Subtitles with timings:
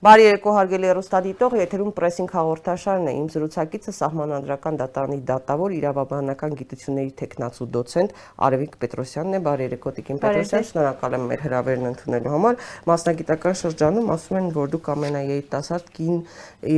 [0.00, 7.12] Բարի երեկո հարգելի հեռուստադիտող, եթերում պրեսինգ հաղորդաշարն է։ Իմ զրուցակիցը սահմանադրական դատարանի դատավոր իրավաբանական գիտությունների
[7.18, 8.14] տեխնացու դոցենտ
[8.48, 14.10] Արևիկ Պետրոսյանն է։ Բարի երեկո Տիկին Պետրոսյան, շնորհակալ եմ մեր հրավերն ընդունելու համար։ Մասնագիտական շրջանում
[14.16, 16.18] ասում են, որ դուք ամենաերիտասարդ կին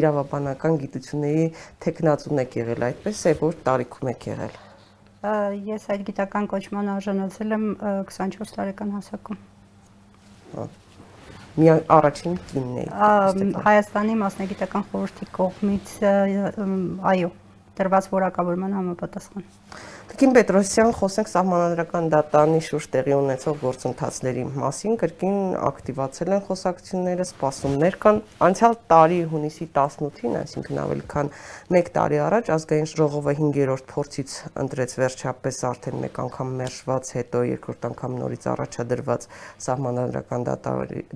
[0.03, 1.49] իրավաբանական գիտությունների
[1.87, 4.61] տեխնացուն եք եղել, այդպես է, որ տարիքում եք եղել։
[5.71, 9.45] Ես այդ գիտական կոչման արժանացել եմ 24 տարեկան հասակում։
[10.59, 10.71] Հա
[11.59, 15.95] մի առաջին կինն էի Հայաստանի մասնագիտական խորհրդի կողմից
[17.13, 17.31] այո
[17.79, 19.45] տրված որակավորման համապատասխան
[20.13, 27.97] Տիկին Պետրոսյան, խոսենք սահմանադրական դատարանի շուրջ տեղի ունեցող գործընթացների մասին, կրկին ակտիվացել են խոսակցությունները, սպասումներ
[28.03, 31.33] կան։ Անցյալ տարի հունիսի 18-ին, այսինքն ավելի քան
[31.81, 37.89] 1 տարի առաջ ազգային ժողովը 5-րդ փորձից ընտրեց վերջապես արդեն մեկ անգամ մերժված, հետո երկրորդ
[37.89, 39.27] անգամ նորից առաջադրված
[39.65, 40.47] սահմանադրական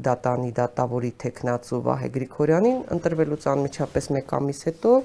[0.08, 4.96] դատարանի դատավորի տեխնացու Վահե Գրիգորյանին, ընտրվելուց անմիջապես 1 ամիս հետո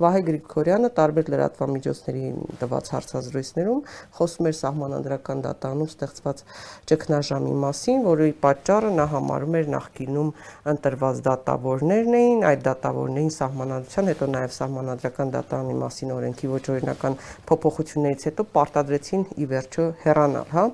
[0.00, 2.26] Վահե Գրիգորյանը տարբեր լրատվամիջոցների
[2.64, 3.80] տված հարցազրույցներում հարցազրույցներում
[4.14, 6.42] խոսում էր սահմանադրական դատարանում ստեղծված
[6.90, 10.30] ճգնաժամի մասին, որի պատճառը նա համարում էր նախկինում
[10.74, 17.18] ընտրված դատավորներն էին, այդ դատավորներին սահմանադրության, հետո նաև սահմանադրական դատարանի մասին օրենքի ոչ օրինական
[17.50, 20.64] փոփոխություններից հետո պարտադրեցին ի վերջո հեռանալ, հա։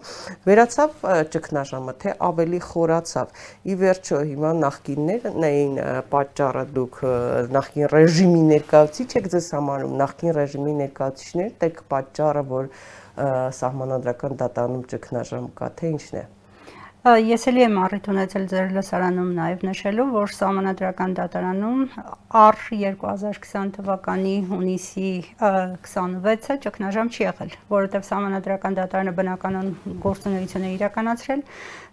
[0.50, 0.90] Վերացավ
[1.34, 3.34] ճգնաժամը, թե ավելի խորացավ։
[3.70, 5.74] Ի վերջո հիմա նախկիններն էին
[6.10, 7.00] պատճառը դուք
[7.56, 12.68] նախկին ռեժիմի ներկայացուցիչ եք ձեզ համարում, նախկին ռեժիմի ներկայացուցիչներ տեք պատճառը, որ
[13.60, 16.26] սահմանադրական դատարանում ճգնաժամ կա, թե ինչն է։
[17.00, 21.78] Ես էլի եմ առիթ ունեցել ձեր լսարանում նաև նշելու, որ Սահմանադրական դատարանում
[22.40, 29.72] առ 2020 թվականի հունիսի 26-ը ճգնաժամ չի եղել, որովհետև Սահմանադրական դատարանը բնականon
[30.04, 31.44] գործունեություն է իրականացրել,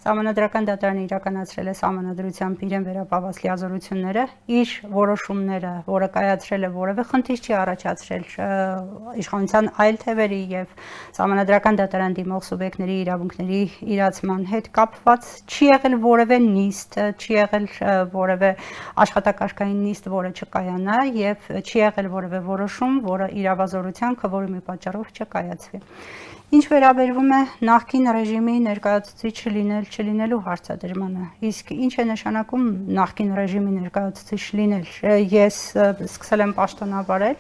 [0.08, 4.26] Սահմանադրական դատարանը իրականացրել է Սահմանադրությամբ իրեն վերապահված լիազորությունները,
[4.58, 8.26] իր որոշումները, որը կայացրել է որևէ խնդիր չի առաջացրել
[9.24, 10.76] իշխանության այլ թևերի եւ
[11.18, 13.62] Սահմանադրական դատարան դիմող սուբյեկտների իրավունքների
[13.98, 17.66] իրացման հետ կապ կապված չի եղել որևէ նիստ, չի եղել
[18.14, 18.50] որևէ
[19.04, 25.82] աշխատակարգային նիստ, որը չկայանա եւ չի եղել որևէ որոշում, որը իրավազորության քվորումի պատճառով չկայացվի։
[26.48, 32.70] Ինչ վերաբերվում է նախկին ռեժիմի ներկայացուցիչ լինել չլինելու հարցադրմանը, իսկ ինչ է նշանակում
[33.00, 34.88] նախկին ռեժիմի ներկայացուցիչ լինել։
[35.34, 35.58] Ես
[36.08, 37.36] սկսել եմ պաշտոնավարել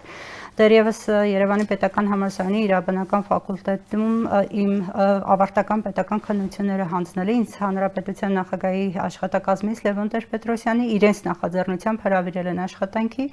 [0.57, 4.13] Դեռևս Երևանի Պետական Համալսարանի իրավաբանական ֆակուլտետում
[4.57, 12.61] իմ ավարտական պետական քննությունները հանձնել ինձ Հանրապետության նախագահի աշխատակազմից Լևոն Տեր-Պետրոսյանի իրենց նախաձեռնությամբ հրավիրել են
[12.65, 13.25] աշխատանքի։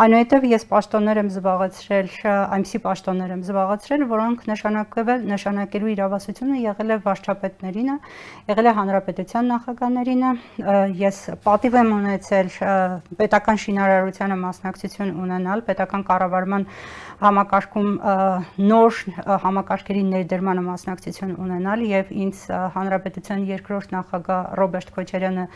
[0.00, 6.98] Այնուհետև ես պաշտոններ եմ զբաղեցրել, այնպիսի պաշտոններ եմ զբաղեցրել, որոնք նշանակվել նշանակելու իրավասությունը եղել է
[7.04, 7.98] վարչապետներինը,
[8.48, 10.32] եղել է Հանրապետության նախագահներինը։
[11.02, 12.52] Ես պատիվ եմ ունեցել
[13.20, 16.61] պետական շինարարությանը մասնակցություն ունենալ, պետական կառավարման
[17.22, 17.90] համակարգման համակարգում
[18.66, 18.96] նոր
[19.42, 22.40] համակարգերի ներդրմանը մասնակցություն ունենալ եւ ինձ
[22.74, 25.46] հանրապետության երկրորդ նախագահ Ռոբերտ Քոչարյանը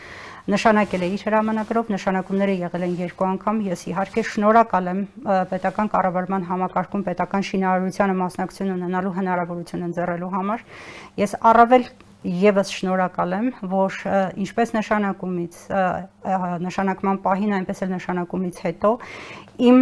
[0.53, 5.01] նշանակել է իր հրամանագրով, նշանակումները եղել են երկու անգամ։ Ես իհարկե շնորհակալ եմ
[5.51, 10.67] պետական կառավարման համակարգում պետական շինարարությանը մասնակցություն ունենալու հնարավորություն ընձեռելու համար։
[11.19, 11.89] Ես առավել
[12.27, 13.97] եւս շնորհակալ եմ, որ
[14.43, 15.59] ինչպես նշանակումից
[16.65, 18.91] նշանակման պահին, այնպես էլ նշանակումից հետո
[19.67, 19.79] իմ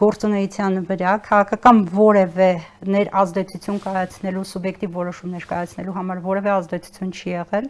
[0.00, 2.50] գործունեության վրա քաղաքական որևէ
[2.96, 7.68] ներազդեցություն կայացնելու սուբյեկտիվ որոշումներ կայացնելու համար որևէ ազդեցություն չի եղել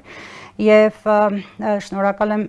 [0.66, 1.00] եւ
[1.88, 2.46] շնորհակալ եմ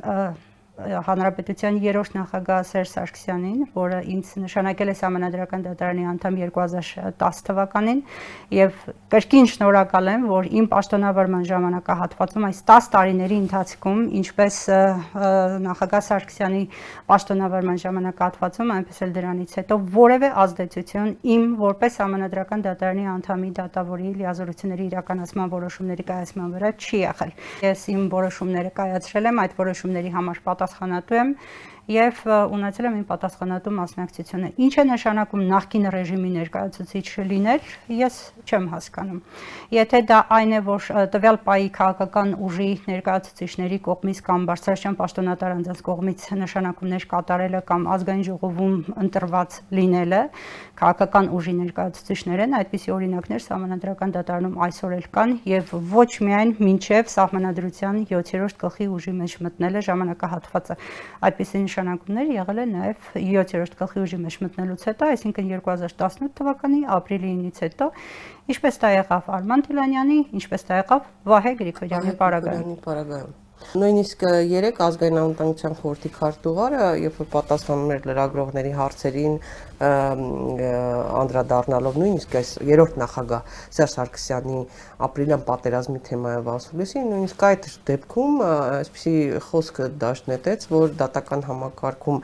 [0.77, 8.01] Հանրապետության երրորդ նախագահ Սերժ Սարգսյանին, որը ինձ նշանակել է համանդրական դատարանի անդամ 2010 թվականին
[8.53, 8.75] եւ
[9.09, 14.59] կրկին շնորհակալ եմ, որ իմ պաշտոնավարման ժամանակահատվածում այս 10 տարիների ընթացքում, ինչպես
[15.65, 16.61] նախագահ Սարգսյանի
[17.09, 24.87] պաշտոնավարման ժամանակահատվածում, այնպես էլ դրանից հետո որևէ ազդեցություն իմ որպես համանդրական դատարանի անդամի դատավորի լիազորությունների
[24.93, 27.35] իրականացման որոշումների կայացման վրա չի եղել։
[27.65, 31.29] Ես իմ որոշումները կայացրել եմ, այդ որոշումների համար պատասխան պատասխանատու եմ
[31.87, 38.65] եւ ունեցել եմ իմ պատասխանատու մասնակցությունը։ Ինչ է նշանակում նախկին ռեժիմի ներկայացուցիչ լինել, ես չեմ
[38.73, 39.19] հասկանում։
[39.71, 45.81] Եթե դա այն է, որ տվյալ պայի քաղաքական ուժի ներկայացուցիչների կողմից կամ բարձրաշան պաշտոնատար անձանց
[45.87, 48.75] կողմից նշանակումներ կատարելը կամ ազգային ժողովում
[49.07, 50.21] ընտրված լինելը,
[50.77, 57.11] քաղաքական ուժի ներկայացուցիչներ են, այդպիսի օրինակներ սահմանադրական դատարանում այսօր էլ կան եւ ոչ միայն մինչեւ
[57.15, 60.77] սահմանադրության 7-րդ գլխի ուժի մեջ մտնելը ժամանակահատվածը։
[61.27, 67.33] Այդպիսի նշանակումներ եղել է նաեւ 7-րդ գլխի ուժի մեջ մտնելուց հետո, այսինքն 2018 թվականի ապրիլի
[67.37, 67.89] 9-ից հետո,
[68.53, 75.75] ինչպես դա եղավ Արման Թիլանյանի, ինչպես դա եղավ Վահե Գրիգորյանի պարագայում։ Նույնիսկ երեք ազգային անվտանգության
[75.79, 79.37] խորհրդի քարտուղարը, երբ որ պատասխանում էր լրագրողների հարցերին,
[79.77, 84.61] անդրադառնալով նույնիսկ այս երրորդ նախագահ Սերժ Սարգսյանի
[85.05, 89.13] ապրիլյան պատերազմի թեմայով ասուլիսի, նույնիսկ այդ դեպքում այսպիսի
[89.47, 92.17] խոսքը դաշտ նետեց, որ դատական համակարգում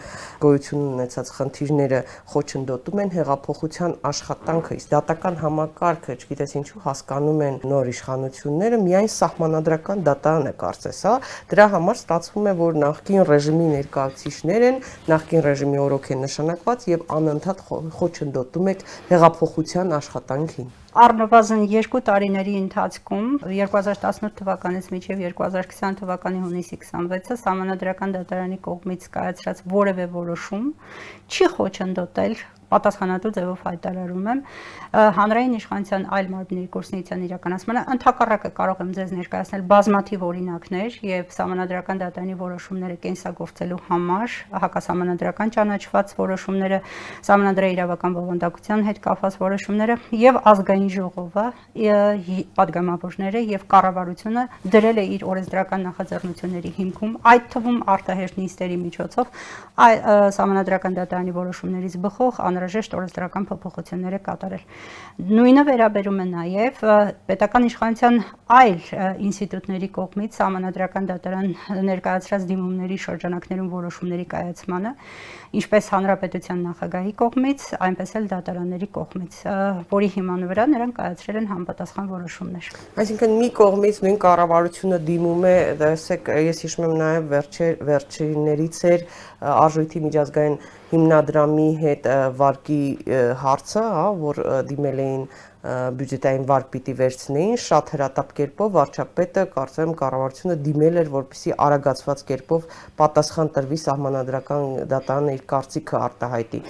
[0.43, 1.99] գոյություն ունեցած խնդիրները
[2.33, 10.03] խոչընդոտում են հեղափոխության աշխատանքը, իսկ դատական համակարգը, չգիտես ինչու հասկանում են նոր իշխանությունները միայն սահմանադրական
[10.09, 11.13] դատարանը կարծես, հա,
[11.53, 14.77] դրա համար ստացվում է, որ նախկին ռեժիմի ներկայացուցիչներ են,
[15.13, 20.69] նախկին ռեժիմի օրոք են նշանակված եւ անընդհատ անընդհատ խոչընդոտում եք հեղափոխության աշխատանքին։
[21.03, 29.63] Առնվազն 2 տարիների ընթացքում 2018 թվականից մինչև 2020 թվականի հունիսի 26-ը համանadrական դատարանի կողմից կայացրած
[29.73, 30.67] որևէ որոշում
[31.33, 32.37] չի խոչընդոտել
[32.73, 34.43] պատասխանատու ձևով հայտարարում եմ.
[34.93, 42.01] Հանրային իշխանության այլ մարմինների կուրսնիցիան իրականացմանը ընդհակառակը կարող եմ ձեզ ներկայացնել բազմաթիվ օրինակներ եւ համանդրական
[42.03, 46.79] դատարանի որոշումները կենսագործելու համար հակասահմանադրական ճանաչված որոշումները
[47.29, 51.45] համանդրային իրավական բովանդակության հետ կապված որոշումները եւ ազգային ժողովը
[52.57, 54.43] падգամավորները եւ կառավարությունը
[54.73, 59.25] դրել է իր օրենսդրական նախաձեռնությունների հիմքում այդ թվում արտահերտ նիստերի միջոցով
[59.83, 59.95] այ
[60.37, 64.63] համանդրական դատարանի որոշումներից բխող անր անհրաժեշտ օրենսդրական փոփոխություններ է կատարել։
[65.33, 66.81] Նույնը վերաբերում է նաև
[67.27, 68.19] պետական իշխանության
[68.53, 68.77] այլ
[69.27, 71.47] ինստիտուտների կողմից համանadrական դատարան
[71.89, 74.91] ներկայացրած դիմումների շրջանակներում որոշումների կայացմանը,
[75.53, 79.39] ինչպես հանրապետության նախագահի կողմից, այնպես էլ դատարանների կողմից,
[79.93, 82.69] որի հիման վրա նրանք կայացրել են համապատասխան որոշումներ։
[83.03, 89.05] Այսինքն մի կողմից նույն կառավարությունը դիմում է, տեսեք, ես հիշում եմ նաև վերջի վերջիններից էր
[89.53, 90.57] արժույթի միջազգային
[90.93, 92.83] հիմնադրամի հետ վարկի
[93.43, 95.25] հարցը, հա, որ դիմել էին
[95.63, 102.65] բյուջետային վարկ պիտի վերցնեին շատ հրատապ կերպով վարչապետը կարծեմ կառավարությունը դիմել էր որպեսի արագացված կերպով
[102.99, 106.61] պատասխան տրվի սահմանադրական դատարանը իր կարծիքը արտահայտի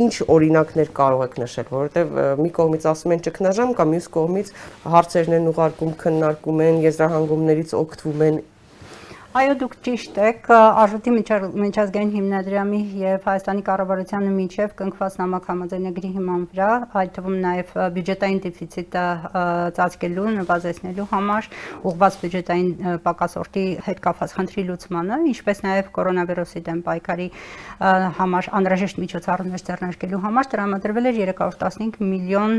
[0.00, 4.56] ինչ օրինակներ կարող եք նշել որովհետև մի կողմից ասում են ճգնաժամ կամ մյուս կողմից
[4.96, 8.42] հարցերն են ուղարկում քննարկում են եզրահանգումներից օգտվում են
[9.34, 11.12] Այո, դուք ճիշտ եք, Արժույթի
[11.58, 16.68] միջազգային հիմնադրամի եւ Հայաստանի կառավարությանը միջև կնքված նամակ համաձայնագրի հիման վրա,
[17.00, 19.02] այդ թվում նաեւ բյուջետային դեֆիցիտը
[19.74, 21.48] ծածկելու, նվազեցնելու համար
[21.90, 22.70] ուղղված բյուջետային
[23.02, 27.28] պակասորտի հետ կապված խնդրի լուծմանը, ինչպես նաեւ կորոնավիրուսի դեմ պայքարի
[28.22, 32.54] համար անհրաժեշտ միջոցառումներ ձեռնարկելու համար տրամադրվել էր 315 միլիոն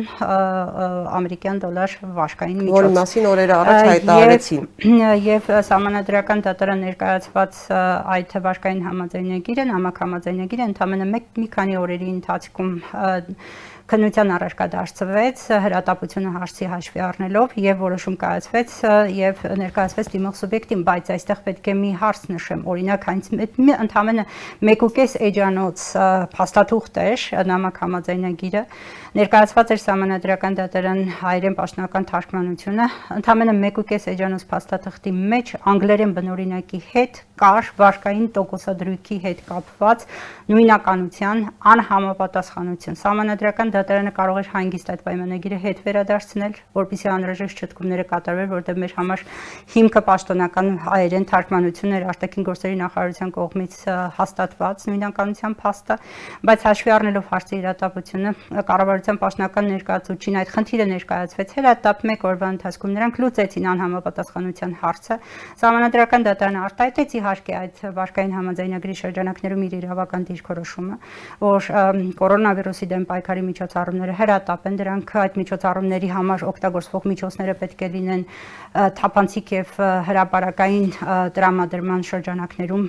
[1.23, 4.69] ամերիկյան դոլար վարկային միջոց։ Որի մասին օրեր առաջ հայտարարեցին։
[5.25, 7.57] Եվ համանadrական դատարան դատարան ներկայացված
[8.09, 12.71] այդ վարկային համաձայնագիրը, նամակ համաձայնագիրը ընդամենը մեկ մի քանի օրերի ընթացքում
[13.85, 18.73] քննության առարկա դարձվեց հրատապությունը հարցի հաշվի առնելով եւ որոշում կայացվեց
[19.13, 23.29] եւ ներկայացվեց դիմող սուբյեկտին, բայց այստեղ պետք է մի հարց նշեմ։ Օրինակ, հենց
[23.85, 24.25] ընդամենը
[24.65, 25.85] 1.5 էջանոց
[26.33, 28.63] փաստաթուղթ էր նամակ համաձայնագիրը
[29.15, 37.21] ներկայացված էր համանadrական դատարան հայերեն պաշտոնական թարգմանությունը ընդամենը 1.5 էջանոց փաստաթղթի մեջ անգլերեն բնօրինակի հետ
[37.39, 40.03] կար վարկային տոկոսադրույքի հետ կապված
[40.51, 41.45] նույնականության
[41.75, 48.79] անհամապատասխանություն։ Համանadrական դատարանը կարող էր հանգիստ այդ պայմանագիրը հետ վերադարձնել, որpիսի անհրաժեշտ չտկումները կատարվեր, որտեղ
[48.85, 49.23] մեր համար
[49.75, 53.77] հիմքը պաշտոնական հայերեն թարգմանությունն էր արտաքին գործերի նախարարության կողմից
[54.15, 55.97] հաստատված նույնականության փաստը,
[56.45, 58.33] բայց հաշվի առնելով հարցի իրատապությունը
[58.69, 61.55] կառավարության պաշտոնական ներկայացուցիչին այդ խնդիրը ներկայացվեց.
[61.55, 65.17] Հրատապ 1 օրվա ընթացքում նրանք լուծեցին անհամապատասխանության հարցը։
[65.65, 70.95] Սահմանադրական դատարանը արտահայտեց իհարկե այդ վարկային համաձայնագրի շրջանակներում իր իրավական դիրքորոշումը,
[71.45, 71.69] որ
[72.21, 77.87] կորոնավիրուսի դեմ պայքարի միջ միջոցառումները հրատապ են, դրանք այդ միջոցառումների համար օգտագործվող միջոցները պետք է
[77.95, 78.23] լինեն
[78.75, 79.69] թափանցիկ եւ
[80.05, 80.87] հրաապարակային
[81.35, 82.85] տրամադրման շրջանակներում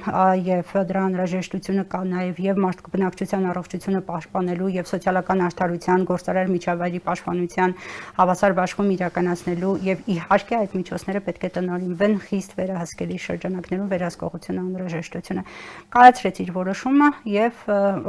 [0.47, 7.01] եւ դրա անհրաժեշտությունը կա նաեւ եւ մարդու բնակչության առողջությունը պաշտպանելու եւ սոցիալական արդարության, գործարար միջավայրի
[7.07, 7.77] պաշտպանության
[8.21, 15.47] հավասար բաշխում իրականացնելու եւ իհարկե այդ միջոցները պետք է տնօրինվեն խիստ վերահսկելի շրջանակներում վերահսկողությունը անհրաժեշտությունը
[15.97, 17.65] կայացրեց իր որոշումը եւ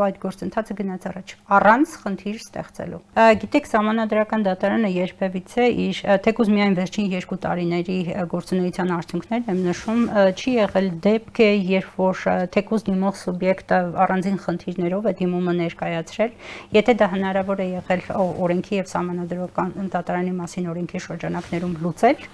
[0.07, 2.99] այդ գործընթացը գնաց առաջ առանց խնդիր ստեղծելու։
[3.41, 7.97] Գիտեք, համանadrական դատարանը երբևիցե իր թեկուզ միայն վերջին 2 տարիների
[8.33, 10.01] գործունեության արդյունքներն եմ նշում,
[10.33, 11.41] չի եղել դեպք,
[11.77, 12.23] երբ որ
[12.57, 16.31] թեկուզ դիմող սուբյեկտը առանձին խնդիրներով է դիմումը ներկայացրել,
[16.77, 18.05] եթե դա հնարավոր է եղել
[18.47, 22.25] օրենքի եւ համանadrական դատարանի մասին օրենքի շրջանակներում լուծել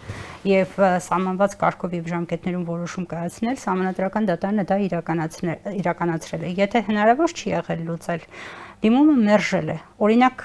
[0.43, 7.33] եւ սահմանված կարգով եւ ժամկետներում որոշում կայացնել, համանadrական դատարանը դա իրականացնել իրականացրել է։ Եթե հնարավոր
[7.33, 8.25] չի եղել լուծել,
[8.83, 10.41] դիմումը մերժել է։ Օրինակ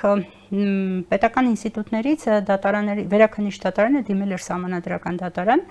[1.11, 5.65] պետական ինստիտուտներից դատարանների վերաքննիչ դատարանը դիմել էր համանadrական դատարան,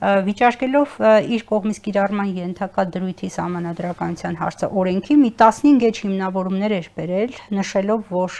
[0.00, 0.92] վիճարկելով
[1.28, 8.06] իր կողմից կիրառման ենթակա դրույթի համանadrականության հարցը օրենքի մի 15 էջ հիմնավորումներ էր բերել, նշելով,
[8.08, 8.38] որ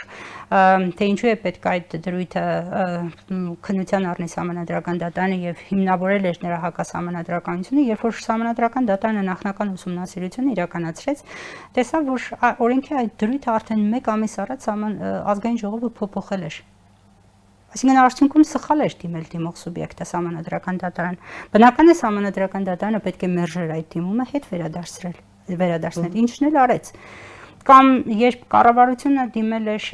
[0.97, 2.45] թե ինչու է պետք այդ դրույթը
[3.67, 10.57] քննության առնի համանadrական դատանը եւ հիմնավորել էր նրա հակասահմանադրականությունը, երբ որ համանadrական դատանը նախնական ուսումնասիրությունը
[10.57, 11.23] իրականացրեց,
[11.77, 12.27] տեսավ, որ
[12.65, 16.61] օրենքի այդ դրույթը արդեն 1 ամիս առաջ ազգային ժողովը փոփոխել էր
[17.71, 21.19] Այսինքն արդյունքում սխալ էր դիմել դիմող սուբյեկտը համանadrական դատարան։
[21.53, 25.17] Բնական է համանadrական դատարանը պետք է մերժեր այդ դիմումը հետ վերադարձրել,
[25.61, 26.91] վերադարձնել, ինչն էլ արեց
[27.67, 27.87] կամ
[28.17, 29.85] երբ կառավարությունը դիմել էր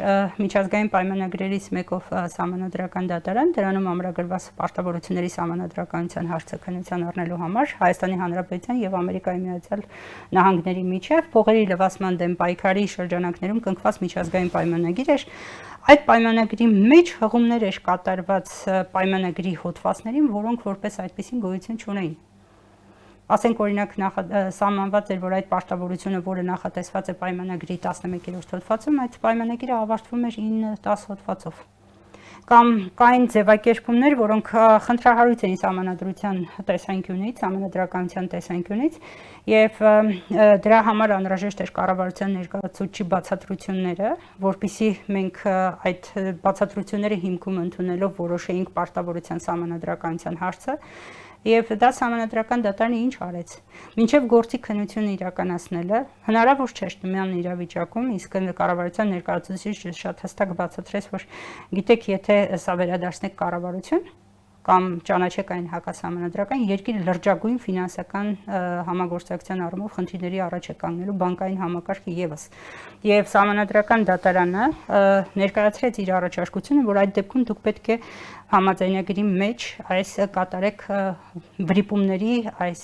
[0.42, 8.82] միջազգային պայմանագրերից մեկով համանadrական դատարան, դրանում ամրագրված պարտավորությունների համանadrականության հարցը քննության առնելու համար Հայաստանի Հանրապետության
[8.84, 9.84] եւ Ամերիկայի Միացյալ
[10.38, 15.28] Նահանգների միջև փողերի լվացման դեմ պայքարի շրջանակներում կնքված միջազգային պայմանագիր էր,
[15.88, 18.50] Այդ պայմանագրի մեջ հղումներ էր կատարված
[18.92, 22.16] պայմանագրի հոդվածներին, որոնք որպես այդպեսին գոյություն չունեին։
[23.28, 23.96] Ասենք օրինակ
[24.56, 30.38] սահմանված էր, որ այդ պարտավորությունը, որը նախատեսված է պայմանագրի 11-րդ հոդվածում, այդ պայմանագիրը ավարտվում էր
[30.44, 31.66] 9-10 հոդվածով
[32.48, 34.52] կամ կային ձևակերպումներ, որոնք
[34.86, 36.38] խնդրահարույց էին համանadrության
[36.70, 38.96] տեսանկյունից, համանadrականության տեսանկյունից
[39.52, 39.82] եւ
[40.64, 44.14] դրա համար անհրաժեշտ էր կառավարության ներկայացուցիչի բացատրությունները,
[44.48, 45.44] որpիսի մենք
[45.92, 46.12] այդ
[46.48, 50.82] բացատրությունները հիմքում ընդունելով որոշեինք պարտավորության համանadrականության հարցը
[51.46, 53.52] Եվ դա համանadrական դատարանը ինչ արեց։
[54.00, 61.28] Մինչև գործի քննությունը իրականացնելը հնարավոր չէր նման իրավիճակում, իսկ կառավարության ներկայացուցիչը շատ հստակ բացատրեց, որ
[61.78, 64.08] գիտեք, եթե սա վերադարձնեք կառավարություն,
[64.68, 68.32] կամ ճանաչեք այն հակասահմանադրական երկիրը լրջագույն ֆինանսական
[68.88, 72.44] համագործակցության առումով խնդիրների առաջ է կանգնելու բանկային համակարգը եւս
[73.08, 74.68] եւ համանadrական դատարանը
[75.40, 77.98] ներկայացրեց իր առաջարկությունը որ այդ դեպքում դուք պետք է
[78.54, 80.84] համաձայնագրի մեջ այս կատարեք
[81.72, 82.34] վրիպումների
[82.68, 82.82] այս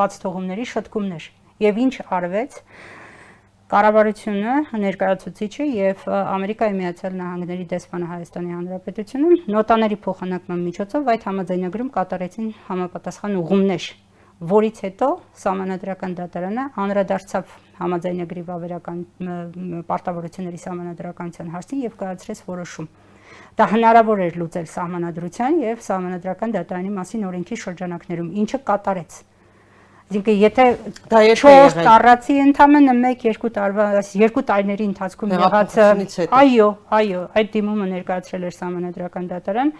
[0.00, 1.28] բաց թողումների շտկումներ
[1.66, 2.60] եւ ինչ արվեց
[3.72, 12.50] Կառավարությունը, ներկայացուցիչը եւ Ամերիկայի Միացյալ Նահանգների դեսպանը Հայաստանի Հանրապետությունում նոտաների փոխանակման միջոցով այդ համաձայնագրում կատարեցին
[12.66, 13.86] համապատասխան ուղումներ,
[14.52, 15.08] որից հետո
[15.46, 19.00] համանadrական դատարանը անդրադարձավ համաձայնագրի վավերական
[19.88, 22.92] պարտավորությունների համանadrականության հարցին եւ կայացրեց որոշում։
[23.58, 29.18] Դա հնարավոր էր լուծել համանadrության եւ համանadrական դատարանի մասին օրենքի շրջանակներում, ինչը կատարեց
[30.12, 30.64] Այսինքն եթե
[31.08, 35.76] դա 4 տարածի ընդամենը 1-2 տարվա, 2 տարիների ընթացքում եղած
[36.28, 36.66] այո,
[36.98, 39.72] այո, այդ դիմումը ներկայացրել էր համանդրական դատարան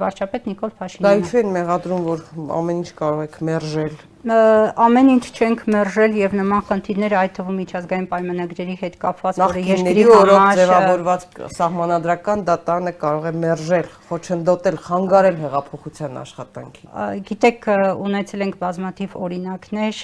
[0.00, 2.24] վարչապետ Նիկոլ Փաշինյանը։ Դա ինչու են մեղադրում, որ
[2.56, 8.08] ամեն ինչ կարող եք մերժել ամեն ինչ չենք մերժել եւ նման խնդիրները այդ թվում միջազգային
[8.10, 11.24] պայմանագրերի հետ կապված, որը երկրի համար ձևավորված
[11.56, 16.92] սահմանադրական դատանը կարող է մերժել, խոչընդոտել, խանգարել հեղափոխության աշխատանքին։
[17.30, 17.70] Գիտեք,
[18.10, 20.02] ունեցել ենք բազմաթիվ օրինակներ,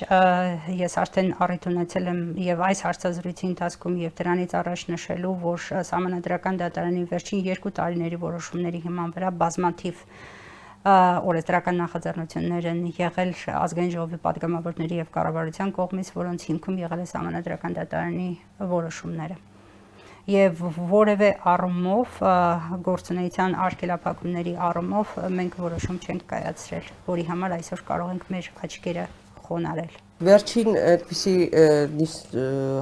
[0.80, 6.62] ես արդեն առիթ ունեցել եմ եւ այս հարցազրույցի ընթացքում եւ դրանից առաջ նշելու, որ սահմանադրական
[6.64, 10.02] դատարանի վերջին 2 տարիների որոշումների հիման վրա բազմաթիվ
[10.86, 17.76] օրենսդրական նախաձեռնություններ են եղել ազգային ժողովի падգամավորների եւ կառավարության կողմից, որոնց հիմքում եղել է համանդրական
[17.80, 18.30] դատարանի
[18.76, 19.38] որոշումները
[20.26, 22.16] եւ որևէ առումով
[22.86, 29.04] գործունեության արգելափակումների առումով մենք որոշում չենք կայացրել, որի համար այսօր կարող ենք մեր աչքերը
[29.46, 31.32] խոնարել։ Վերջին այդպիսի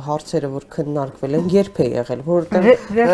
[0.06, 3.08] հարցերը, որ քննարկվել են, երբ է եղել, որովհետև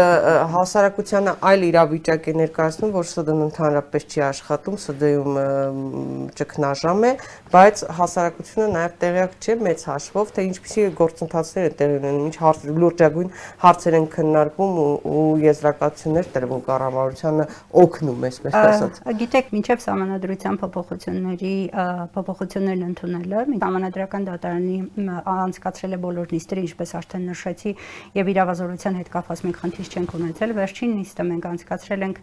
[0.52, 5.38] հասարակությանը այլ իրավիճակ է ներկայացնում, որ ՍԴ-ն ընդհանրապես չի աշխատում, ՍԴ-ում
[6.36, 7.12] ճգնաժամ է,
[7.54, 12.68] բայց հասարակությունը նաև տեղյակ չէ մեծ հաշվով, թե ինչպիսի գործընթացներ են տեղի ունենում, ինչ հարց
[12.76, 13.32] լուրջագույն
[13.64, 17.48] հարցեր են քննարկվում ու եզրակացություններ տրվում կառավարությանը
[17.80, 21.56] օգնում, այսպես ասած։ Գիտեք, մինչև համանadrության փոփոխությունների
[22.20, 24.76] փոփոխություններն ընդունելը, համանadrական Հանրապետական դատարանի
[25.30, 27.72] անցկացրել է բոլոր նիստերը, ինչպես արդեն նշեցի,
[28.18, 32.18] եւ իրավազորության հետ կապված մենք խնդիր չենք ունեցել։ Վերջին նիստը մենք անցկացրել ենք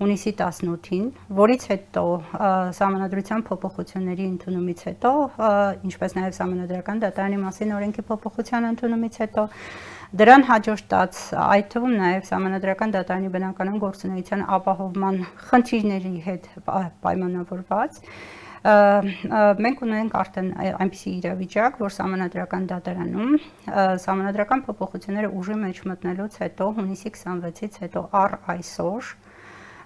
[0.00, 1.06] հունիսի 18-ին,
[1.40, 2.04] որից հետո
[2.80, 5.12] համանadrության փոփոխությունների ընդունումից հետո,
[5.90, 9.48] ինչպես նաեւ համանadrական դատարանի մասին օրենքի փոփոխության ընդունումից հետո
[10.10, 15.20] Դրան հաջորդած այդ թվում նաև համանդրական դատարանի բնականon գործունեության ապահովման
[15.50, 18.00] խնդիրների հետ պայմանավորված
[18.60, 23.34] մենք ունենք արդեն այնպիսի իրավիճակ, որ համանդրական դատարանում
[24.04, 29.12] համանդրական փոփոխությունները ուժի մեջ մտնելուց հետո հունիսի 26-ից հետո առ այսօր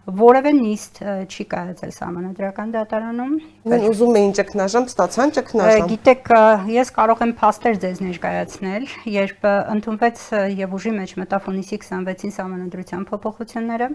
[0.05, 0.99] որևէ նիստ
[1.33, 3.37] չի կայացել համանդրական դատարանում։
[3.73, 6.33] Մենք ուզում էին ճգնաժամ, ստացան ճգնաժամ։ Գիտեք,
[6.75, 10.25] ես կարող եմ փաստեր ձեզ ներկայացնել, երբ ընդունվեց
[10.61, 13.89] եւ ուժի մեջ մտավ հունիսի 26-ին համանդրության փոփոխությունները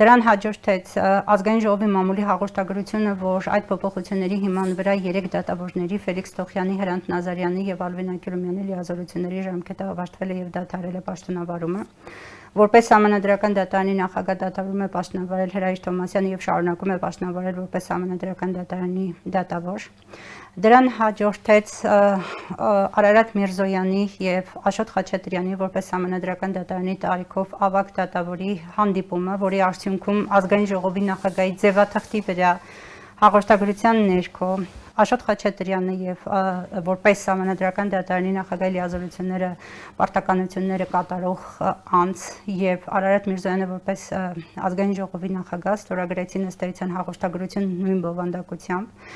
[0.00, 0.92] Դրան հաջորդեց
[1.28, 7.64] ազգային ժողովի մամուլի հաղորդագրությունը, որ այդ փոփոխությունների հիման վրա 3 դատավորների Ֆելիքս Տոխյանի, Հրանտ Նազարյանի
[7.68, 11.84] եւ Ալվին Ակյուրումյանի լիազորությունների ժամկետը ավարտվել է եւ դադարել է պաշտոնավարումը։
[12.50, 18.56] Որպես համանդրական դատարանի նախագահ դատավորում է պաշտոնավարել Հրայր Թոմասյանը եւ շարունակում է պաշտոնավարել որպես համանդրական
[18.56, 19.86] դատարանի դատավոր։
[20.58, 29.62] Դրան հաջորդեց Արարատ Միրզոյանի եւ Աշոտ Խաչատրյանի որպես համանդրական դատարանի տարիքով ավակ դատավորի հանդիպումը, որի
[29.68, 32.52] արդյունքում ազգային ժողովի նախագահի ձևաթղթի վրա
[33.22, 34.50] հաղորդագրության ներքո
[35.00, 36.24] Աշոտ Խաչատրյանը եւ
[36.84, 39.50] որպես համանդրական դատարանի նախագահի լիազորությունները
[40.00, 41.44] պարտականությունները կատարող
[42.00, 42.24] անձ
[42.58, 44.06] եւ Արարատ Միրզոյանը որպես
[44.68, 49.06] ազգային ժողովի նախագահ ստորագրեցին ըստ էության հաղորդագրություն նույն բովանդակությամբ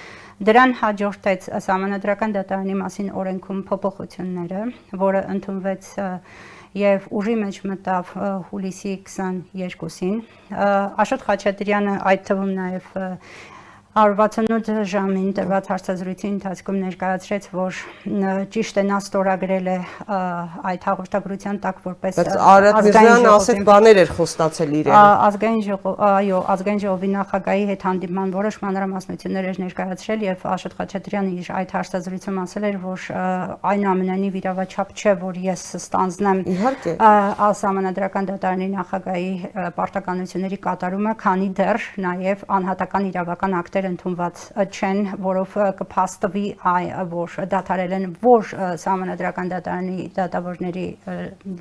[0.43, 4.63] Դրան հաջորդեց համանդրական դատարանի մասին օրենքում փոփոխությունները,
[4.99, 5.91] որը ընդունվեց
[6.75, 8.11] եւ ուժի մեջ մտավ
[8.51, 10.17] հուլիսի 22-ին։
[11.05, 12.89] Աշոտ Խաչատրյանը այդ թվում նաեւ
[13.95, 17.77] 168 ժամին տրված հարցազրույցի ընթացքում ներկայացրեց, որ
[18.51, 19.77] ճիշտ է նա ստորագրել է
[20.71, 27.11] այդ հաղորդագրության տակ որպես ազգային ասეთ բաներ էր խոստացել իրեն։ Ազգային ժողով, այո, ազգային ժողովի
[27.15, 32.77] նախագահի հետ հանդիպման որոշ մանրամասնություններ էր ներկայացրել եւ Աշոտ Խաչատրյանը իր այդ հարցազրույցում ասել էր,
[32.83, 33.07] որ
[33.71, 36.97] այնուամենայնիվ իրավաչափ չէ, որ ես ստանձնեմ Իհարկե
[37.45, 39.33] ասամանադրական դատարանի նախագահի
[39.79, 47.35] պարտականությունների կատարումը, քանի դեռ նաեւ անհատական իրավական ակտեր դատեր ընդունված չեն, որով կփաստվի այ որ
[47.53, 48.53] դատարել են որ
[48.85, 50.87] համանդրական դատարանի դատավորների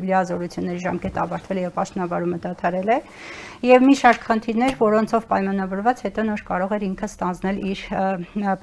[0.03, 2.97] լիազորությունների ժամկետը ավարտվել է եւ պաշտոնավարումը դատարել է
[3.63, 7.83] եւ մի շարք խնդիրներ, որոնցով պայմանավորված հետո նոր կարող էր ինքը ստանձնել իր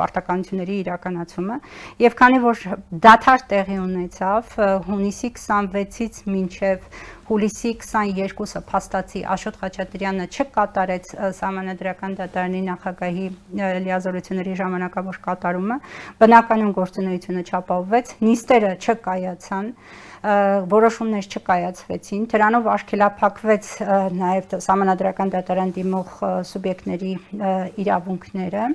[0.01, 1.57] պարտականությունների իրականացումը
[2.05, 2.67] եւ քանի որ
[3.07, 4.53] դաթար տեղի ունեցավ
[4.91, 6.85] հունիսի 26-ից մինչեւ
[7.31, 13.27] հուլիսի 22-ը փաստացի Աշոտ Խաչատրյանը չկատարեց համանդրական դատարանի նախագահի
[13.87, 15.77] լիազորությունների ժամանակավոր կատարումը,
[16.25, 19.71] բնականon գործունեությունը չապահովվեց, նիստերը չկայացան,
[20.21, 23.71] որոշումներ չկայացվեցին, դրանով արգելափակվեց
[24.21, 26.11] նաև համանդրական դատարան դիմող
[26.51, 27.13] սուբյեկտների
[27.81, 28.67] իրավունքները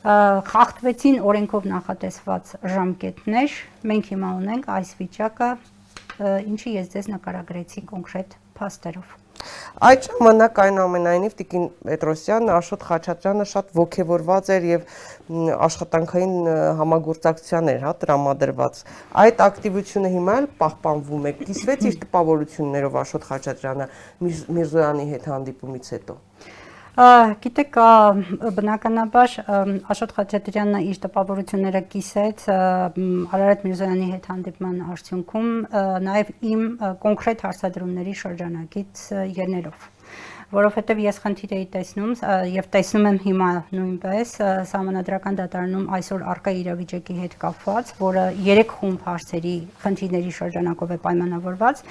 [0.00, 3.56] խախտվեցին օրենքով նախատեսված ժամկետներ,
[3.92, 5.50] մենք հիմա ունենք այս վիճակը
[6.48, 9.29] ինչի ես ձեզ նկարագրեցի կոնկրետ փաստերով։
[9.80, 14.84] Այդ ժամանակ այնուամենայնիվ Տիկին Պետրոսյանը, Աշոտ Խաչատրյանը շատ ողջևորված էր եւ
[15.66, 16.34] աշխատանքային
[16.80, 18.82] համագործակցության էր, հա, տրամադրված։
[19.24, 23.90] Այդ ակտիվությունը հիմա էլ պահպանվում է։ Կիսվեց իր տպավորություններով Աշոտ Խաչատրյանը
[24.60, 26.18] Միրզոյանի հետ հանդիպումից հետո։
[26.98, 27.76] Գիտեք,
[28.56, 29.34] բնականաբար
[29.94, 35.52] Աշոտ Խաչատրյանը իր տպավորությունները կիսեց Արարատ Միրզոյանի հետ հանդիպման արդյունքում
[36.08, 36.66] նաև իմ
[37.06, 39.06] կոնկրետ հարցադրումների շրջանակից
[39.38, 39.86] ելնելով
[40.50, 42.12] որովհետև ես խնդիր էի տեսնում
[42.50, 44.32] եւ տեսնում եմ հիմա նույնպես
[44.70, 51.82] համանadrական դատարանում այսօր արկա իրավիճակի հետ կապված, որը 3 խումբ հարցերի խնդիրների շրջանակով է պայմանավորված,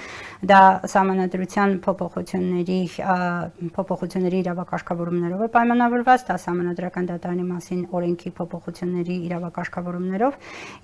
[0.51, 0.61] դա
[0.95, 2.79] համանadrության փոփոխությունների
[3.79, 10.37] փոփոխությունների իրավակարգավորումներով է պայմանավորված, դա համանadrական դատարանի մասին օրենքի փոփոխությունների իրավակարգավորումներով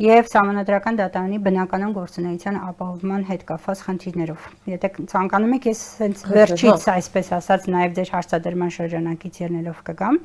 [0.05, 6.87] եւ համանadrական դատարանի բնականon գործունեության ապահովման հետ կապված խնդիրներով։ Եթե ցանկանում եք, ես հենց վերջից
[6.95, 10.19] այսպես ասած նաև ձեր հարցադրման շրջանակից ելնելով կգամ։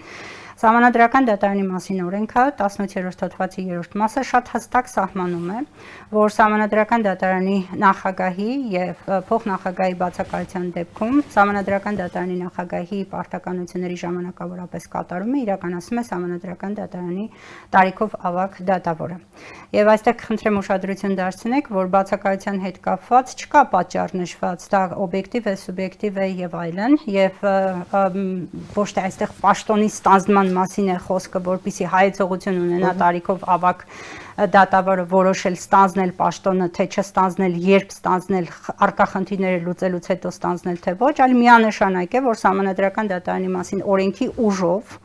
[0.60, 5.60] Սահմանադրական դատարանի մասին օրենքը 18-րդ հոդվածի 3-րդ մասը շատ հստակ սահմանում է,
[6.12, 9.00] որ Սահմանադրական դատարանի նախագահի եւ
[9.30, 17.26] փոխնախագահի բացակայության դեպքում Սահմանադրական դատարանի նախագահի պարտականությունների ժամանակավորապես կատարումը իրականացում է Սահմանադրական դատարանի
[17.72, 19.18] տարիքով ավակ դատավորը։
[19.70, 25.52] Եւ այստեղ խնդրեմ ուշադրություն դարձնեք, որ բացակայության հետ կապված չկա պատճառ նշված, դա օբյեկտիվ է,
[25.62, 27.44] սուբյեկտիվ է եւ այլն, եւ
[28.74, 33.86] ոչ թե այստեղ պաշտոնի ստանձնման մասին է խոսքը, որpիսի հայեցողություն ունենա տարիքով ավակ
[34.58, 38.50] դատավորը որոշել ստանձնել պաշտոնը, թե չստանձնել, երբ ստանձնել,
[38.90, 44.30] արկա խնդիրները լուծելուց հետո ստանձնել, թե ոչ, այլ միանշանակ է, որ համանդրական դատարանի մասին օրենքի
[44.50, 44.98] ուժով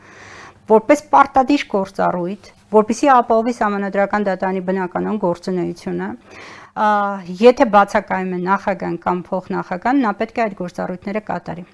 [0.66, 6.10] որպես պարտադիր գործառույթ, որpիսի ապահովի համանդրական դատարանի բնականon գործունեությունը,
[7.46, 11.66] եթե բացակայում է նախագահան կամ փոխնախագահան, նա պետք է այդ գործառույթները կատարի։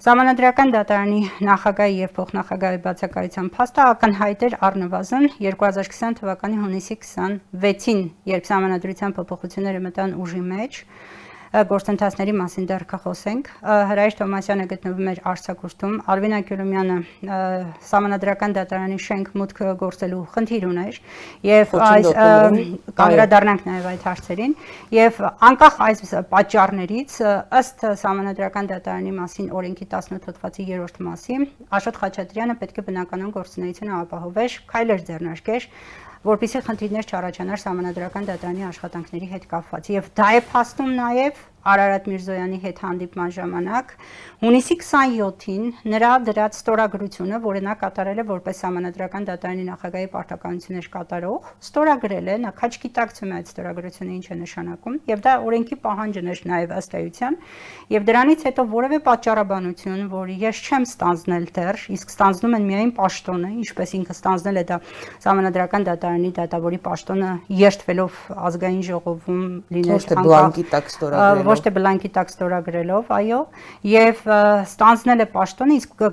[0.00, 8.00] Սահմանադրական դատարանի նախագահի եւ փոխնախագահի բացակայության փաստը ակնհայտ էր առնվազն 2020 թվականի հունիսի 26-ին,
[8.32, 10.80] երբ Սահմանադրության փոփոխությունները մտան ուժի մեջ,
[11.50, 13.48] գործընթացների մասին դեռ կխոսենք։
[13.90, 16.98] Հրայր Թոմասյանը գտնվում էր Արցախուրտում, Արվին Ակյուրումյանը
[17.90, 21.00] համանadrական դատարանի շենք մուտք գործելու խնդիր ուներ
[21.50, 22.10] եւ այս
[23.00, 24.54] կանգրադառնանք նաեւ այդ հարցերին
[24.94, 25.18] եւ
[25.50, 27.16] անկախ այս պատճառներից
[27.60, 31.40] ըստ համանadrական դատարանի մասին օրենքի 18 հոդվածի 3-րդ մասի
[31.80, 35.68] Աշոտ Խաչատրյանը պետք է բնականon գործունեությունը ապահովեր, քայլեր ձեռնարկեր
[36.20, 42.58] որpիսի խնդիրներ չառաջանար համանadrական դատարանի աշխատանքների հետ կապված եւ դա է փաստում նաեւ Արարատ Միրզոյանի
[42.64, 43.96] հետ հանդիպման ժամանակ
[44.40, 51.50] հունիսի 27-ին նրա դրած ստորագրությունը, որը նա կատարել է որպես համանդրական դատարանի նախագահի պարտականություններ կատարող,
[51.60, 56.30] ստորագրել է, նա քաչ գիտակցում է այդ ստորագրությունը ինչ է նշանակում, եւ դա օրենքի պահանջն
[56.30, 57.36] էր նաեւ ըստ էության,
[57.90, 63.50] եւ դրանից հետո որևէ պատճառաբանություն, որը ես չեմ ստանձնել դեռ, իսկ ստանձնում են միայն պաշտոնը,
[63.60, 64.80] ինչպես ինքը ստանձնել է դա
[65.28, 68.12] համանդրական դատարանի դատավորի պաշտոնը երթվելով
[68.50, 69.44] ազգային ժողովում
[69.76, 73.40] լինել անկախ ոչ թե բլանկի տակ ստորագրելով, այո,
[73.90, 76.04] եւ ստանձնել է պաշտոնը, իսկ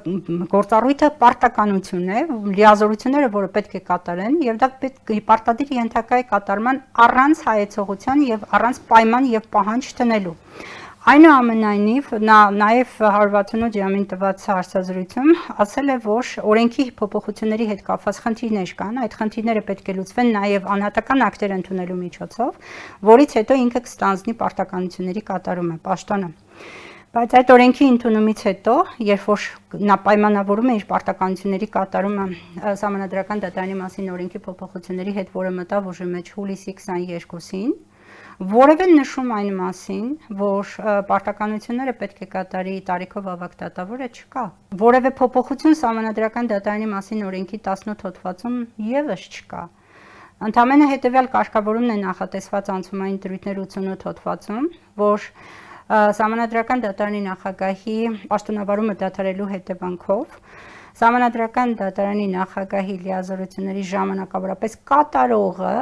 [0.53, 2.23] գործառույթը պարտականություն է,
[2.57, 8.25] լիազորությունները, որը պետք է կատարեն, եւ դա պետք է պարտադիր ենթակա է կատարման առանց հայեցողության
[8.27, 10.35] եւ առանց պայման եւ պահանջ տնելու։
[11.07, 15.29] Այնուամենայնիվ նա նաև 168 ժամին տված հարցազրույցում
[15.63, 20.67] ասել է, որ օրենքի փոփոխությունների հետ կապված խնդիրներ կան, այդ խնդիրները պետք է լուծվեն նաև
[20.75, 22.51] անհատական ակտեր ընդունելու միջոցով,
[23.07, 26.29] որից հետո ինքը կստանձնի պարտականությունների կատարումը, պաշտոնը։
[27.15, 28.73] Բայց այդ օրենքի ընդունումից հետո,
[29.07, 29.45] երբ որ
[29.87, 32.25] նա պայմանավորում է իր պարտականությունների կատարումը
[32.83, 37.71] համանդրական դատարանի մասին օրենքի փոփոխությունների հետ, որը մտավ ուժի մեջ հուլիսի 22-ին,
[38.37, 40.73] որևէ նշում այն մասին, որ
[41.09, 44.43] պարտականությունները պետք է կատարի տարիքով ավակ դատավորը չկա։
[44.81, 48.59] Որևէ փոփոխություն համանդրական դատարանի մասին օրենքի 18 հոդվածում
[48.93, 49.63] եւս չկա։
[50.47, 54.67] Ընդամենը հետեւյալ կարգավորումն է նախատեսված անցումային դրույթներ 88 հոդվածում,
[55.01, 55.29] որ
[56.21, 60.41] համանդրական դատարանի նախագահի պաշտոնավարումը դադարելու հետևանքով
[60.97, 65.73] Սամանադրական դատարանի նախագահի լիազորությունների ժամանակավորապես կատարողը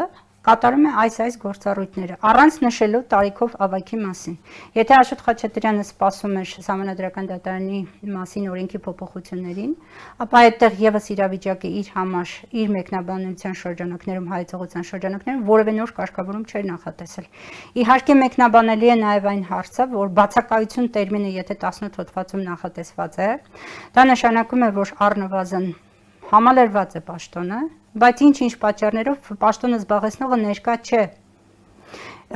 [0.46, 4.36] կատարում է այս այս գործառույթները առանց նշելու տարիքով ավակի մասին։
[4.76, 7.80] Եթե Աշոտ Խաչատրյանը սպասում էր համանդրական դատարանի
[8.16, 9.72] մասին օրենքի փոփոխություններին,
[10.26, 16.68] ապա այդտեղ եւս իրավիճակը իր համար իր մեկնաբանության շրջանակներում հայցողության շրջանակներում որևէ նոր կարգավորում չէր
[16.70, 17.28] նախատեսել։
[17.86, 23.32] Իհարկե մեկնաբանելի է նաեւ այն հարցը, որ բացակայություն տերմինը եթե 18 հոդվածում նախատեսված է,
[23.98, 25.68] դա նշանակում է, որ առնվազն
[26.32, 27.60] համալրված է պաշտոնը,
[28.02, 31.04] բայց ինչ-ինչ պատճառներով պաշտոնը զբաղեցնողը ներկա չէ։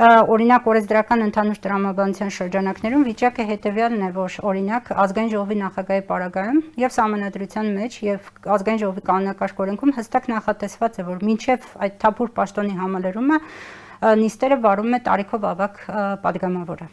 [0.00, 6.94] Օրինակ օրենսդրական ընդհանուր դրամաբանության շրջանակներում վիճակը հետևյալն է, որ օրինակ ազգային ժողովի նախագահի պարագայում եւ
[7.00, 12.74] համանդրության մեջ եւ ազգային ժողովի կանոնակարգ օրենքում հստակ նախատեսված է, որ մինչեւ այդ թափուր պաշտոնի
[12.80, 13.40] համալրումը
[14.00, 15.82] նիստերը վարում է տարիքով ավակ
[16.22, 16.88] падգամավորը։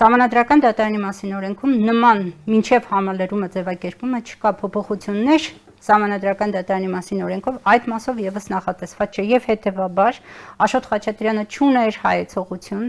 [0.00, 2.20] Համանդրական դատարանի մասին օրենքում նման
[2.52, 5.48] մինչև համալրումը ձևակերպումը չկա փոփոխություններ
[5.80, 10.20] Սահմանադրական դատարանի մասին օրենքով այդ մասով եւս նախատեսված չէ եւ հետեւաբար
[10.66, 12.86] Աշոտ Խաչատրյանը ճուներ հայեցողություն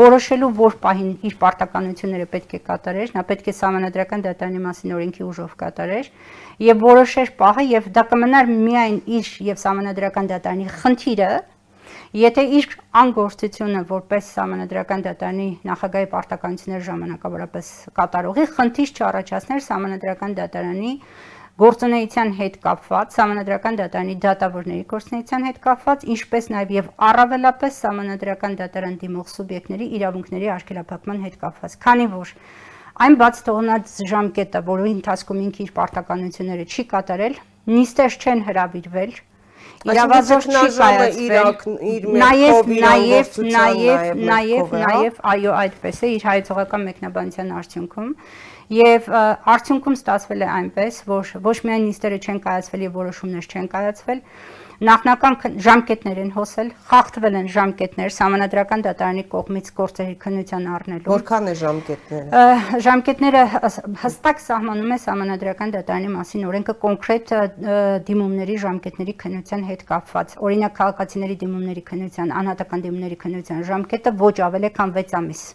[0.00, 5.26] որոշելու որ պահին իր պարտականությունները պետք է կատարեր, նա պետք է սահմանադրական դատարանի մասին օրենքի
[5.26, 6.12] ուժով կատարեր
[6.66, 11.34] եւ որոշեր պահը եւ դա կմնար միայն իր եւ սահմանադրական դատարանի խնդիրը
[12.16, 20.92] Եթե իր անգործությունը որպես համանդրական դատարանի նախագահի պարտականություններ ժամանակավորապես կատարողի խնդիր չառաջացներ համանդրական դատարանի
[21.56, 28.98] գործունեության հետ կապված, համանդրական դատարանի դատավորների գործունեության հետ կապված, ինչպես նաև եւ առավելապես համանդրական դատարան
[29.00, 32.34] դիմող սուբյեկտների իրավունքների արգելափակման հետ կապված։ Քանի որ
[33.06, 37.40] այն բաց թողնած ժամկետը, որի ընթացքում ինքը իր պարտականությունները չի կատարել,
[37.72, 39.16] նիստեր չեն հրավիրվել,
[39.86, 41.48] իրավազորչ չի կայացվել։
[42.20, 48.12] Նաև նաև նաև նաև նաև այո այդպես է իր հայցողական մեկնաբանության արդյունքում
[48.66, 49.04] Եվ
[49.46, 54.22] արդյունքում ստացվել է այնպես, որ ոչ միայն նիստերը չեն կայացվել եւ որոշումներ չեն կայացվել,
[54.76, 61.54] նախնական ժամկետներ են հոսել, խախտվել են ժամկետներ համանadrական դատարանի կողմից գործերի քննության առնելու։ Որքան է
[61.62, 62.42] ժամկետները։
[62.86, 63.44] Ժամկետները
[64.02, 67.34] հստակ սահմանում է համանadrական դատարանի մասին օրենքը կոնկրետ
[68.10, 74.68] դիմումների ժամկետների քննության հետ կապված։ Օրինակ քաղաքացիների դիմումների քննության, անհատական դիմումների քննության ժամկետը ոչ ավել
[74.68, 75.46] է քան 6 ամիս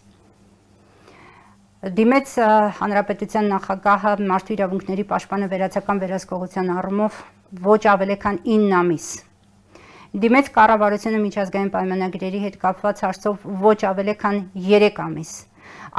[1.82, 2.32] դիմեց
[2.78, 7.15] հանրապետության նախագահը մարդու իրավունքների պաշտպանը վերացական վերահսկողության առումով
[7.65, 9.08] ոչ ավել քան 9 ամիս
[10.26, 15.32] դիմեց կառավարությունը միջազգային պայմանագրերի հետ կապված հարցով ոչ ավել քան 3 ամիս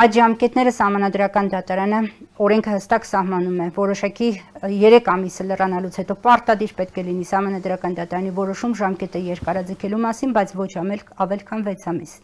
[0.02, 1.98] Այդ ժամկետները համանadrական դատարանը
[2.44, 3.66] օրենքը հստակ սահմանում է.
[3.76, 4.28] Որոշակի
[4.64, 10.54] 3 ամիսը լրանալուց հետո պարտադիր պետք է լինի համանadrական դատարանի որոշում ժամկետը երկարաձգելու մասին, բայց
[10.62, 12.14] ոչ ավել ավել քան 6 ամիս։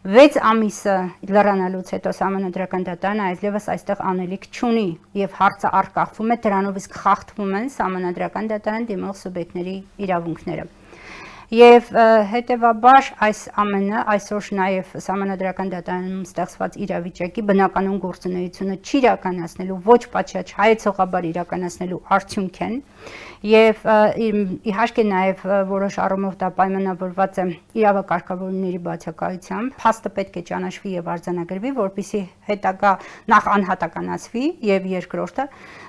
[0.00, 0.92] 6 ամիսը
[1.28, 4.86] լրանալուց հետո համանդրական դատարանը այլևս այստեղ անելիք չունի
[5.20, 9.74] եւ հարցը արկախվում է դրանով իսկ խախտվում են համանդրական դատարան դիմող սուբյեկտների
[10.06, 10.64] իրավունքները։
[11.50, 11.88] Եվ
[12.30, 21.26] հետեւաբար այս ամենը այսօր նաև համանդրական դատարանում ստեղծված իրավիճակի բնականon գործունեությունը չիրականացնելու ոչ պատշաճ հայեցողաբար
[21.34, 22.76] իրականացնելու արդյունք են
[23.40, 23.78] եւ
[24.68, 27.44] իհարկե նաև որոշ առումով դա պայմանավորված է
[27.80, 32.92] իրավակարգավորումների բացակայությամբ փաստը պետք է ճանաչվի եւ արձանագրվի որpիսի հետագա
[33.32, 35.46] նախ անհատականացվի եւ երկրորդը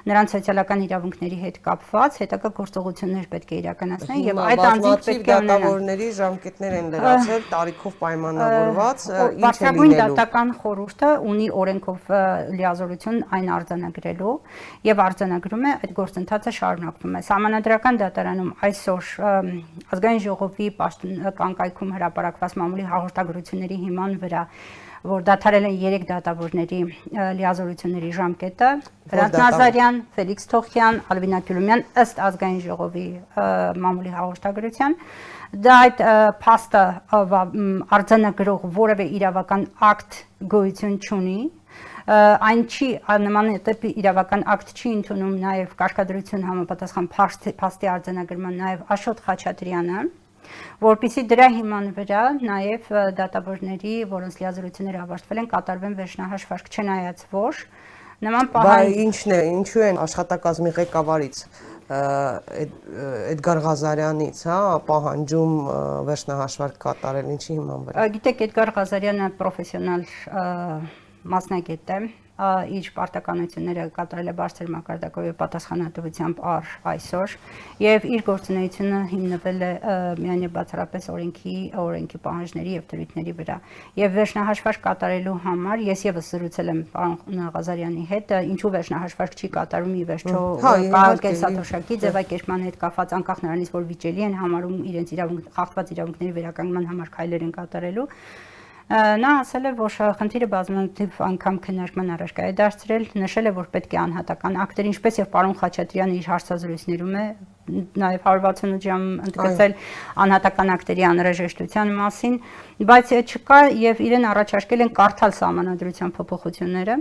[0.09, 5.37] նրանց սոցիալական իրավունքների հետ կապված հետագա գործողություններ պետք է իրականացնեն եւ այդ անձինք պետք է
[5.51, 12.11] դատավորների ժամկետներ են լրացել տարիքով պայմանավորված ինչ է լինելու դատական խորհուրդը ունի օրենքով
[12.61, 14.35] լիազորություն այն արձանագրելու
[14.91, 19.11] եւ արձանագրում է այդ գործընթացը շարունակվում է համանadrական դատարանում այսօր
[19.91, 20.67] ազգային ժողովի
[21.41, 24.43] կանկայքում հրապարակված մամուլի հաղորդագրությունների հիման վրա
[25.01, 26.79] որ դադարել են 3 դատավորների
[27.39, 28.69] լիազորությունների ժամկետը.
[29.11, 33.05] Հրանտ Նազարյան, Ֆելիքս Թոխյան, Ալվինա Գյուլումյան ըստ ազգային ժողովի
[33.85, 34.97] մամուլի հաղորդագրության
[35.65, 36.03] դա այդ
[36.43, 36.83] փաստը
[37.97, 40.21] արձանագրող որևէ իրավական ակտ
[40.53, 41.39] գոյություն չունի
[42.11, 42.87] այն չի
[43.25, 50.05] նման տիպի իրավական ակտ չի ընդունում նաև կարգադրություն համապատասխան փաստի արձանագրման նաև Աշոտ Խաչատրյանը
[50.81, 57.65] որpիսի դրա հիման վրա նաև դատավորների, որոնց լիազորությունները ավարտվել են, կատարվեն վերջնահաշվարկ չնայած որ
[58.21, 61.45] նման պահանջ Բայց ի՞նչն է, ինչու են աշխատակազմի ղեկավարից
[61.91, 65.55] Էդգար Ղազարյանից, հա, պահանջում
[66.07, 70.05] վերջնահաշվարկ կատարել ինչի հիման վրա։ Գիտեք, Էդգար Ղազարյանը պրոֆեսիոնալ
[71.35, 71.99] մասնագետ է,
[72.41, 77.35] իր պարտականությունները կատարել է բարձր մակարդակով եւ պատասխանատվությամբ առ այսօր
[77.83, 79.71] եւ իր գործունեությունը հիմնվել է
[80.21, 83.57] միայն եւ բացառապես օրենքի օրենքի պահանջների եւ դրույթների վրա
[84.01, 89.95] եւ վերջնահաշվարկ կատարելու համար ես եւս զրուցել եմ պարոն Ղազարյանի հետ ինչու վերջնահաշվարկ չի կատարում
[90.01, 95.51] ի վերջո հա, կարգենսաթոշակի ձևակերպման հետ կապված անկախ նրանից որ վիճելի են համարում իրենց իրավունք
[95.57, 98.07] խախտված իրավունքների վերականգնման համար քայլեր են կատարելու
[98.91, 103.93] Նա ասել է, որ խնդիրը բազմաթիվ անգամ քննարկման առարկա է դարձրել, նշել է, որ պետք
[103.95, 107.25] է անհատական ակտեր, ինչպես եւ պարոն Խաչատրյանը իր հարցազրույցներում է
[107.71, 109.77] նաև 168 ժամ ընդգծել
[110.25, 112.37] անհատական ակտերի անհրաժեշտության մասին,
[112.91, 116.99] բայց չկա եւ իրեն առաջարկել են կարդալ սահմանադրության փոփոխությունները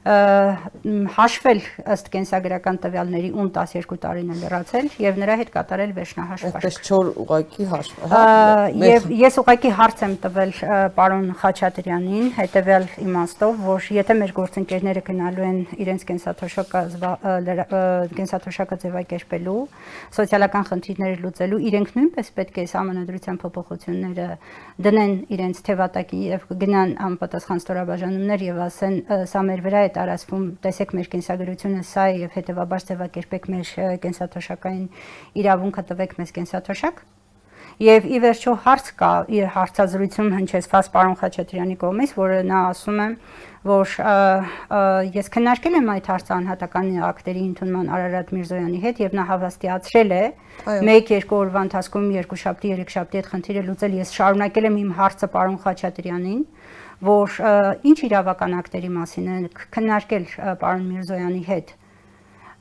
[0.00, 1.58] հաշվել
[1.92, 7.10] ըստ կենսագրական տվյալների ուն 12 տարին է լրացել եւ նրա հետ կատարել վերջնահաշվարկ։ Այդպես 4
[7.20, 8.22] ուղակի հաշվ, հա։
[8.80, 10.54] Եւ ես ուղակի հարց եմ տվել
[10.96, 16.80] պարոն Խաչատրյանին, հետեւյալ իմաստով, որ եթե մեր գործընկերները գնալու են իրենց կենսաթոշակը
[18.16, 19.60] կենսաթոշակը ձևակերպելու,
[20.16, 24.26] սոցիալական խնդիրները լուծելու, իրենք նույնպես պետք է համանadrության փոփոխությունները
[24.80, 28.96] դնեն իրենց թևատակի եւ գնան անպատասխան ստորաբաժանումներ եւ ասեն
[29.30, 33.72] սա մեր վրա է է տարածվում, տեսեք մեր կենսագրությունը սա է եւ հետեւաբար ձևակերպեք մեր
[34.06, 34.84] կենսաթոշակային
[35.42, 37.02] իրավունքը տվեք մեզ կենսաթոշակ։
[37.80, 43.06] Եվ ի վերջո հարց կա իր հարցազրույցում հնչեցված պարոն Խաչատրյանի կողմից, որը նա ասում է,
[43.70, 43.94] որ
[45.16, 50.22] ես քննարկել եմ այդ հարցը անհատական ակտերի ընդունման Արարատ Միրզոյանի հետ եւ նա հավաստիացրել է
[50.68, 55.30] 1-2 օրվա ընթացքում երկու շաբթի, երեք շաբթի այդ խնդիրը լուծել ես շարունակել եմ իմ հարցը
[55.36, 56.42] պարոն Խաչատրյանին
[57.06, 57.36] որ
[57.90, 59.36] ինչ իրավական ակտերի մասին է
[59.76, 60.26] քննարկել
[60.60, 61.76] պարոն Միրզոյանի հետ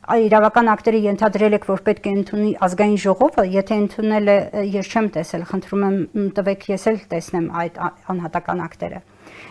[0.10, 4.38] իրավական ակտերը ենթադրել եք, որ պետք է ընդունի ազգային ժողովը, եթե ընդունել է,
[4.74, 7.78] ես չեմ տեսել, խնդրում եմ տվեք ես էլ տեսնեմ այդ
[8.14, 9.02] անհատական ակտերը։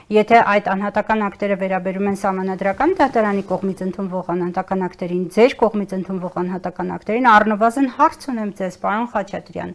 [0.08, 6.38] Եթե այդ անհատական ակտերը վերաբերում են համանadrական դատարանի կողմից ընդունվող անհատական ակտերին, ձեր կողմից ընդունվող
[6.42, 9.74] անհատական ակտերին, առնվազն հարց ունեմ ձեզ, պարոն Խաչատրյան։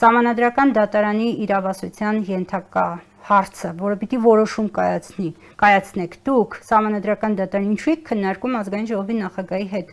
[0.00, 2.86] Համանadrական դատարանի իրավասության ենթակա
[3.28, 5.28] հարցը, որը պիտի որոշում կայացնի,
[5.60, 9.92] կայացնեք դուք համանդրական դատարան ինչու եք քննարկում ազգային ժողովի նախագահի հետ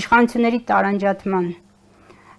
[0.00, 1.46] իշխանությունների տարանջատման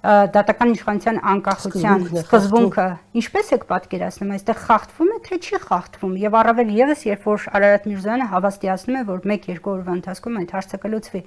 [0.08, 2.86] դատական իշխանության անկախության սկզբունքը
[3.22, 7.90] ինչպես եք պատկերացնում այստեղ խախտվում է թե չի խախտվում եւ առավել եւս երբ որ Արարատ
[7.92, 11.24] Միրզոյանը հավաստիացնում է որ 1-2 օրվա ընթացքում այդ հարցը կլուծվի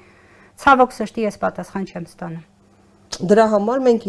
[0.64, 2.49] ցավոք սրտի ես պատասխան չեմ ստանում
[3.20, 4.04] Դրա համար մենք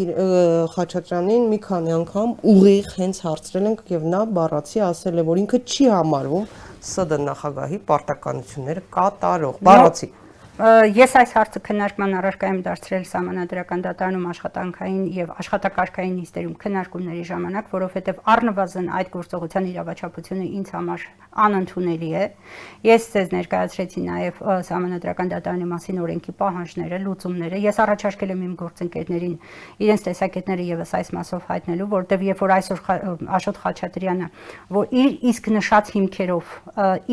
[0.72, 5.60] Խաչատրյանին մի քանի անգամ ուղիղ հենց հարցրել ենք եւ նա բառացի ասել է, որ ինքը
[5.68, 6.46] չի համարվում
[6.88, 10.08] ՍԴ նախագահի պարտականությունները կատարող։ Բառացի
[10.62, 18.20] ես այս հարցը քննարկման առարկայում դարձրել համանadrական դատարանում աշխատանքային եւ աշխատակարգային նիստերում քննարկումների ժամանակ, որովհետեւ
[18.30, 21.06] առնվազն այդ գործողության իրավաչափությունը ինձ համար
[21.42, 22.24] անընդունելի է։
[22.86, 29.36] Ես ձեզ ներկայացրեցի նաեւ համանadrական դատարանի մասին օրենքի պահանջները, լուծումները։ Ես առաջարկել եմ իմ գործընկերներին
[29.82, 32.82] իրենց տեսակետները եւս այս մասով հայտնելու, որտեւ երբ որ այսօր
[33.40, 34.28] Աշոտ Խաչատրյանը,
[34.76, 36.52] որ իր իսկ նշած հիմքերով,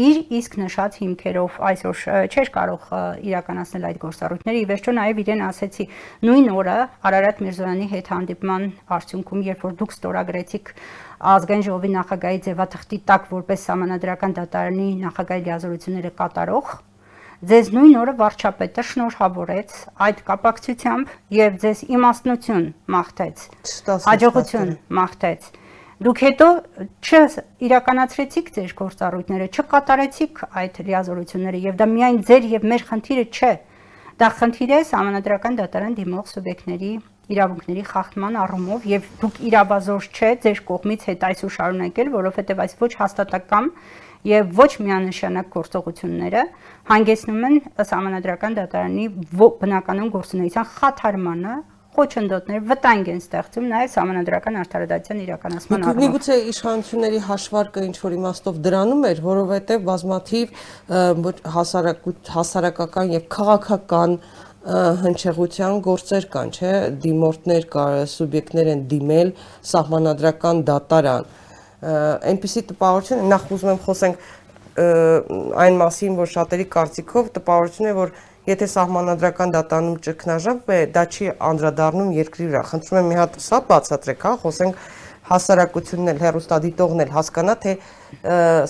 [0.09, 2.89] իր իսկ նշած հիմքերով այսօր չէր կարող
[3.39, 5.85] իրականացնել այդ գործառույթները։ Ի վերջո նաև իրեն ասեցի
[6.27, 6.75] նույն օրը
[7.09, 8.65] Արարատ Միրզոյանի հետ հանդիպման
[8.99, 10.73] արդյունքում, երբ որ դուք ստորագրեցիք
[11.19, 16.69] ազգային ժողովի նախագահի ձևաթղթի տակ որպես համանadrական դատարանի նախագահի լիազորությունները կատարող
[17.49, 19.75] ձեզ նույն օրը վարչապետը շնորհավորեց
[20.05, 23.45] այդ կապակցությամբ եւ ձեզ իմաստնություն մաղթեց
[24.09, 25.47] հաջողություն մաղթեց
[25.99, 26.47] դուք հետո
[27.03, 33.53] չիրականացրեցիք ձեր գործառույթները, չկատարեցիք այդ լիազորությունները եւ դա միայն ձեր եւ մեր խնդիրը չէ։
[34.19, 36.91] Դա խնդիր է համանadrական դատարան դիմող սուբյեկտների
[37.29, 42.91] իրավունքների խախտման առումով եւ դուք իրավազոր չէ ձեր կողմից հետ այսու շարունակել, որովհետեւ այս ոչ
[42.99, 43.67] հաստատակամ
[44.29, 46.41] եւ ոչ միանշանակ գործողությունները
[46.89, 47.59] հանգեցնում են
[47.91, 49.05] համանadrական դատարանի
[49.39, 51.53] բնականon գործունեության խաթարմանը
[51.95, 58.59] խոչընդոտներ վտանգ են ստեղծում նաև համանդրական արդարադատության իրականացման առումով։ Միգուցե իշխանությունների հաշվարկը ինչ որ իմաստով
[58.67, 60.45] դրանում էր, որովհետև բազմաթիվ
[61.55, 64.15] հասարակական եւ քաղաքական
[64.69, 66.71] հնչեղության գործեր կան, չէ,
[67.03, 69.29] դիմորդներ կա, սուբյեկտներ են դիմել
[69.69, 71.29] սահմանադրական դատարան։
[72.29, 74.27] Այնպիսի տպավորություն նախ ուզում եմ խոսենք
[74.79, 78.11] այն մասին, որ շատերի կարծիքով տպավորություն է, որ
[78.47, 83.59] Եթե սահմանադրական դատանում ճգնաժամ է, դա չի անդրադառնում երկրի վրա։ Խնդրում եմ մի հատ սա
[83.67, 84.79] բացատրեք, հա, խոսենք
[85.29, 87.73] հասարակությունն էլ հերոստադիտողն էլ հասկանա, թե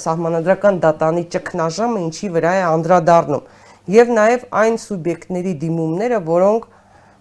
[0.04, 3.48] սահմանադրական դատանի ճգնաժամը ինչի վրա է անդրադառնում։
[3.90, 6.68] Եվ նաև այն սուբյեկտների դիմումները, որոնք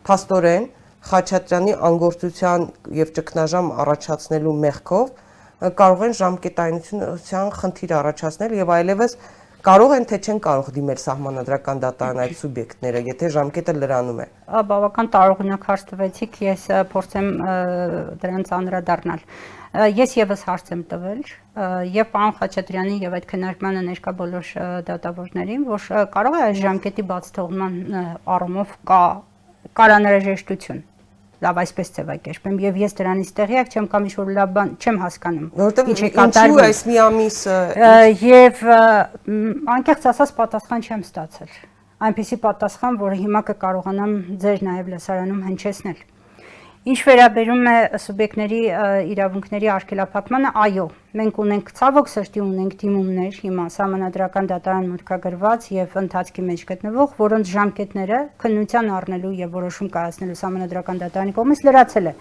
[0.08, 0.68] փաստորեն
[1.08, 2.64] Խաչատրյանի անգործության
[2.98, 5.12] եւ ճգնաժամ առաջացնելու մեղքով
[5.78, 9.14] կարող են ժամկետայնության խնդիր առաջացնել եւ այլևս
[9.66, 14.26] կարող են թե չեն կարող դիմել սահմանադրական դատարան այդ սուբյեկտները, եթե ժամկետը լրանում է։
[14.70, 17.30] Բավական տարօրինակ հարց տվեցիք, ես փորձեմ
[18.22, 19.24] դրանց անդրադառնալ։
[19.98, 21.24] Ես եւս հարց եմ տվել
[21.92, 24.52] եւ պարոն Խաչատրյանին եւ այդ քննարկմանը ներկա բոլոր
[24.88, 27.76] դատավորներին, որ կարող է այս ժամկետի բաց թողման
[28.38, 29.02] առումով կա
[29.78, 30.80] կարանրաժեշտություն
[31.44, 35.90] լավ այսպես ձևակերպեմ եւ ես դրանից տեղյակ չեմ կամ ինչ-որ լավ բան չեմ հասկանում որովհետեւ
[35.92, 37.58] ինչ է կատարվում այս մի ամիսը
[38.26, 38.62] եւ
[39.78, 41.52] անկեղծ ասած պատասխան չեմ ստացել
[42.08, 46.02] այնպիսի պատասխան որը հիմա կկարողանամ ձեր նաեւ լսարանում հնչեցնել
[46.88, 48.58] Ինչ վերաբերում է սուբյեկտների
[49.12, 50.84] իրավունքների արգելափակմանը, այո,
[51.20, 57.52] մենք ունենք ցավոք սրտի ունենք դիմումներ հիմա համանadrական դատարան մուտքագրված եւ ընթացքի մեջ գտնվող, որոնց
[57.58, 62.14] ժամկետները քննության առնելու եւ որոշում կայացնելու համանadrական դատարանի կողմից լրացել է։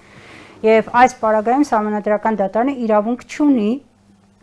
[0.68, 3.72] Եվ այս պարագայում համանadrական դատարանը իրավունք չունի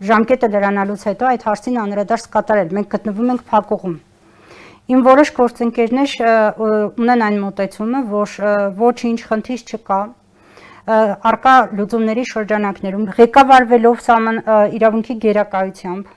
[0.08, 4.00] ժամկետը լրանալուց հետո այդ հարցին անդրադարձ կատարել։ Մենք գտնվում ենք փակուղում
[4.84, 6.14] Իմ որոշ գործընկերներ
[7.00, 8.32] ունեն այն մոտեցումը, որ
[8.76, 10.00] ոչինչ խնդիր չկա,
[10.84, 14.40] արկա լուծումների շրջանակներում ղեկավարվելով սահման
[14.76, 16.10] իրավունքի գերակայությամբ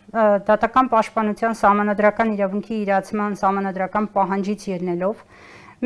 [0.50, 5.22] դատական պաշտպանության սահմանադրական իրավունքի իրացման սահմանադրական պահանջից ելնելով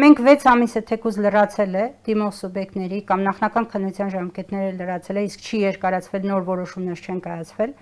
[0.02, 5.46] մենք 6 ամիսը թեկուզ լրացել է դիմող սուբյեկտների կամ նախնական քննության ժամկետները լրացել է իսկ
[5.46, 7.74] չի երկարացվել նոր որոշումներ չեն կայացվել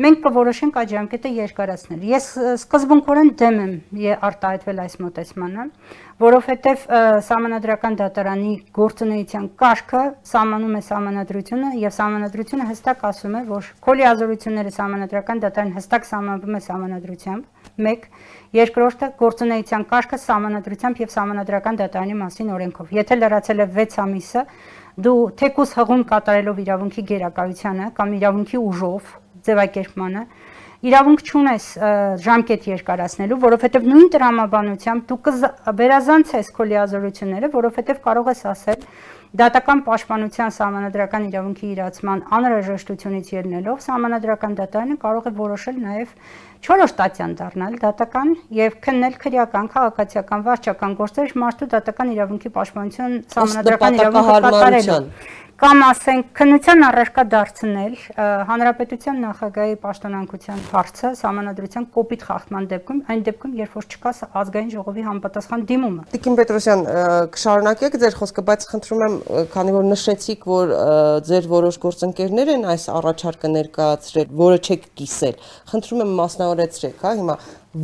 [0.00, 3.74] մենք կորոշենք այդ ժամկետը երկարացնել։ Ես սկզբունքորեն դեմ եմ
[4.28, 5.66] արտահայտվել այս մոտեցմանը,
[6.24, 6.84] որովհետև
[7.28, 15.44] համանadrական դատարանի գործունեության կարգը սահմանում է համանadrությունը եւ համանadrությունը հստակ ասում է, որ քոլիազորությունները համանadrական
[15.44, 17.44] դատարան հստակ սահմանվում է համանadrությամբ։
[17.90, 18.08] 1
[18.50, 24.44] Երկրորդը գործունեության կարգը համանadrությամբ եւ համանadrական դատարանի մասին օրենքով։ Եթե լրացել է 6 ամիսը,
[25.06, 29.12] դու թեկուս հղում կատարելով իրավունքի գերակայությանը կամ իրավունքի ուժով
[29.46, 30.24] ձևակերպմանը
[30.80, 31.64] իրավունք չունես
[32.24, 38.86] ժամկետ երկարացնելու, որովհետև նույն տրամաբանությամբ դու կվերազանցես քո լիազորությունները, որովհետև կարող ես ասել
[39.30, 46.14] դատական պաշտպանության սահմանադրական իրավունքի իրացման անհրաժեշտությունից ելնելով սահմանադրական դատարանը կարող է որոշել նաև
[46.66, 54.00] 4 ստատյան դառնալ դատական եւ քննել քրեական, քաղաքացիական, վարչական գործեր մարդու դատական իրավունքի պաշտպանություն սահմանադրական
[54.00, 54.98] իրավունքը կատարելու
[55.60, 57.96] կամ ասենք քննության առարկա դարձնել
[58.48, 65.04] հանրապետության նախագահի պաշտոնանկության հարցը համանadrության կոպիտ խախտման դեպքում, այն դեպքում, երբ որ չկա ազգային ժողովի
[65.10, 66.86] համապատասխան դիմումը։ Տիկին Պետրոսյան,
[67.36, 69.20] կշարունակեք ձեր խոսքը, բայց խնդրում եմ,
[69.52, 70.74] քանի որ նշեցիք, որ
[71.28, 75.40] ձեր որոշ գործընկերներ են այս առաջարկը ներկայացրել, որը չեք կիսել,
[75.76, 77.38] խնդրում եմ մասնավորեցրեք, հա, հիմա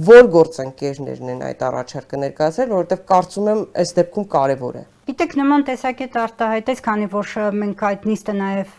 [0.08, 5.62] որ գործընկերներն են այդ առաջարկը ներկայացրել, որովհետև կարծում եմ այս դեպքում կարևոր է։ Գիտեք, նման
[5.68, 8.72] տեսակետ արտահայտեց, քանի որ մենք այդ նիստը նաև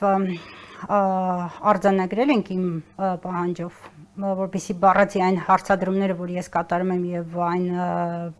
[1.71, 2.65] արձանագրել ենք իմ
[2.97, 3.77] պահանջով
[4.17, 7.65] որբիսի բառացի այն հարցադրումները, որ ես կատարում եմ եւ այն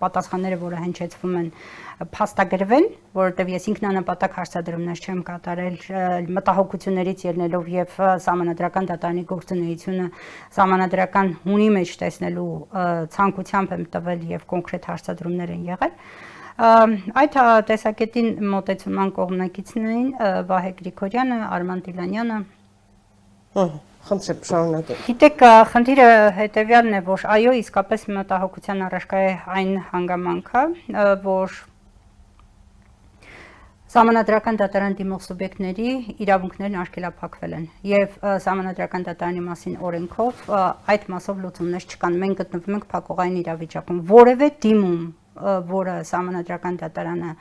[0.04, 1.50] պատասխանները, որը հնչեցվում են,
[2.18, 5.78] փաստագրվեն, որովհետեւ ես ինքնանպատակ հարցադրումներ չեմ կատարել
[6.38, 10.08] մտահոգություններից ելնելով եւ համանadrական դատարանի գործունեությունը
[10.58, 12.50] համանadrական հունի մեջ տեսնելու
[13.16, 15.96] ցանկությամբ եմ տվել եւ կոնկրետ հարցադրումներ են եղել
[16.58, 17.36] այդ
[17.70, 20.08] տեսակետին մոտեցման կողմնակիցներին
[20.50, 22.40] Վահե Գրիգորյանը, Արման Տիլանյանը
[23.58, 25.42] Ահա Խնդրեմ, շարունակեք։ Գիտեք,
[25.74, 30.62] խնդիրը հետեւյալն է, որ այո, իսկապես մտահոգության առարկա է այն հանգամանքը,
[31.26, 31.58] որ
[33.88, 35.92] Սահմանադրական դատարան դիմող սուբյեկտների
[36.24, 40.42] իրավունքներն արգելափակվել են եւ Սահմանադրական դատարանի մասին օրենքով
[40.94, 45.06] այդ մասով լուծումներ չկան։ Մենք գտնվում ենք փակողային իրավիճակում։ Որևէ դիմում,
[45.72, 47.34] որը Սահմանադրական դատարանը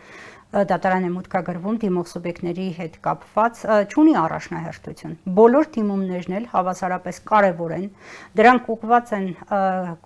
[0.54, 7.88] դատարան է մուտքագրվում դիմող սուբյեկտների հետ կապված ճունի առաջնահերթություն։ Բոլոր դիմումներն էլ հավասարապես կարևոր են։
[8.38, 9.26] Դրանք ուղղված են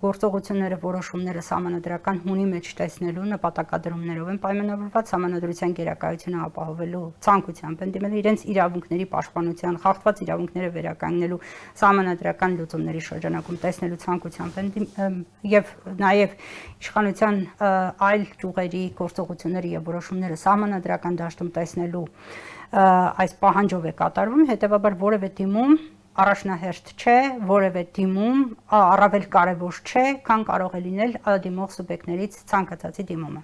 [0.01, 8.17] գործողությունները, որոշումները համանadrական հունի մեջ տեսնելու նպատակադրումներով են պայմանավորված համանadrության գերակայությունը ապահովելու ցանկությամբ են դիմել
[8.21, 11.39] իրենց իրավունքների պաշտպանության, խախտված իրավունքները վերականգնելու
[11.81, 15.17] համանadrական լուծումների շրջանակում տեսնելու ցանկությամբ են
[15.51, 15.71] եւ
[16.01, 16.35] նաեւ
[16.81, 22.05] իշխանության այլ ճյուղերի գործողությունները եւ որոշումները սահմանադրական դաշտում տեսնելու
[22.71, 25.73] այս պահանջով է կատարվում, հետեւաբար որևէ դիմում
[26.11, 27.15] առաջնահերթ չէ,
[27.47, 28.39] որևէ դիմում
[28.75, 31.13] առավել կարևոր չէ, քան կարող է լինել
[31.45, 33.43] դիմող սուբյեկտներից ցանկացածի դիմումը։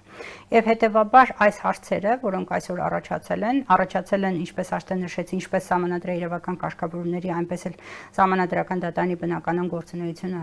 [0.52, 6.16] Եվ հետեւաբար այս հարցերը, որոնք այսօր առաջացել են, առաջացել են ինչպես արդեն նշեցի, ինչպես համանadrի
[6.20, 7.78] իրավական կարգավորումների, այնպես էլ
[8.20, 10.42] համանadrական դատանի բնականon գործունեությունը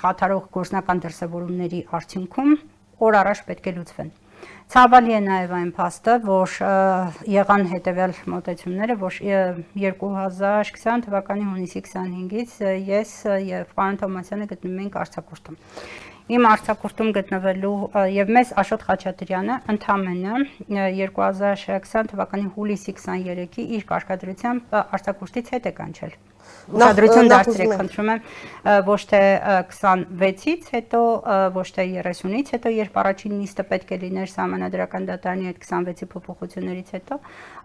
[0.00, 2.56] խաթարող գործնական դրսևորումների արդյունքում
[3.00, 4.10] օր առաջ պետք է լուծվեն։
[4.70, 6.52] Ցավալի է նաև այն փաստը, որ
[7.26, 9.16] եղան հետևյալ մոտեցումները, որ
[9.82, 12.54] 2020 թվականի հունիսի 25-ից
[12.86, 13.16] ես
[13.48, 15.60] եւ պարոն Թոմասյանը գտնվում ենք Արցախուրտում։
[16.30, 17.74] Իմ Արցախուրտում գտնվելու
[18.14, 26.20] եւ մեզ Աշոտ Խաչատրյանը ընդամենը 2020 թվականի հուլիսի 23-ի իր կարգադրությամբ Արցախուրտից հետ է կանչել
[26.70, 28.20] ուշադրություն դարձրեք, խնդրում եմ,
[28.86, 29.20] ոչ թե
[29.70, 31.00] 26-ից հետո,
[31.56, 36.92] ոչ թե 30-ից հետո, երբ առաջին նիստը պետք է լիներ համանadrական դատարանի այդ 26-ի փոփոխություններից
[36.96, 37.18] հետո,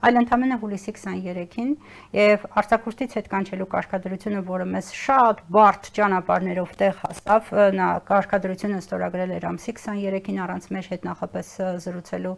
[0.05, 1.71] այլ ընդամենը հուլիսի 23-ին
[2.15, 9.35] եւ արձակուրդից հետ կանչելու կարգադրությունը, որը մեզ շատ բարդ ճանապարհներով տեղ հասավ, նա կարգադրությունը ստորագրել
[9.35, 11.51] էր ամսի 23-ին առանց մեր հետ նախապես
[11.85, 12.35] զրուցելու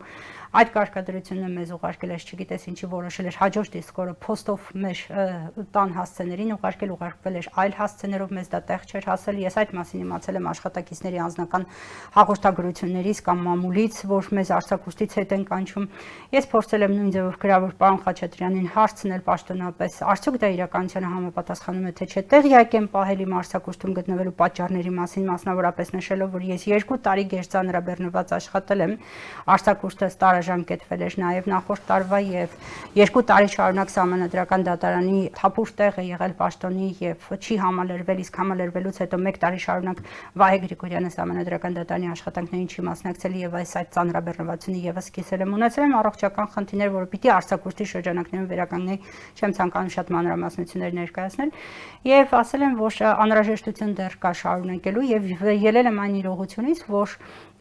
[0.55, 5.01] այդ կարգադրությունը մեզ ուղարկել էր, չգիտես ինչի որոշել էր հաջորդ իսկ օրը post-ով մեր
[5.75, 10.03] տան հասցեներին ուղարկել, ուղարկվել էր այլ հասցեներով մեզ դա տեղ չէր հասել։ Ես այդ մասին
[10.07, 11.67] իմացել եմ աշխատակիցների անձնական
[12.17, 15.85] հաղորդագրություններից կամ մամուլից, որ մեզ արձակուրդից հետ են կանչում։
[16.37, 21.93] Ես փորձել եմ նույն ձևով գրավոր պարոն Խաչատրյանին հարցնել պաշտոնապես, արդյոք դա իրականությանը համապատասխանում է
[21.97, 26.99] թե չէ։ Տեղյակ եմ պահել իմ արձակուրդում գտնվելու պատճառների մասին, մասնավորապես նշելով, որ ես 2
[27.07, 28.93] տարի գերծանրաբեռնված աշխատել եմ
[29.57, 32.55] արձակուրդը տարաժամկետվել էր նաև նախորդ տարվա եւ
[32.97, 38.99] երկու տարի շարունակ համանadrական դատարանի թափուր տեղ է եղել պաշտոնի եւ չի համալրվել, իսկ համալրվելուց
[39.01, 40.01] հետո 1 տարի շարունակ
[40.37, 45.85] Վահե Գրիգորյանը համանadrական դատարանի աշխատանքներին չի մասնակցել եւ այս այդ ծանրաբեռնվածությունը եւս կիսել եմ ունեցել
[45.87, 48.99] եմ առողջական խնդիրներ, որը պիտի արձակուրդի շրջանակներում վերականգնեի,
[49.37, 51.51] չեմ ցանկանում շատ մանրամասնություններ ներկայացնել
[52.07, 55.27] եւ ասել եմ, որ անհրաժեշտություն դեռ կա շարունակելու եւ
[55.67, 57.17] ելել եմ այն իրողությունից, որ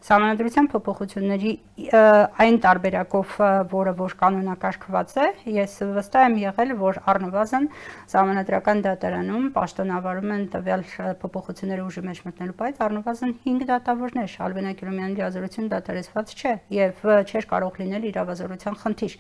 [0.07, 1.53] Սահմանադրության փոփոխությունների
[1.91, 3.31] այն տարբերակով,
[3.73, 7.67] որը որ կանոնակարգված է, ես վստահ եմ եղել, որ առնվազն
[8.13, 10.85] սահմանադրական դատարանում պաշտոնավարում են տվյալ
[11.25, 17.51] փոփոխությունները ուժի մեջ մտնելու բայց առնվազն 5 դատավորներ, Ալբենա Կիրոմյանի լիազորությունը դատարեցված չէ եւ չէր
[17.51, 19.19] կարող լինել իրավազորության խնդիր։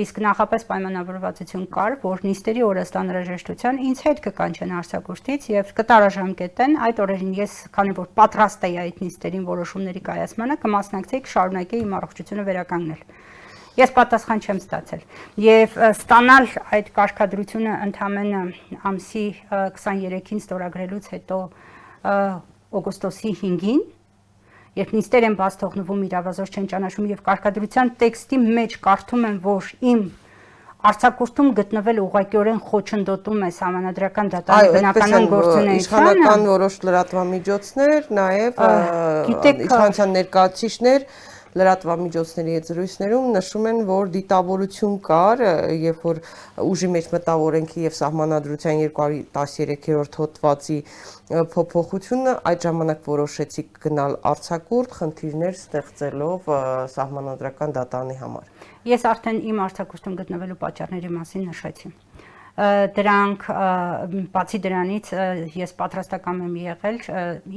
[0.00, 7.02] Իսկ նախապես պայմանավորվածություն կար, որ նիստերի օրը ստանրաժեշտության ինձ հետ կկանչեն արձակուրդից եւ կտարաժամկետեն այդ
[7.02, 12.42] օրերին ես քանի որ պատրաստ էի այդ նիստերին որոշումների կայ կայացմանը կմասնակցեի, կշարունակեի իմ առողջությունը
[12.46, 13.00] վերականգնել։
[13.72, 15.02] Ես պատասխան չեմ ստացել։
[15.42, 18.42] Եվ ստանալ այդ կարգադրությունը ընդամենը
[18.92, 21.38] ամսի 23-ին ստորագրելուց հետո
[22.78, 23.82] օգոստոսի 5-ին
[24.72, 29.72] երբ նիստեր են բաց թողնվում իրավազոր չեն ճանաչում եւ կարգադրության տեքստի մեջ կարդում են, որ
[29.92, 30.04] իմ
[30.82, 38.64] Արցակուրտում գտնվել ուղղակիորեն խոչընդոտում է համանadrական դատարանի բնականon գործունեությանը։ Իշխանական որոշ լրատվամիջոցներ, նաև
[39.52, 41.06] իշխանության ներկայացուցիչներ
[41.52, 45.42] լրատվամիջոցների հետ զրույցներում նշում են, որ դիտավորություն կար,
[45.82, 46.20] երբ որ
[46.64, 50.78] ուժի մեջ մտավ օրենքի եւ սահմանադրության 213-րդ հոդվածի
[51.52, 56.52] փոփոխությունը, այդ ժամանակ որոշեցիք գնալ արցակուրտ խնդիրներ ստեղծելով
[56.96, 61.90] սահմանադրական դատանի համար։ Ես արդեն իմ արցակուրտում գտնվելու պատճառների մասին նշեցի
[62.52, 63.44] դրանք
[64.32, 65.06] բացի դրանից
[65.56, 66.98] ես պատրաստական եմ եղել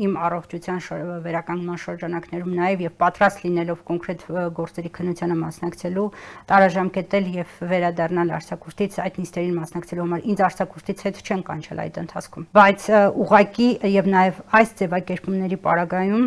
[0.05, 0.79] իմ առողջության
[1.25, 4.23] վերականգնման շրջանակներում նաև եւ պատրաստ լինելով կոնկրետ
[4.55, 6.05] գործերի քննությանը մասնակցելու
[6.47, 12.47] տարաժամկետել եւ վերադառնալ արցակուրտից այդ նիստերին մասնակցելու համար ինձ արցակուրտից հետ չեն կանչել այդ ընթացքում
[12.55, 12.87] բայց
[13.25, 16.25] ուղակի եւ նաև այս ձևակերպումների պարագայում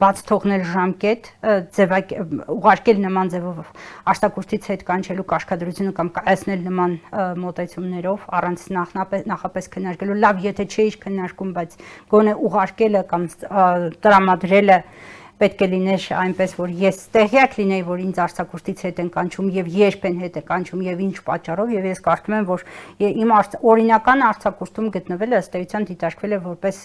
[0.00, 1.30] բաց թողնել ժամկետ
[1.76, 2.16] ձևակ
[2.56, 3.60] ուղարկել նման ձևով
[4.16, 6.96] արցակուրտից հետ կանչելու կաշկադրությունը կամ կայացնել նման
[7.42, 11.76] մոտ բացահայտություններով առանց նախնապես նախապես քննարկելու լավ եթե չէիր քննարկում բայց
[12.12, 13.22] գոնե ուղարկելը կամ
[14.06, 14.78] տրամադրելը
[15.36, 19.66] պետք է լիներ այնպես որ ես տեղյակ լինեի որ ինձ արցակուրտից հետ են կանչում եւ
[19.76, 22.64] երբ են հետ է կանչում եւ ինչ պատճառով եւ ես կարծում եմ որ
[23.04, 23.34] իմ
[23.72, 26.78] օրինական արցակուրտում գտնվելը ըստ էության դիտարկվել է որպես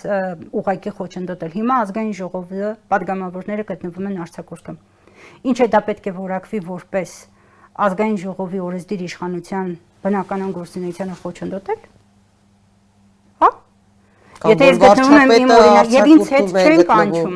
[0.61, 4.81] ուղակի խոչընդոտել հիմա ազգային ժողովը падգամավորները գտնվում են արցակուրտում
[5.47, 7.15] ինչ է դա պետք է որակվի որպես
[7.87, 9.71] ազգային ժողովի օրենսդիր իշխանության
[10.01, 11.81] բնականon գործունեությանը խոչընդոտել։
[13.41, 13.49] Հա?
[14.51, 17.35] Եթե ես գտնում եմ իմ օրինակ եւ ինձ հետ չեն կանչում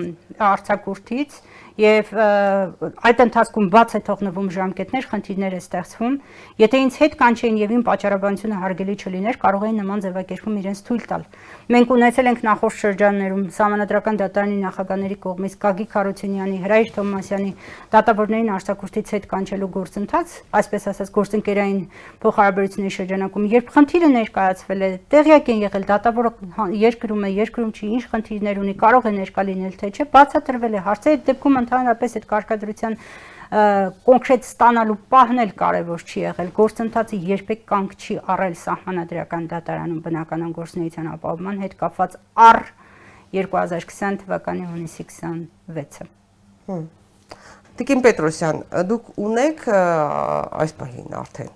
[0.49, 1.37] արցակուրտից,
[1.75, 6.13] եւ այդ ընթացքում բաց է թողնվում ժամկետներ, խնդիրներ է ստեղծվում։
[6.61, 11.03] Եթե ինձ հետ կանչեին եւ իմ պատճառաբանությունը հարգելի չլիներ, կարող էին նման ձևակերպում իրենց թույլ
[11.11, 11.25] տալ։
[11.75, 17.51] Մենք ունեցել ենք նախորդ շրջաններում համանadrական դատարանի նախագահների կողմից Գագիկ Խարությունյանի, Հրայր Թոմասյանի
[17.95, 21.79] դատավորներին արձակուրդից հետ կանչելու գործընթաց, այսպես ասած գործընկերային
[22.23, 26.31] փոխհարաբերությունների շրջանակում, երբ խնդիրը ներկայացվել է, տեղյակ են եղել դատավորը
[26.85, 30.83] երկրում է, երկրում չի, ինչ խնդիրներ ունի, կարող է ներկա լինել թե չէ, բացատրվել է
[30.85, 32.97] հարցը, այդ դեպքում ընդհանրապես այդ կարգադրության
[34.05, 40.55] կոնկրետ ստանալու պահն էլ կարևոր չի եղել։ Գործընթացը երբեք կանգ չի առել սահմանադրական դատարանում բնականon
[40.55, 42.61] գործունեության ապահովման հետ կապված առ
[43.35, 46.07] 2020 թվականի հունիսի 26-ը։
[46.71, 46.85] Հմ։
[47.75, 48.59] Տիկին Պետրոսյան,
[48.89, 51.53] դուք ունեք այս պահին արդեն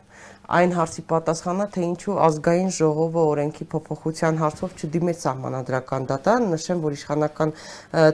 [0.49, 6.95] այն հարցի պատասխանը, թե ինչու ազգային ժողովը օրենքի փոփոխության հարցով չդիմեց սահմանադրական դատարան, նշեմ, որ
[6.97, 7.53] իշխանական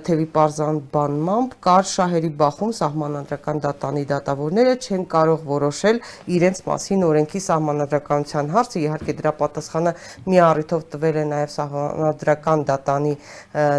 [0.05, 6.01] թևի parzan բանմամբ կար շահերի բախում սահմանադրական դատանի դատավորները չեն կարող որոշել
[6.35, 9.95] իրենց մասին օրենքի սահմանադրականության հարցը, իհարկե դրա պատասխանը
[10.27, 13.13] մի առիթով տվել է նաև սահմանադրական դատանի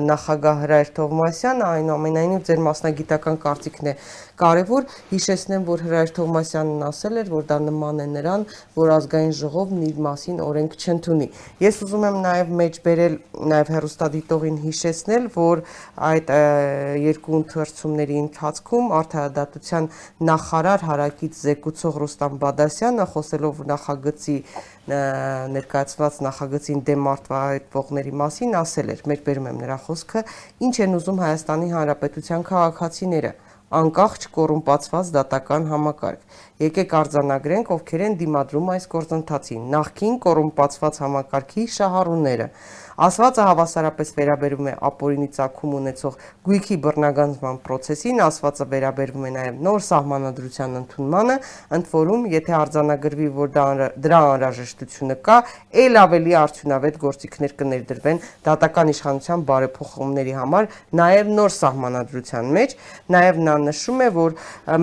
[0.07, 3.95] նախագահ Հրայր Թովմասյանը, այնուամենայնիվ ձեր մասնագիտական կարծիքն է
[4.37, 8.45] կարևոր հիշեցնեմ, որ Հրայր Թովմասյանն ասել էր, որ դա նման է նրան,
[8.77, 11.29] որ ազգային ժողովն իր մասին օրենք չընդունի։
[11.65, 13.17] Ես ուզում եմ նաև մեջ բերել
[13.53, 15.63] նաև հերոստադիտողին հիշեցնել, որ
[16.11, 16.33] այդ
[17.07, 19.89] երկու ընթերցումների ընթացքում արդարադատության
[20.31, 24.37] նախարար հարակից զեկուցող Ռուստամ Բադասյանը խոսելով նախագծի
[25.57, 30.23] ներկայացված նախագծին դեմ արտվահայտվողների մասին ասել էր, մեր բերում եմ նրա խոսքը,
[30.67, 33.33] ինչ են ուզում Հայաստանի Հանրապետության քաղաքացիները
[33.75, 36.21] անկախ չկոռումպացված դատական համակարգ։
[36.63, 42.47] Եկեք արձանագրենք, ովքեր են դիմադրում այս գործընթացին։ Նախքին կոռումպացված համակարգի շահառուները,
[42.97, 46.15] Ասվածը հավասարապես վերաբերում է ապօրինի ցակում ունեցող
[46.49, 51.37] գույքի բռնագանձման process-ին, ասվածը վերաբերվում է նաև նոր սահմանադրության ընդունմանը,
[51.77, 53.67] ընդ որում, եթե արձանագրվի, որ դա
[54.07, 55.37] դրա անհրաժեշտությունը կա,
[55.85, 62.77] ել ավելի արդյունավետ գործիքներ կներդրվեն դատական իշխանության բարեփոխումների համար, նաև նոր սահմանադրության մեջ,
[63.13, 64.37] նաև նա նշում է, որ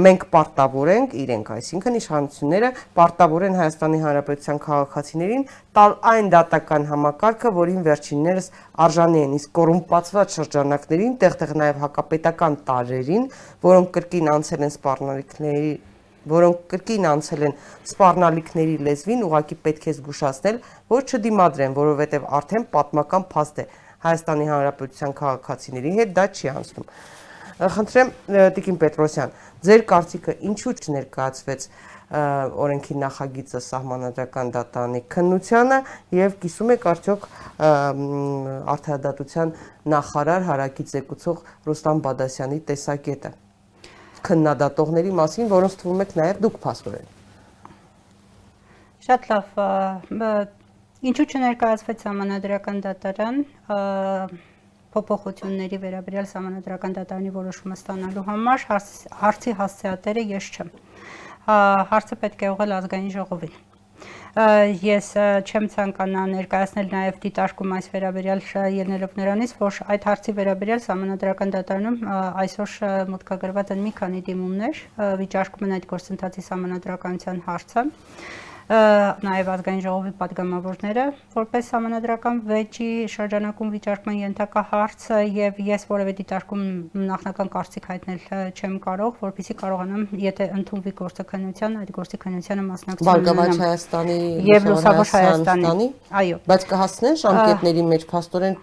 [0.04, 7.52] մենք պարտավոր ենք իրենք, այսինքն իշխանությունները պարտավոր են Հայաստանի Հանրապետության քաղաքացիներին տալ այն դատական համակարգը,
[7.58, 8.50] որին վերջիններս
[8.86, 13.26] արժանի են, իսկ կոռումպացված շրջանակներին, տեղտեղ նաև հակապետական տարերին,
[13.66, 15.74] որոնք կրկին անցել են սպառնալիքների
[16.34, 17.56] որոնք կրկին անցել են
[17.90, 20.60] սպառնալիքների լեզվին, ուղղակի պետք է զգուշացնել,
[20.94, 23.66] որ չդիմադրեն, որովհետև արդեն պատմական փաստ է
[24.04, 26.88] Հայաստանի Հանրապետության քաղաքացիների հետ դա չի անցնում։
[27.74, 28.10] Խնդրեմ
[28.56, 31.68] Տիկին Պետրոսյան, ձեր կարծիքը ինչու չներկայացվեց
[32.14, 35.80] օրենքի նախագիծը սահմանադրական դատարանի քննությանը
[36.18, 37.26] եւ կիսում եք արդյոք
[38.74, 39.54] արդարադատության
[39.94, 43.34] նախարար հարակից եկուցող Ռուստամ Բադասյանի տեսակետը
[44.24, 47.10] քննադատողների մասին, որոնց թվում եք նաեւ դուք փաստորեն։
[49.04, 49.58] Շատ լավ։
[51.04, 53.40] Ինչու չներկայացվեց համանadrական դատարան
[54.94, 60.70] փոփոխությունների վերաբերյալ համանadrական դատարանի որոշումը ստանալու համար հարցի հասցեատերը ես չեմ
[61.48, 63.62] հարցը պետք է ուղղել ազգային ժողովին։
[64.34, 65.08] ես
[65.46, 68.40] չեմ ցանկանա ներկայացնել նաև դիտարկում այս վերաբերյալ
[68.74, 72.00] ելնելով նրանից, որ այդ հարցի վերաբերյալ համանդրական դատարանում
[72.44, 72.74] այսօր
[73.14, 74.82] մտքագրված են մի քանի դիմումներ,
[75.22, 77.86] վիճարկում են այդ գործընթացի համանդրականության հարցը
[78.70, 81.06] նաև ազգային ժողովի падգամավորները
[81.36, 86.64] որպես համանդրական վեճի շրջանակում վիճարկման ենթակա հարցը եւ ես որևէ դիտարկում
[87.12, 88.20] նախնական կարծիք հայտնել
[88.56, 95.90] չեմ կարող, որովհետեւ կարողանամ, եթե ընդունվի գործակցության, այդ գործակցությանը մասնակցություն Բարգավաճ Հայաստանի եւ Լուսավոր Հայաստանի,
[96.24, 98.58] այո, բայց կհասնեն շամկետների մեջ փաստորեն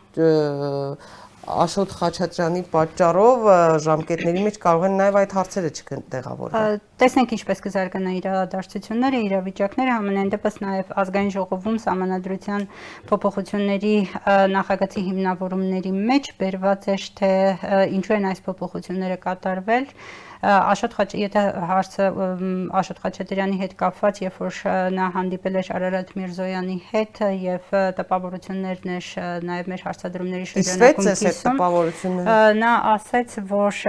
[1.51, 3.47] Աշոտ Խաչատրյանի պատճառով
[3.85, 10.59] ժամկետների մեջ կարող են նաև այդ հարցերը չտեղավորվել։ Տեսնենք ինչպես կզարգանա իրադարձությունները, իրավիճակները, համենայն դեպս
[10.65, 12.67] նաև ազգային ժողովում համանadrության
[13.11, 13.95] փոփոխությունների
[14.55, 17.33] նախագծի հիմնավորումների մեջ բերված է, թե
[18.01, 19.89] ինչու են այս փոփոխությունները կատարվել
[20.41, 22.05] Աշոտ Խաչ, եթե հարցը
[22.81, 24.61] Աշոտ Խաչատրյանի հետ կապված, երբ որ
[24.97, 29.11] նա հանդիպել էր Արարատ Միրզոյանի հետ եւ տպավորություններն էր
[29.51, 31.61] նաեւ մեր հարցադրումների շրջանակում կիսում,
[32.63, 33.85] նա ասաց, որ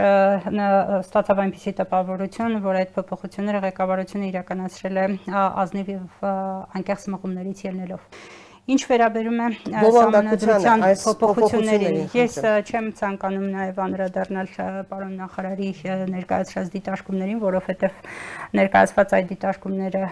[1.00, 6.30] ստացավ այնպիսի տպավորություն, որ այդ փոփոխությունները ղեկավարությունը իրականացրել է ազնիվ եւ
[6.82, 8.08] անկեղծ մղումներից ելնելով։
[8.72, 12.36] Ինչ վերաբերում է համանadrության փոփոխություններին, ես
[12.70, 14.52] չեմ ցանկանում նաև անդրադառնալ
[14.92, 15.72] պարոն նախարարի
[16.14, 17.98] ներկայացրած դիտարկումներին, որովհետև
[18.62, 20.04] ներկայացված այդ դիտարկումները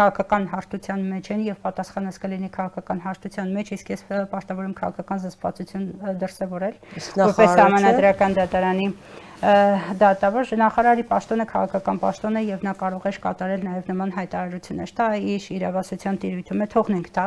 [0.00, 5.22] քաղաքական հարթության մեջ են եւ պատասխանած կլինի քաղաքական հարթության մեջ, իսկ ես պարտավոր եմ քաղաքական
[5.26, 5.86] զսպվածություն
[6.24, 6.80] դրսևորել
[7.22, 8.90] որպես համանadrական դատարանի
[9.36, 15.08] դատավոր նախարարի պաշտոնը քաղաքական պաշտոն է եւ նա կարող է կատարել նաեւ նման հայտարարություններ։ Դա
[15.20, 17.26] իր իրավասության տիրույթում է, թողնենք դա։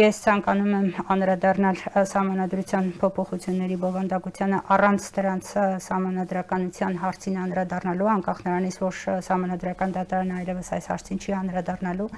[0.00, 5.52] Ես ցանկանում եմ անդրադառնալ համանadrության փոփոխությունների բովանդակությանը առանց դրանց
[5.94, 9.00] համանadrականության հարցին անդրադառնալու, անկախ նրանից, որ
[9.30, 12.10] համանadrական դատարանը այլևս այս հարցին չի անդրադառնալու,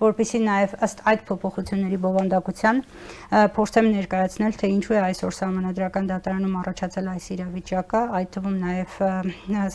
[0.00, 2.80] որpիսի նաեւ ըստ այդ փոփոխությունների բովանդակության
[3.54, 8.98] փորձեմ ներկայացնել, թե ինչու է այսօր համանadrական դատարանում առաջացել այս իրավիճակը, այդ թվում նաև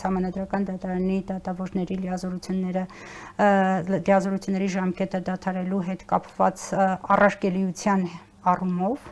[0.04, 2.84] համանդրական դատարանի դատավորների լիազորությունները
[3.90, 6.64] լիազորությունների ժամկետը դատարելու հետ կապված
[7.16, 8.08] առարկելիության
[8.50, 9.10] առումով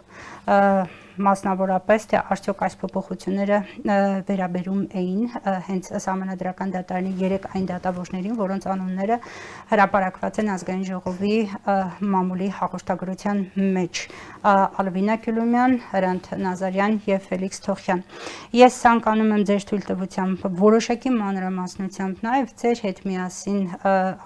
[1.26, 3.58] մասնավորապես թե արդյոք այս փոփոխությունները
[4.28, 5.22] վերաբերում էին
[5.68, 9.16] հենց համանդրական դատարանի 3 այն դատավորներին, որոնց անունները
[9.72, 11.36] հրապարակված են ազգային ժողովի
[12.14, 13.42] մամուլի հաղորդագրության
[13.78, 14.02] մեջ։
[14.48, 18.02] Ալվինա Քյուլումյան, Հրանտ Նազարյան եւ Ֆելիքս Թոխյան։
[18.58, 23.60] Ես ցանկանում եմ ձեր թույլտվությամբ որոշակի մանրամասնությամբ նաեւ ձեր հետ միասին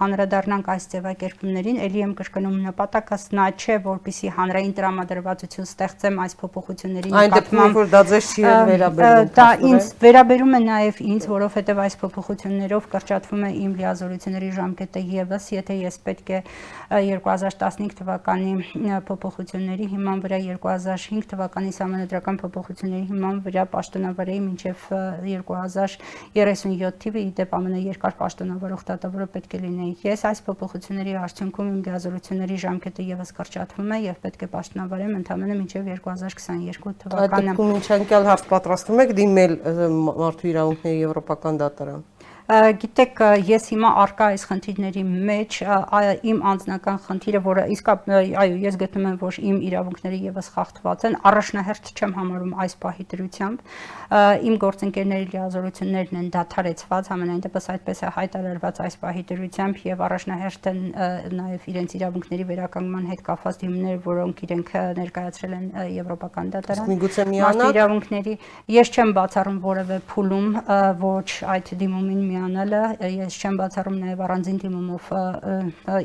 [0.07, 6.82] անդրադառնանք այս ձևակերպումներին, ելի եմ կրկնում նպատակս նա չէ, որպիսի հանրային տրամադրվածություն ստեղծեմ այս փոփոխությունների
[6.83, 11.27] գործողությունների նկատմամբ։ Այն դեպքում որ դա ձեզ չի վերաբերում։ Դա ինձ վերաբերում է նաև ինձ,
[11.31, 16.39] որովհետև այս փոփոխություններով կրճատվում է իմ լիազորությունների ժամկետը եւս, եթե ես պետք է
[16.93, 18.51] 2015 թվականի
[19.07, 24.83] փոփոխությունների հիման վրա 2005 թվականի համանդրական փոփոխությունների հիման վրա պաշտոնավարեի մինչև
[25.23, 32.57] 2037 թիվը իդեպ ամենաերկար պաշտոնավարող դատավորը պետք է լինեի։ Ես այս փոփոխությունների արդյունքում իմ լիազորությունների
[32.63, 35.89] ժամկետը եւս կրճատվում է եւ պետք է պաշտոնավարեմ ընդամենը մինչև
[36.73, 39.53] 2022 թվականը։ Այդ դեպքում ինչ անկյալ հարց պատրաստում եք դիմել
[40.23, 42.01] մարդու իրավունքների եվրոպական դատարան։
[42.43, 45.57] Գիտեք, ես հիմա արկա այս խնդիրների մեջ
[46.27, 51.15] իմ անձնական խնդիրը, որը իսկ այո, ես գտնում եմ, որ իմ իրավունքները եւս խախտված են,
[51.23, 53.63] առաջնահերթ չեմ համարում այս պահի դրությամբ։
[54.43, 60.69] Իմ գործընկերների լիազորություններն են դադարեցված, ամենայն դեպս այդպես է հայտարարված այս պահի դրությամբ եւ առաջնահերթ
[60.73, 60.83] են
[61.39, 67.73] նաեւ իրենց իրավունքների վերականգնման հետ կապված դիմումներ, որոնք իրենք ներկայացրել են եվրոպական դատարան։ Միգուցե միանալ
[67.73, 68.35] իրավունքների
[68.73, 70.49] ես չեմ բացառում որևէ փուլում
[71.03, 72.81] ոչ այդ դիմումին միանալը,
[73.13, 75.09] ես չեմ բացառում նաև առանձին թիմումով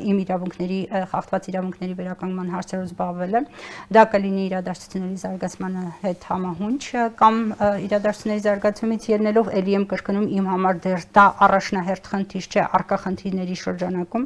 [0.09, 3.41] իմ իրավունքների խախտված իրավունքների վերականգնման հարցերով զբաղվելը։
[3.97, 6.81] Դա կլինի իրադարձությունների զարգացմանը հետ համահունչ
[7.19, 7.39] կամ
[7.89, 13.57] իրադարձությունների զարգացումից ելնելով ելի եմ կրկնում իմ համար դեռ դա առաջնահերթ խնդիր չէ արկա խնդիրների
[13.63, 14.25] շրջանակում,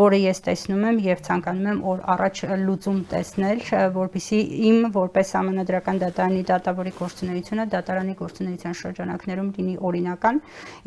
[0.00, 3.62] որը ես տեսնում եմ եւ ցանկանում եմ օր առաջ լուծում տեսնել,
[3.96, 4.40] որբիսի
[4.70, 10.40] իմ որպես համանդրական դատարանի դատավորի գործունեությունը դատարանի գործունեության շրջանակներում լինի օրինական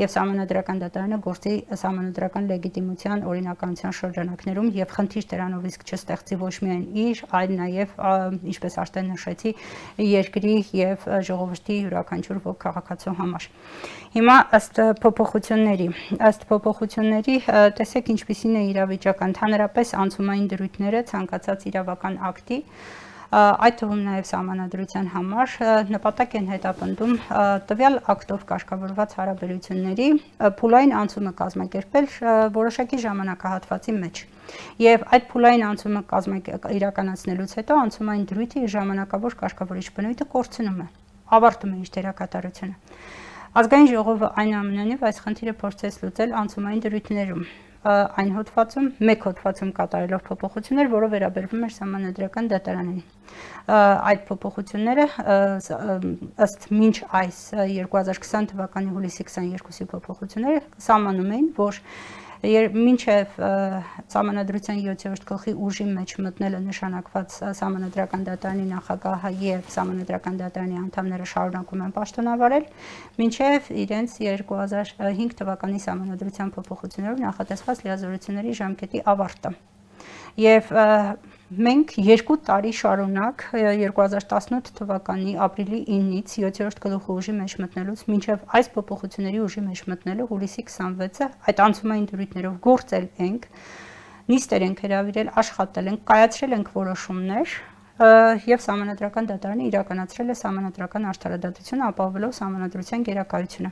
[0.03, 1.51] եւ համանդրական Սահմանադրական դատարանը գործի
[1.81, 7.95] սահմանադրական լեգիտիմության օրինականության շրջանակներում եւ խնդիր դրանով իսկ չստեղծի ոչ միայն իր, այլ նաեւ
[8.53, 9.53] ինչպես արդեն նշեցի,
[10.05, 13.47] երկրի եւ ժողովրդի յուրաքանչյուր ոք քաղաքացու համար։
[14.13, 15.87] Հիմա ըստ փոփոխությունների,
[16.29, 17.37] ըստ փոփոխությունների
[17.81, 22.59] տեսեք ինչպիսին է իրավիճակը ընդհանրապես անցումային դրույթները ցանկացած իրավական ակտի
[23.33, 25.53] այդ թվում նաև համանadrության համար
[25.93, 27.13] նպատակ են հետապնդում
[27.69, 30.07] տվյալ ակտով կարգավորված հարաբերությունների
[30.59, 32.07] փուլային անցումը կազմակերպել
[32.59, 34.23] որոշակի ժամանակահատվածի մեջ։
[34.85, 36.03] Եվ այդ փուլային անցումը
[36.77, 40.87] իրականացնելուց հետո անցումային դրույթը իր ժամանակավոր կարգավորիչ բնույթը կորցնում է,
[41.39, 42.75] ավարտում է իր դերակատարությունը։
[43.53, 47.45] Ազգային ժողովը այնուամենայնիվ այս խնդիրը փորձեց լուծել անցումային դրույթներում
[47.83, 53.01] այն հոդվածում, մեկ հոդվածում կատարելով փոփոխություններ, որը վերաբերվում էր համանդրական դատարանին։
[53.73, 55.07] Այդ փոփոխությունները
[56.47, 57.39] ըստ մինչ այս
[57.73, 61.81] 2020 թվականի հուլիսի 22-ի փոփոխությունները սահմանում էին, որ
[62.43, 63.37] մինչև
[64.11, 71.83] համանadrության 7-րդ գլխի ուժի մեջ մտնելը նշանակված համանadrական դատարանի նախագահը եւ համանadrական դատարանի անդամները շարունակում
[71.87, 72.65] են պաշտոնավարել,
[73.23, 79.53] մինչև իրենց 2005 թվականի համանadrության փոփոխություններով նախատեսված լիազորությունների ժամկետի ավարտը։
[80.43, 80.75] Եվ
[81.51, 88.69] մենք երկու տարի շարունակ 2018 թվականի ապրիլի 9-ից 7-րդ գլուխի ուժի մեջ մտնելուց մինչև այս
[88.77, 93.47] փոփոխությունների ուժի մեջ մտնելը հուլիսի 26-ը այդ անցումային դրույթներով գործել ենք,
[94.33, 97.55] նիստեր ենք հրավիրել, աշխատել ենք, կայացրել ենք որոշումներ
[98.49, 103.71] եւ համանadrական դատարանը իրականացրել է համանadrական արդարադատությունը ապահովելով համանadrության գերակայությունը։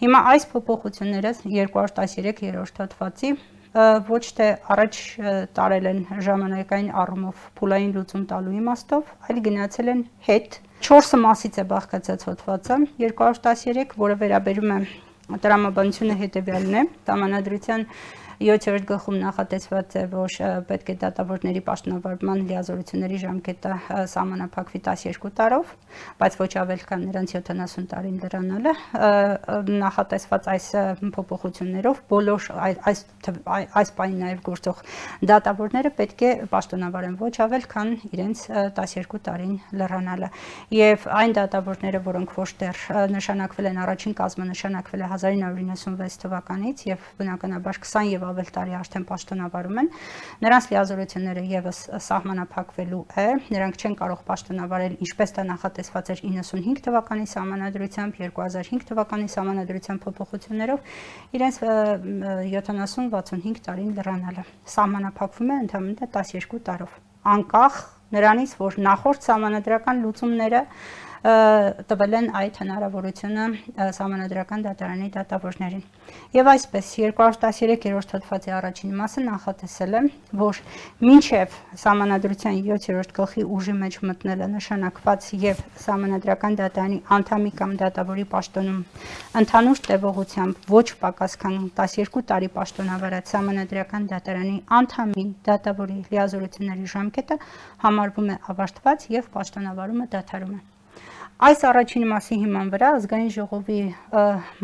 [0.00, 3.30] Հիմա այս փոփոխությունները 213-րդ հոդվածի
[3.74, 4.98] ոչ թե առաջ
[5.56, 10.58] տարել են ժամանակային առումով փուլային լուծում տալու իմաստով, այլ գնացել են հետ
[10.88, 14.78] 4 մասից է բաղկացած հոդվածը 213, որը վերաբերում է
[15.44, 17.86] տրամաբանությունը հետևյալն է, համանadrության
[18.40, 20.36] 7-րդ գլխում նախատեսված է, որ
[20.68, 23.74] պետք է դատավորների պաշտոնավարման լիազորությունների ժամկետը
[24.14, 25.74] սահմանափակվի 12 տարով,
[26.20, 28.74] բայց ոչ ավել քան նրանց 70 տարին լրանալը
[29.84, 30.68] նախատեսված այս
[31.14, 32.48] փոփոխություններով բոլոր
[32.90, 33.04] այս
[33.80, 34.82] այս բանի նաև գործող
[35.30, 38.44] դատավորները պետք է պաշտոնավարեն ոչ ավել քան իրենց
[38.78, 40.30] 12 տարին լրանալը
[40.74, 42.82] եւ այն դատավորները, որոնք ոչ դեռ
[43.14, 49.04] նշանակվել են առաջին կազմը նշանակվել է 1996 թվականից եւ բնականաբար 20 եւ ավել տարի արդեն
[49.08, 49.88] պաշտոնավարում են,
[50.44, 57.26] նրանց լիազորությունները եւս սահմանափակվելու է, նրանք չեն կարող պաշտոնավարել ինչպես դա նախատեսված էր 95 թվականի
[57.34, 60.78] սահմանադրությամբ, 2005 թվականի սահմանադրությամբ փոփոխություններով
[61.38, 64.44] իրենց 70-65 տարին լրանալը։
[64.74, 66.92] Սահմանափակվում է ընդհանրապես 12 տարով
[67.24, 67.74] անկախ
[68.14, 70.60] նրանից, որ նախորդ համանդրական լուծումները
[71.24, 73.44] տվել են այդ հնարավորությունը
[73.96, 75.84] համանդրական դատարանի դատավորներին։
[76.36, 80.02] Եվ այսպես 213-րդ հոդվածի առաջին մասը նախատեսել է,
[80.40, 80.60] որ
[81.08, 88.84] մինչև համանդրության 7-րդ գլխի ուժի մեջ մտնելը նշանակված եւ համանդրական դատարանի անդամի կամ դատավորի պաշտոնում
[89.40, 97.40] ընդհանուր տևողությամբ ոչ պակաս քան 12 տարի պաշտոնավարած համանդրական դատարանի անդամի դատավորի լիազորությունների ժամկետը
[97.88, 100.73] համարվում է ավարտված եւ պաշտոնավարումը դադարում է։
[101.42, 103.78] Այս առաջին մասի հիման վրա ազգային ժողովի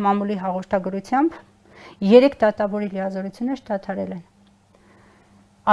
[0.05, 1.39] մամուլի հաղորդագրությամբ
[2.07, 4.23] երեք դատավորի լիազորություններ դադարել են։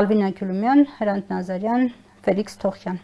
[0.02, 1.86] Ալվինա Քյուլումյան, Հրանտ Նազարյան,
[2.26, 2.98] Ֆելիքս Թոխյան։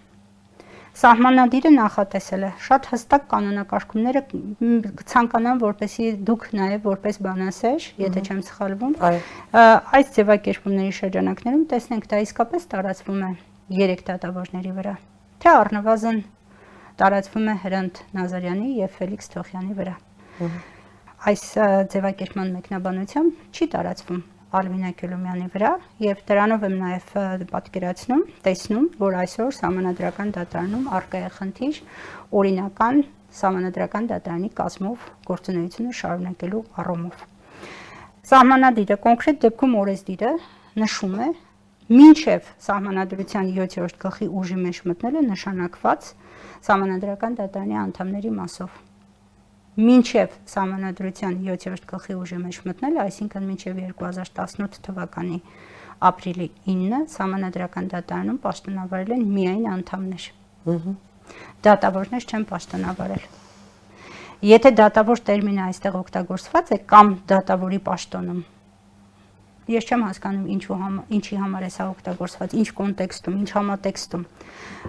[1.04, 2.52] Սահմանադիրը նախատեսել է.
[2.66, 4.22] Շատ հստակ կանոնակարգումները
[5.14, 8.94] ցանկանան, որպեսի դուք նաև որպես բանասեր, եթե չեմ սխալվում,
[9.54, 13.32] այս ձևակերպումների շրջանակներում տեսնենք դա իսկապես տարածվում է
[13.84, 14.96] երեք դատավորների վրա,
[15.42, 16.24] թե առնվազն
[17.00, 19.96] տարածվում է Հրանտ Նազարյանի եւ Ֆելիքս Թոխյանի վրա։
[21.24, 21.44] Այս
[21.94, 24.22] ձևակերպման մեկնաբանությամբ չի տարածվում
[24.54, 25.70] Ալվինա Կելումյանի վրա
[26.04, 27.14] եւ դրանով եմ նաեւ
[27.50, 31.80] պատկերացնում, տեսնում, որ այսօր համանadrական դատարանում արկա է խնդիր
[32.42, 33.00] օրինական
[33.40, 37.24] համանadrական դատարանի կազմով գործունեությունը շարունակելու առումով։
[38.30, 40.34] Սահմանադիրը կոնկրետ դեպքում օրեսդիրը
[40.84, 41.32] նշում է
[41.94, 46.14] մինչև սահմանադրության 7-րդ գլխի ուժի մեջ մտնելը նշանակված
[46.64, 48.82] Սահմանադրական դատարանի անդամների մասով։
[49.84, 55.40] Մինչև Սահմանադրության 7-րդ գլխի ուժի մեջ մտնելը, այսինքն մինչև 2018 թվականի
[56.12, 60.30] ապրիլի 9-ը Սահմանադրական դատարանում պաշտոնավարել են միայն անդամներ։
[60.74, 60.96] Ահա
[61.64, 63.28] դատավորներ չեն պաշտոնավարել։
[64.44, 68.42] Եթե դատավոր տերմինը այստեղ օգտագործված է կամ դատավորի պաշտոնում,
[69.72, 74.26] ես չեմ հասկանում ինչու համ ինչի համար է սա օգտագործված, ինչ կոնտեքստում, ինչ համատեքստում,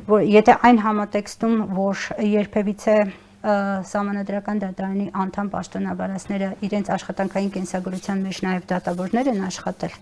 [0.09, 2.97] որ եթե այն համատեքստում, որ երբևիցե
[3.45, 9.99] համանadrական դատարանի անդամ պաշտոնավարածները իրենց աշխատանքային կենսագրության մեջ նաև դատավորներ են աշխատել,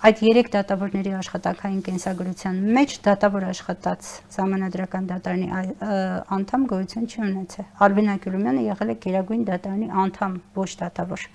[0.00, 5.48] Այդ երեք դատավորների աշխատանքային կենսագրության մեջ դատավոր աշխատած համանadrական դատարանի
[6.36, 11.26] անդամ գոյություն չի ունեցել։ Արվին Ակյուրումյանը եղել է Գերագույն դատարանի անդամ, ոչ դատավոր։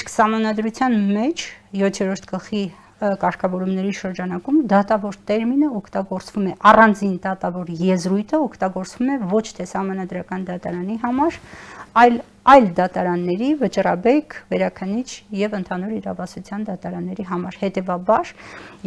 [0.00, 1.44] Իսկ համանadrության մեջ
[1.82, 2.64] 7-րդ գլխի
[3.02, 11.00] կարգավորումների շրջանակում դատավոր տերմինը օգտագործվում է առանձին դատավոր եզրույթը օգտագործվում է ոչ թե համանadrական դատարանի
[11.02, 11.40] համար,
[12.02, 18.32] այլ այլ դատարանների վճռաբեկ, վերաքնիչ եւ ընդհանուր իրավասության դատարանների համար։ Հետևաբար,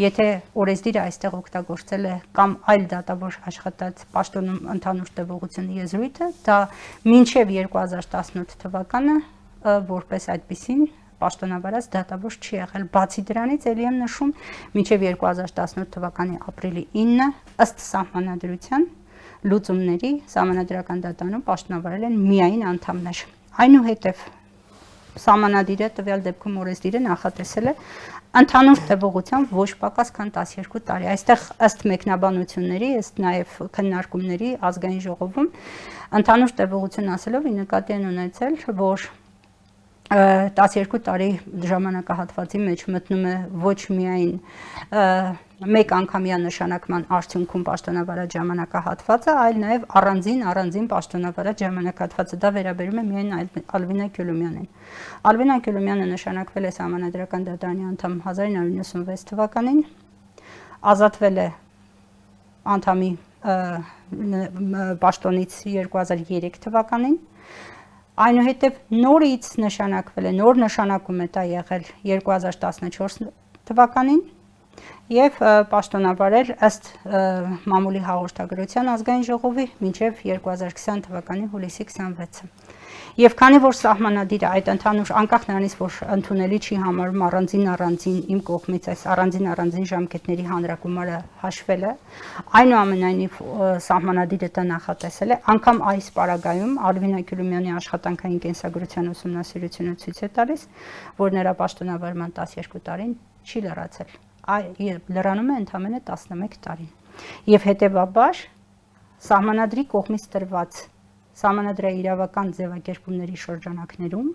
[0.01, 0.25] եթե
[0.59, 6.57] օրեսդիրը այստեղ օգտագործել է կամ այլ դատավոր աշխատած պաշտոնում ընդհանուր տևողությունը եզրույթը, դա
[7.15, 9.15] մինչև 2018 թվականը
[9.95, 10.83] որպես այդպեսին
[11.23, 14.35] պաշտոնավարած դատավոր չի եղել։ Բացի դրանից ելի եմ նշում,
[14.75, 17.29] մինչև 2018 թվականի ապրիլի 9
[17.65, 18.85] ըստ սահմանադրության
[19.45, 23.25] լուծումների համանadrական դատանում պաշտոնավարել են միայն անդամներ։
[23.55, 24.23] Այնուհետև
[25.15, 27.73] սահմանադիրը տվյալ դեպքում օրենսդիրը նախատեսել է
[28.35, 35.47] ընդհանուր տևողությամբ ոչ պակաս քան 12 տարի։ Այստեղ ըստ մեկնաբանությունների, ըստ նաև քննարկումների ազգային ժողովում
[36.19, 39.07] ընդհանուր տևողություն ասելով ի նկատի են ունեցել, որ
[40.59, 41.29] 12 տարի
[41.71, 44.35] ժամանակահատվածի մեջ մտնում է ոչ միայն
[45.55, 53.03] մեկ անգամյա նշանակման արդյունքում պաշտոնավարած ժամանակահատվածը, այլ նաև առանձին առանձին պաշտոնավարած ժամանակահատվածը դա վերաբերում է
[53.11, 53.31] միայն
[53.79, 54.67] Ալվինա Գյուլումյանին։
[55.31, 59.79] Ալվինա Գյուլումյանը նշանակվել է համանadrական դատարանի անդամ 1996 թվականին,
[60.91, 61.47] ազատվել է
[62.75, 63.11] անդամի
[65.05, 67.17] պաշտոնից 2003 թվականին
[68.15, 73.27] Այնուհետև նորից նշանակվել է, նոր նշանակում է դա եղել 2014
[73.67, 74.21] թվականին
[75.15, 76.87] եւ պաշտոնավարել ըստ
[77.73, 82.49] մամուլի հաղորդագրության ազգային ժողովի մինչեւ 2020 թվականի հուլիսի 26-ը։
[83.15, 88.41] Եվ քանի որ սահմանադիրը այդ ընդհանուր անկախ նրանից որ ընդունելի չի համարում առանձին առանձին իմ
[88.49, 91.93] կողմից այս առանձին առանձին ժամկետների հանրակումարը հաշվել է,
[92.59, 93.39] այնուամենայնիվ
[93.87, 100.69] սահմանադիրը դա նախատեսել է, անկամ այս պարագայում Ալվինա Գյուլումյանի աշխատանքային կենսագրության ուսումնասիրությունը ցույց է տալիս,
[101.23, 104.65] որ նրա պաշտոնավարման 12 տարին չի լրացել։ Այ
[105.09, 106.91] լրանում է ընդամենը 11 տարին։
[107.49, 108.41] Եվ հետեւաբար
[109.25, 110.81] սահմանադրի կողմից տրված
[111.41, 114.27] սահմանադրաիրավական ձևակերպումների շրջանակներում,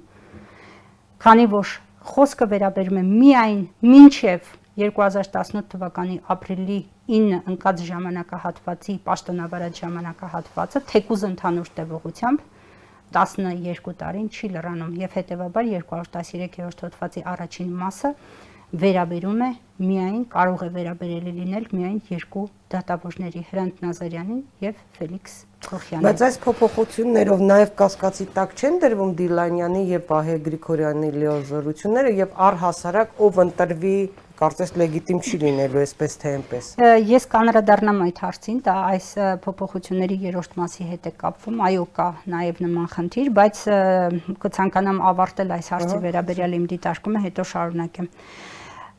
[1.25, 1.75] քանի որ
[2.11, 4.51] խոսքը վերաբերում է միայն մինչև
[4.81, 6.79] 2018 թվականի ապրիլի
[7.13, 12.45] 9 ընկած ժամանակահատվածի պաշտոնավարած ժամանակահատվածը թեկուզ ընդհանուր տևողությամբ
[13.17, 18.13] 12 տարին չի լրանում եւ հետեւաբար 213-րդ հոդվածի առաջին մասը
[18.71, 19.51] վերաբերում է
[19.81, 25.35] միայն կարող է վերաբերելի լինել միայն երկու դատավորների Հրանտ Նազարյանին եւ Ֆելիքս
[25.67, 32.37] Խոխյանին։ Բայց այս փոփոխություններով նաեւ կասկածի տակ չեն դրվում Դիլանյանի եւ Պահե Գրիգորյանի լիազորությունները եւ
[32.51, 33.97] առհասարակ ով ընտրվի
[34.41, 36.69] կարծես լեգիտիմ չի լինելու այսպես թե այնպես։
[37.11, 39.09] Ես կանրադառնամ այդ հարցին, դա այս
[39.45, 42.07] փոփոխությունների երրորդ մասի հետ է կապվում, այո կա
[42.37, 43.61] նաև նման խնդիր, բայց
[44.47, 48.09] կցանկանամ ավարտել այս հարցի վերաբերյալ իմ դիտարկումը, հետո շարունակեմ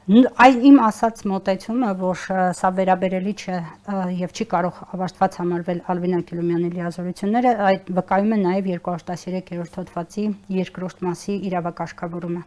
[0.09, 2.21] այ իմ ասած մոտեցումը, որ
[2.57, 3.57] սա վերաբերելի չէ
[4.17, 10.25] եւ չի կարող ավարտված համարվել Ալվինա Կիլոմյանի լիազորությունները, այդ վկայում է նաեւ 213-րդ հոդվածի
[10.57, 12.41] երկրորդ մասի իրավակարգավորումը։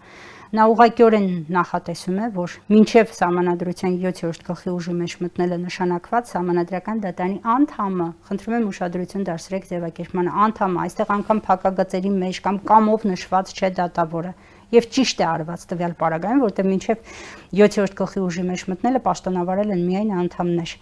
[0.55, 7.39] Նա ուղղակիորեն նախատեսում է, որ մինչև համանadrության 7-րդ գլխի ուժի մեջ մտնելը նշանակված համանadrական դատարանի
[7.55, 13.73] անդամը, խնդրում եմ ուշադրություն դարձրեք ձևակերպմանը, անդամը, այստեղ անգամ փակագծերի մեջ կամ կամով նշված չէ
[13.79, 14.35] դատավորը
[14.73, 17.15] եւ ճիշտ է արված տվյալ պարագայում, որտեղ մինչեւ
[17.61, 20.75] 7-րդ գլխի ուժի մեջ մտնելը պաշտոնավարել են միայն անդամներ։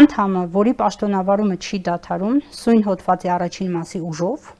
[0.00, 4.50] Անդամը, որի պաշտոնավարումը չի դադարում սույն հոդվածի առաջին մասի ուժով,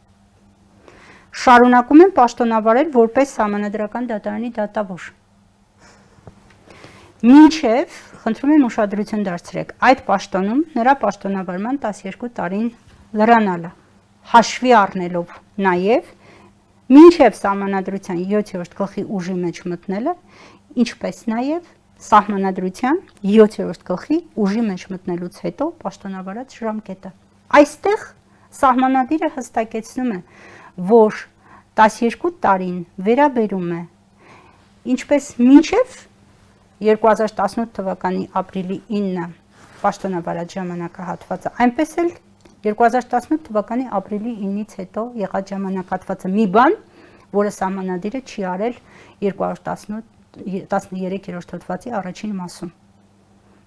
[1.40, 5.10] շարունակում են պաշտոնավարել որպես համանadrական դատարանի դատավոր։
[7.20, 12.70] Մինչև, խնդրում եմ ուշադրություն դարձրեք, այդ պաշտոնում նրա պաշտոնավարման 12 տարին
[13.20, 13.70] լրանալը
[14.30, 15.30] հաշվի առնելով
[15.64, 16.08] նաև
[16.90, 20.14] մինչև սահմանադրության 7-րդ գլխի ուժի մեջ մտնելը,
[20.82, 21.68] ինչպես նաև
[22.00, 27.12] սահմանադրության 7-րդ գլխի ուժի մեջ մտնելուց հետո պաշտոնավարած ժամկետը։
[27.60, 28.06] Այստեղ
[28.60, 30.18] սահմանադիրը հստակեցնում է,
[30.90, 31.20] որ
[31.78, 33.82] 12 տարին վերաբերում է
[34.94, 35.94] ինչպես մինչև
[36.90, 39.28] 2018 թվականի ապրիլի 9
[39.84, 42.10] պաշտոնավարած ժամանակահատվածը, այնպես էլ
[42.60, 46.74] 2018 թվականի ապրիլի 9-ից հետո եղած ժամանակահատվածը մի բան,
[47.32, 48.74] որը սահմանադիրը չի արել
[49.24, 52.72] 213-րդ հոդվածի առաջին մասում։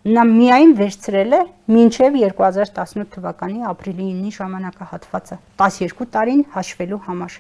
[0.04, 1.40] Նա միայն վերցրել է
[1.74, 7.34] մինչև 2018 թվականի ապրիլի 9-ի ժամանակահատվածը 12 տարին հաշվելու համար։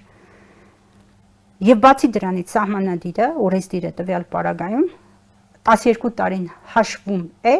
[1.70, 4.88] Եվ բացի դրանից սահմանադիրը, օրենսդիրը տվյալ պարագայում
[5.70, 7.54] 12 տարին հաշվում է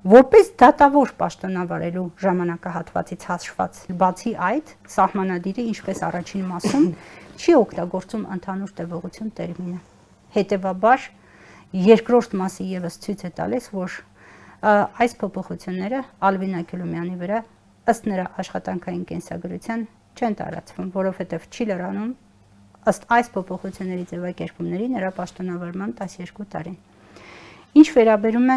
[0.00, 6.86] որպես դատավոր պաշտոնավարելու ժամանակահատվածից հաշված բացի այդ սահմանադիրը ինչպես առաջին մասում
[7.36, 9.80] չի օգտագործում ընդհանուր տևողություն տերմինը
[10.36, 11.04] հետևաբար
[11.90, 13.98] երկրորդ մասի եւս ցույց է տալիս որ
[15.04, 17.42] այս փոփոխությունները Ալվինա Գյուլումյանի վրա
[17.92, 19.86] ըստ նրա աշխատանքային կենսագրության
[20.16, 22.12] չեն տարածվում որովհետեւ չի լրանում
[22.90, 26.80] ըստ այս փոփոխությունների ձևակերպումների նրա պաշտոնավարման 12 տարին։
[27.70, 28.54] Ինչ վերաբերում է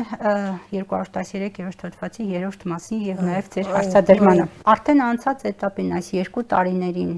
[0.74, 7.12] 213-րդ հոդվածի 3-րդ մասին եւ նաեւ ձեր հարցադրմանը, արդեն անցած этаպին այս 2 տարիներին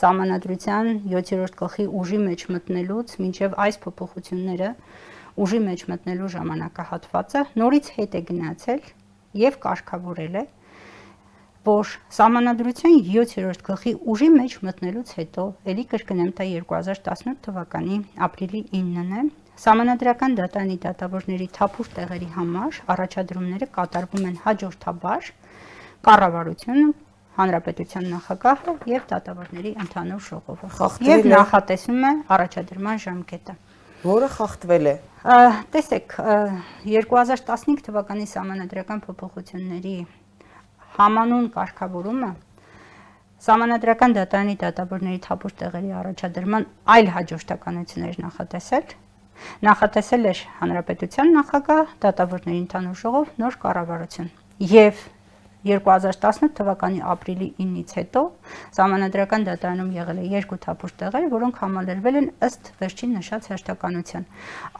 [0.00, 4.72] համանadrության 7-րդ գլխի ուժի մեջ մտնելուց մինչեւ այս փոփոխությունները
[5.44, 8.82] ուժի մեջ մտնելու ժամանակահատվածը նորից հետ է գնացել
[9.44, 10.44] եւ կարգավորել է
[11.70, 19.16] որ համանadrության 7-րդ գլխի ուժի մեջ մտնելուց հետո ելի կրկնեմ դա 2018 թվականի ապրիլի 9-ն
[19.22, 19.24] է
[19.54, 25.28] Սահմանադրական դատարանի դատավորների թափուր տեղերի համար առաջադրումները կատարվում են հաջորդաբար.
[26.04, 26.88] Կառավարությունը
[27.34, 33.54] հանրապետության նախագահը եւ դատավորների ընդհանուր ժողովը եւ նախատեսում է առաջադրման ժամկետը
[34.04, 34.94] որը խախտվել է
[35.74, 36.16] տեսեք
[36.86, 39.94] 2015 թվականի սահմանադրական փոփոխությունների
[40.98, 42.30] համանուն կարգավորումը
[43.44, 48.94] Սահմանադրական դատարանի դատավորների թափուր տեղերի առաջադրման այլ հաջորդականություններ նախատեսել
[49.66, 54.30] նախատեսել էր հանրապետության նախագահ, դատավորների ընդհանուր ժողով, նոր կառավարություն։
[54.74, 55.04] Եվ
[55.64, 58.22] 2018 թվականի ապրիլի 9-ից հետո
[58.76, 64.26] Սահմանադրական դատարանում եղել է երկու թափուր տեղեր, որոնք համալրվել են ըստ վերջին նշած հաշտականության։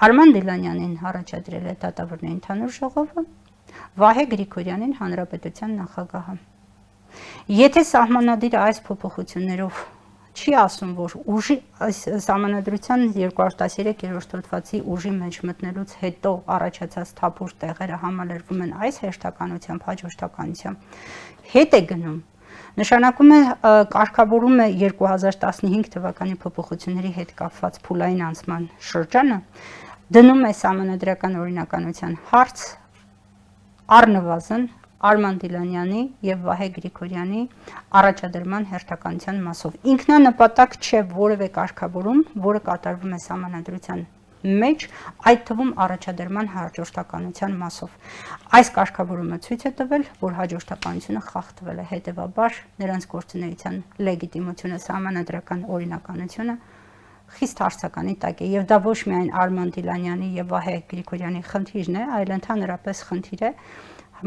[0.05, 3.25] Արման Դիլանյանին առաջադրել է դատավորների ընդհանուր ժողովը,
[4.05, 6.37] Վահե Գրիգորյանին հանրապետության նախագահը։
[7.55, 9.83] Եթե սահմանադիրը այս փոփոխություններով
[10.35, 11.57] չի ասում, որ ուժի
[11.87, 19.87] այս համանadrության 213-րդ հոդվածի ուժի մեջ մտնելուց հետո առաջացած թափուր տեղերը համալրվում են այս հերթականությամբ,
[19.89, 21.01] հաջորդականությամբ,
[21.55, 22.19] հետ է գնում.
[22.75, 23.41] Նշանակում է
[23.95, 29.39] կարգավորում է 2015 թվականի փոփոխությունների հետ կապված փուլային անցման շրջանը
[30.15, 32.65] դնում է համանadrական օրինականության հարց
[33.99, 34.67] առնվազն
[35.11, 37.45] Արման Դիլանյանի եւ Վահե Գրիգորյանի
[38.01, 44.07] առաջադրման հերթականության մասով։ Ինքնանպատակ չէ որևէ կարգավորում, որը կատարվում է համանadrության
[44.45, 44.83] մեջ,
[45.31, 47.93] այդ թվում առաջադրման հաջորդականության մասով։
[48.59, 56.57] Այս կարգավորումը ցույց է տվել, որ հաջորդականությունը խախտվել է, հետևաբար նրանց գործունեության լեգիտիմությունը համանadrական օրինականությունը
[57.35, 62.05] խիստ հարցականի տակ է եւ դա ոչ միայն Արման Դիլանյանի եւ Վահե Գրիգորյանի խնդիրն է,
[62.19, 63.51] այլ ընդհանրապես խնդիր է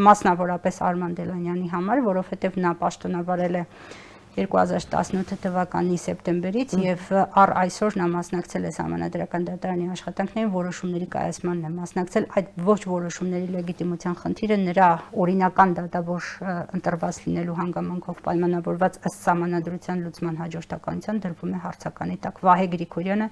[0.07, 3.63] մասնավորապես Արման Դիլանյանի համար, որովհետեւ նա պաշտոնավարել է
[4.37, 7.05] 2018 թվականի սեպտեմբերից եւ
[7.41, 13.47] առ այսօր նա մասնակցել է համանadrական դատարանի աշխատանքներին որոշումների կայացմանն է մասնակցել այդ ոչ որոշումների
[13.55, 14.89] լեգիտիմության խնդիրը նրա
[15.25, 16.29] օրինական դատավոր
[16.77, 23.29] ընտրված լինելու հանգամանքով պայմանավորված ըստ համանadrության լուծման հաջորդականության դրվում է հարցականի տակ Վահե Գրիգորյանը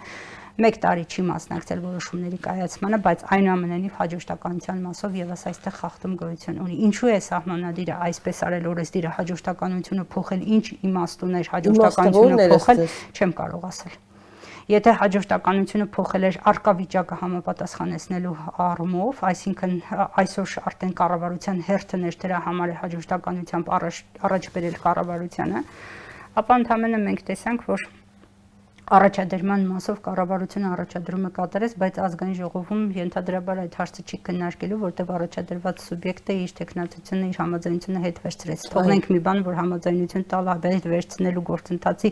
[0.56, 6.78] 1 տարի չի մասնակցել որոշումների կայացմանը, բայց այնուամենայնիվ հաջորդականության մասով եւս այստեղ խախտում գոյություն ունի։
[6.88, 12.80] Ինչու է սահմանադիրը այսպես արել օրեսդիրը հաջորդականությունը փոխել, ինչ իմաստ ուներ հաջորդականությունը փոխել,
[13.20, 13.97] չեմ կարող ասել։
[14.66, 19.76] Եթե հաջորդականությունը փոխել էր արկա վիճակը համապատասխանեցնելու առումով, այսինքն
[20.24, 25.62] այսօր արդեն կառավարության հերթն էր դրա համար է հաջորդականությամբ առաջ առաջ բերել կառավարությանը,
[26.41, 27.86] ապա ընդհանրապես մենք տեսանք, որ
[28.86, 35.82] առաջադրման մասով կառավարությունը առաջադրումը կատարեց, բայց ազգային ժողովում ենթադրաբար այդ հարցը չի քննարկելու, որտեղ առաջադրված
[35.86, 41.44] սուբյեկտը իր տեխնատությունը, իր համաձայնությունը հետ վերցրեց։ Թողնենք մի բան, որ համաձայնություն տալ հետ վերցնելու
[41.50, 42.12] գործընթացի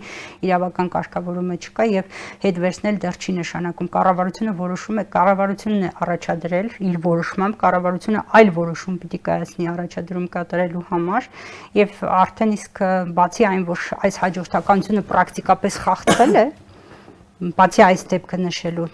[0.49, 6.67] իրավական կարգավորումը չկա եւ հետ վերցնել դեռ չի նշանակում։ Կառավարությունը որոշում է, կառավարությունն է առաջադրել
[6.89, 11.29] իր որոշմամբ, կառավարությունը այլ որոշում պիտի կայացնի առաջադրում կատարելու համար
[11.77, 16.45] եւ արդեն իսկ բացի այն, որ այս հաջորդականությունը պրակտիկապես խախտվել է,
[17.59, 18.89] բացի այս դեպքը նշելու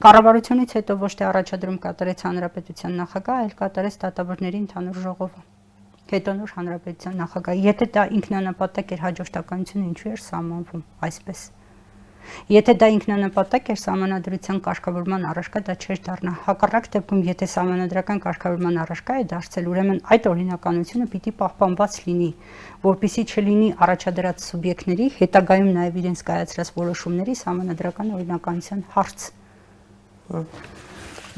[0.00, 5.42] կառավարությունից հետո ոչ թե առաջադրում կատարեց հանրապետության նախագահ, այլ կատարեց դատավորների ընդհանուր ժողովը
[6.10, 11.42] հետո նոր հանրապետության նախագահ։ Եթե դա ինքնանպատակ էր հաջորդականությունը ինչու էր սահմանվում այսպես։
[12.50, 18.80] Եթե դա ինքնանպատակ էր համանadrության կարգավորման առարկա, դա չէր դառնա։ Հակառակ դեպքում, եթե համանadrական կարգավորման
[18.84, 22.30] առարկա է դարձել, ուրեմն այդ օրինականությունը պիտի պահպանված լինի,
[22.90, 29.28] որpիսի չլինի առաջադրած սուբյեկտների հետագայում նաև իրենց կայացրած որոշումների համանadrական օրինականության հարց։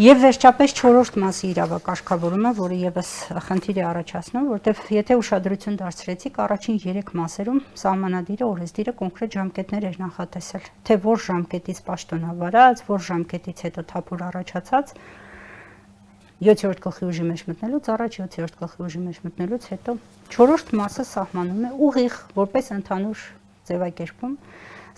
[0.01, 3.09] Եվ վերջապես 4-րդ մասի իրավակարգավորումը, որը եւս
[3.45, 10.01] խնդիր է առաջացնում, որտեղ եթե ուշադրություն դարձրեցիք առաջին 3 մասերում սահմանադիրը օրենսդիրը կոնկրետ ժամկետներ էր
[10.01, 14.95] նախատեսել, թե որ ժամկետից պաշտոնավարած, որ ժամկետից հետո թափուր առաջացած
[16.43, 19.97] 7-րդ գլխի ուժի մեջ մտնելուց առաջ 7-րդ գլխի ուժի մեջ մտնելուց հետո
[20.33, 23.27] 4-րդ մասը սահմանում է ուղիղ որպես ընդհանուր
[23.69, 24.39] ձևակերպում.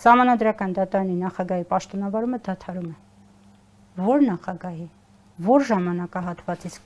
[0.05, 3.04] Սահմանադրական դատարանի նախագահի պաշտոնավարումը դադարում է
[3.95, 4.87] որ նախագահի,
[5.45, 6.79] որ ժամանակահատվածից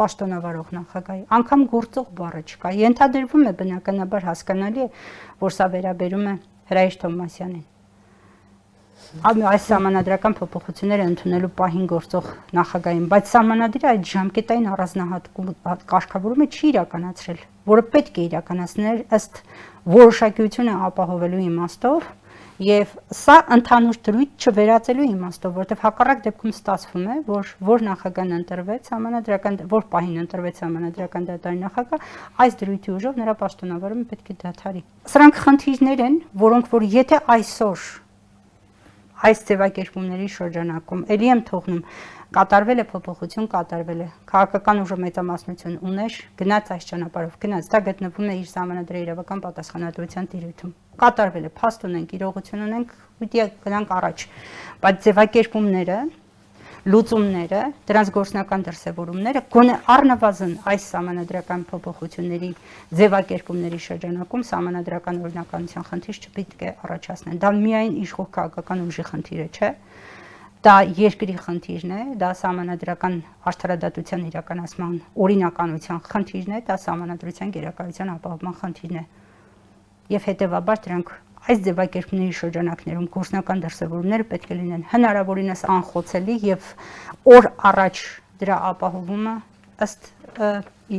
[0.00, 4.88] պաշտոնավարող նախագահի, անգամ գործող բառը չկա։ Ենթադրվում է բնականաբար հասկանալի է,
[5.42, 6.34] որ սա վերաբերում է
[6.70, 7.66] Հրայր Թոմասյանին։
[9.50, 12.26] այս համանadrական փոփոխությունները ընդունելու պահին գործող
[12.58, 15.48] նախագահային, բայց համանadrը այդ ժամկետային առանձնահատկում
[15.90, 17.40] կարգավորումը չի իրականացրել,
[17.70, 19.40] որը պետք է իրականացնել ըստ
[19.96, 22.06] որոշակիությունը ապահովելու իմաստով
[22.60, 28.90] Եվ սա ընդհանուր դրույթ չվերածելու իմաստով, որտեղ հակառակ դեպքում ստացվում է, որ որ նախագահն ընտրվեց
[28.92, 32.04] համանadrական որ պահին ընտրվեց համանadrական դատարանի նախագահ,
[32.44, 37.88] այս դրույթի ուժով նրա պաշտոնավարումը պետք է դադարի։ Սրանք խնդիրներ են, որոնք որ եթե այսօր
[39.20, 41.80] այս ձևակերպումների շրջանակում ելի եմ թողնում
[42.30, 48.30] կատարվել է փոփոխություն, կատարվել է։ Քաղաքական ուժը մեծամասնություն ուներ, գնաց այս ճանապարհով, գնաց, դա գտնվում
[48.30, 54.26] է իր համանդրի իրավական պատասխանատվության տիրույթում։ Կատարվել է, փաստ ունենք, իրողություն ունենք, պիտի գնանք առաջ։
[54.78, 55.98] Բայց ձևակերպումները
[56.80, 57.58] լուծումները,
[57.90, 62.50] դրանց գործնական դրսևորումները գոնե առնվազն այս համանadrական փոփոխությունների
[63.00, 69.48] ձևակերպումների շրջանակում համանadrական օրինականության խնդիր չպիտի է առաջացնել։ Դա միայն իշխող քաղաքական ուժի խնդիր է,
[69.60, 69.70] չէ՞
[70.60, 73.14] դա երկրի խնդիրն է, դա համանadrական
[73.48, 74.94] արդարադատության իրականացման
[75.24, 79.04] օրինականության խնդիրն է, դա համանadrության գերակայության ապահովման խնդիրն է։
[80.10, 86.72] Եվ հետեւաբար դրանք այս ձևակերպների շրջանակներում գործնական դրսևորումները պետք է լինեն հնարավորինս անխոցելի եւ
[87.36, 88.02] օր առաջ
[88.42, 89.36] դրա ապահովումը
[89.86, 90.10] ըստ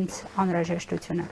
[0.02, 1.26] ինձ անհրաժեշտությունը։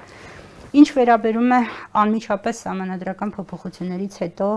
[0.69, 1.57] Ինչ վերաբերում է
[1.97, 4.49] անմիջապես համանadrական փոփոխություններից հետո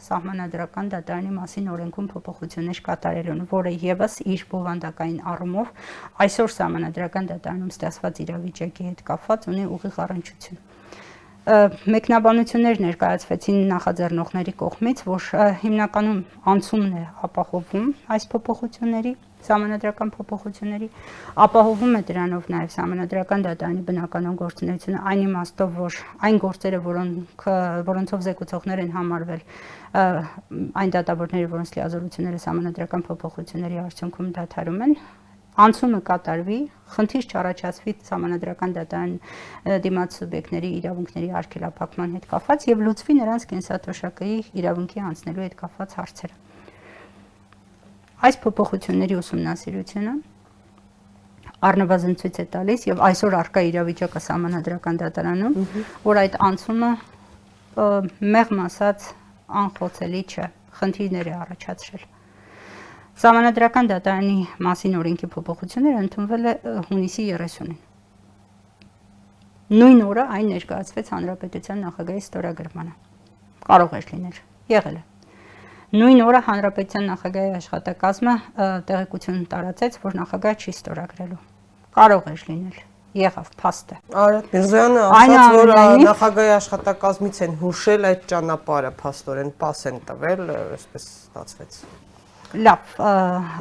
[0.00, 5.68] սահմանադրական դատարանի մասին օրենքում փոփոխություններ կատարելուն, որը եւս իր բովանդակային առումով
[6.24, 10.64] այսօր սահմանադրական դատարանում ստացված իրավիճակի հետ կապված ունի ուղիղ առնչություն
[11.48, 15.28] մեկնաբանություններ ներկայացվեցին նախաձեռնողների կողմից, որ
[15.60, 16.18] հիմնականում
[16.56, 19.12] անցումն է ապահովում այս փոփոխությունների
[19.48, 20.88] Սահմանադրական փոփոխությունների
[21.44, 27.46] ապահովում է դրանով նաև սահմանադրական դատարանի բնականon գործունեությունը այն իմաստով, որ այն գործերը, որոնք
[27.88, 29.46] որոնցով զեկուցողներ են համարվել
[30.82, 34.94] այն դատավորները, որոնց լիազորությունները սահմանադրական փոփոխությունների արդյունքում դադարում են,
[35.58, 36.58] անցումը կատարվի,
[36.94, 39.14] խնդիր չառաջացվի համանadrական դատարան
[39.86, 46.47] դիմաց սուբյեկտների իրավունքների արգելափակման հետ կապված եւ լուծվի նրանց կենսաթոշակայի իրավունքի անցնելու հետ կապված հարցերը։
[48.18, 50.14] Այս փոփոխությունների ուսումնասիրությունը
[51.68, 55.56] առնվազն ցույց է տալիս եւ այսօր արկա իրավիճակը համանadrական դատարանում,
[56.04, 56.92] որ այդ անցումը
[58.36, 59.08] մեղմ ասած
[59.62, 60.46] անխոցելի չէ,
[60.78, 62.06] խնդիրներ է առաջացրել
[63.18, 66.52] Սահմանադրական դատարանի մասին օրենքի փոփոխությունները ընդունվել է
[66.88, 67.72] հունիսի 30-ին։
[69.74, 72.94] Նույն օրը այն ներկայացվեց Հանրապետության նախագահի ստորագրմանը։
[73.66, 74.38] Կարող էր լինել,
[74.74, 75.02] եղել է։
[75.88, 78.32] Նույն օրը Հանրապետության նախագահի աշխատակազմը
[78.88, 81.38] տեղեկություն տարածեց, որ նախագահը չի ստորագրելու։
[81.98, 82.82] Կարող էր լինել
[83.18, 85.72] եղավ փաստը։ Արետ Միրզոյանը ասաց, որ
[86.04, 91.80] նախագահի աշխատակազմից են հուշել այդ ճանապարհը, փաստորեն պաս են տվել, այսպես ստացվեց
[92.68, 93.00] լավ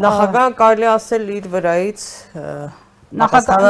[0.03, 2.03] նախագահը կարելի ասել իր վրայից
[3.07, 3.69] նախագահը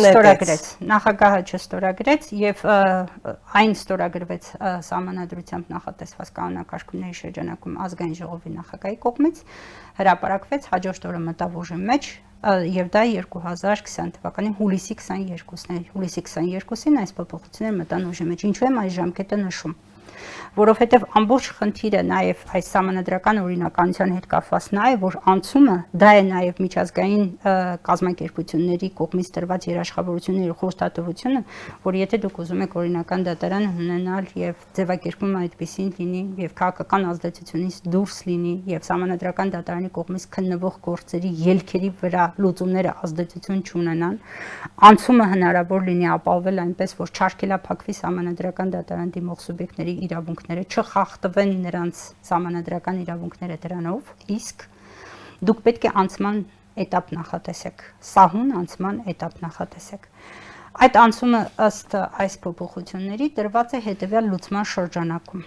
[0.00, 0.66] չստորագրեց.
[0.88, 2.62] Նախագահը չստորագրեց եւ
[3.60, 4.48] այն ստորագրվեց
[4.88, 9.42] համանadrությամբ նախատեսված կանոնակարգումների շրջանակում ազգային ժողովի նախագահի կողմից
[10.00, 12.10] հրապարակվեց հաջորդ օրը մտավ ուժի մեջ
[12.72, 18.66] եւ դա 2020 թվականի հուլիսի 22-ն է հուլիսի 22-ին այս փոփոխությունները մտան ուժի մեջ ինչու
[18.72, 19.76] եմ այս ժամկետը նշում
[20.52, 26.24] որովհետև ամբողջ խնդիրը նաև այս համանդրական օրինականության հետ կապված նա է, որ անցումը դա է
[26.28, 27.24] նաև միջազգային
[27.88, 31.40] կազմակերպությունների կողմից տրված երաշխավորությունների խորհրդատվությունը,
[31.86, 37.80] որ եթե դուք ուզում եք օրինական դատարան ունենալ եւ ձևակերպումը այդպեսին լինի եւ քաղաքական ազդեցությունից
[37.96, 44.16] դուրս լինի եւ համանդրական դատարանի կողմից քննվող գործերի ելքերի վրա լուծումները ազդեցություն չունենան,
[44.92, 49.94] անցումը հնարավոր լինի ապահովել այնպես, որ չարկելափակվի համանդրական դատարան դիմող սուբյեկտների
[50.41, 54.63] իրավունքները չխախտվեն նրանց համանadrական իրավունքները դրանով, իսկ
[55.45, 56.39] դուք պետք է անցման
[56.81, 60.07] этап նախատեսեք, սահուն անցման этап նախատեսեք։
[60.87, 65.45] Այդ անցումը ըստ այս փոփոխությունների տրված է հետևյալ լուծման շրջանակում։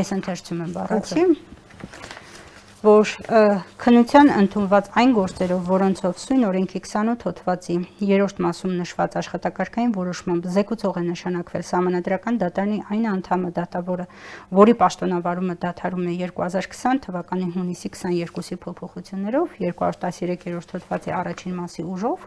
[0.00, 1.24] Ես ընթերցում եմ բառացի
[2.87, 3.09] որ
[3.81, 10.99] քնության ընդունված այն գործերով, որոնցով սույն օրենքի 28 հոդվածի 3-րդ մասում նշված աշխատակարգային որոշմամբ զեկուցող
[11.01, 14.05] է նշանակվել համանadrական դատարանի այն անդամը դատավորը,
[14.59, 22.25] որի պաշտոնավարումը դադարում է 2020 թվականի հունիսի 22-ի փոփոխություններով 213-րդ հոդվածի առաջին մասի ուժով,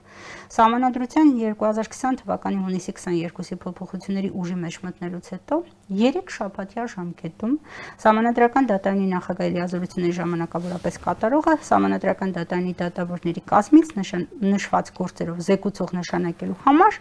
[0.61, 5.61] համանadrության 2020 թվականի հունիսի 22-ի փոփոխությունների ուժի մեջ մտնելուց հետո
[6.01, 7.57] 3 շաբաթյա ժամկետում
[8.05, 15.93] համանadrական դատարանի նախագահի լիազորությունների ժամանակ ժամանակավորապես կատարողը համանadrական դատարանի դատավորների կազմից նշան, նշված գործերով զեկուցող
[15.95, 16.99] նշանակելու համար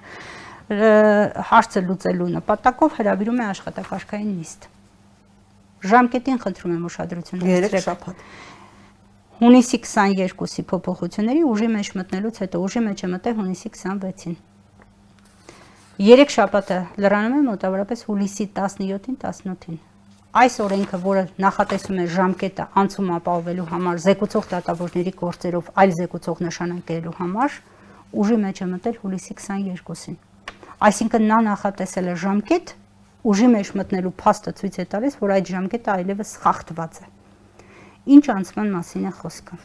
[1.49, 4.69] հարցը լուծելու նպատակով հրավիրում է աշխատակարգային նիստ։
[5.89, 8.23] Ժամկետին խնդրում եմ ուշադրություն դարձրեք։ 3 շաբաթ։
[9.39, 14.35] Հունիսի 22-ի փոփոխությունների ուժի մեջ մտնելուց հետո ուժի մեջ է մտել հունիսի 26-ին։
[15.99, 19.79] 3 շաբաթը լրանում է մոտավորապես հուլիսի 17-ին, 18-ին։
[20.29, 27.13] Այս օրենքը, որը նախատեսում է ժամկետը անցում ապահովելու համար, զեկուցող դատավորների գործերով այլ զեկուցող նշանակելու
[27.17, 27.55] համար,
[28.13, 30.19] ուժի մեջ է մտել հուլիսի 22-ին։
[30.85, 32.73] Այսինքն նա նախատեսել է ժամկետ,
[33.25, 37.09] ուժի մեջ մտնելու փաստը ցույց է տալիս, որ այդ ժամկետը այլևս խախտված է։
[38.13, 39.59] Ինչ անցման մասին է խոսքը։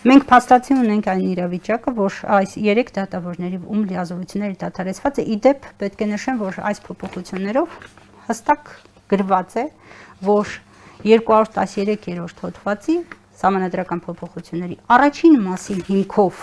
[0.00, 6.06] Մենք փաստացի ունենք այն իրավիճակը, որ այս 3 դատավորների ում լիազորությունները դադարեցված է, իդեպ պետք
[6.06, 7.76] է նշեմ, որ այս փոփոխություններով
[8.30, 8.72] հստակ
[9.10, 9.64] գրված է,
[10.26, 10.56] որ
[11.04, 12.96] 213-րդ հոդվածի
[13.40, 16.42] համանդրական փոփոխությունների առաջին մասի հիմքով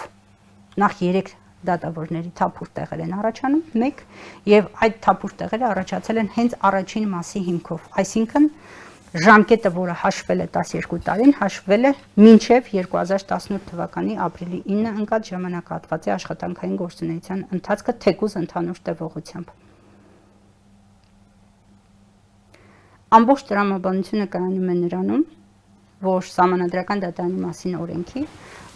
[0.81, 1.35] նախ 3
[1.67, 4.01] դատավորների թափուր տեղեր են առաջանում, 1
[4.49, 8.49] եւ այդ թափուր տեղերը առաջացել են հենց առաջին մասի հիմքով, այսինքն
[9.27, 11.91] ժամկետը, որը հաշվել է 12 տարին, հաշվել է
[12.23, 19.66] մինչև 2018 թվականի ապրիլի 9-ը ընկած ժամանակահատվածի աշխատանքային գործունեության ընթացքը թեկուզ ընդհանուր տևողությամբ։
[23.07, 25.21] Ամբողջ տրամաբանությունը կայանում է նրանում,
[26.03, 28.23] որ համանadrական դատարանի մասին օրենքի,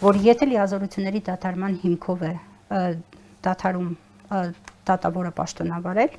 [0.00, 2.32] որ եթե լիազորությունների դատարման հիմքով է
[3.44, 3.90] դաթարում
[4.88, 6.16] դատավորը պաշտոնավարել,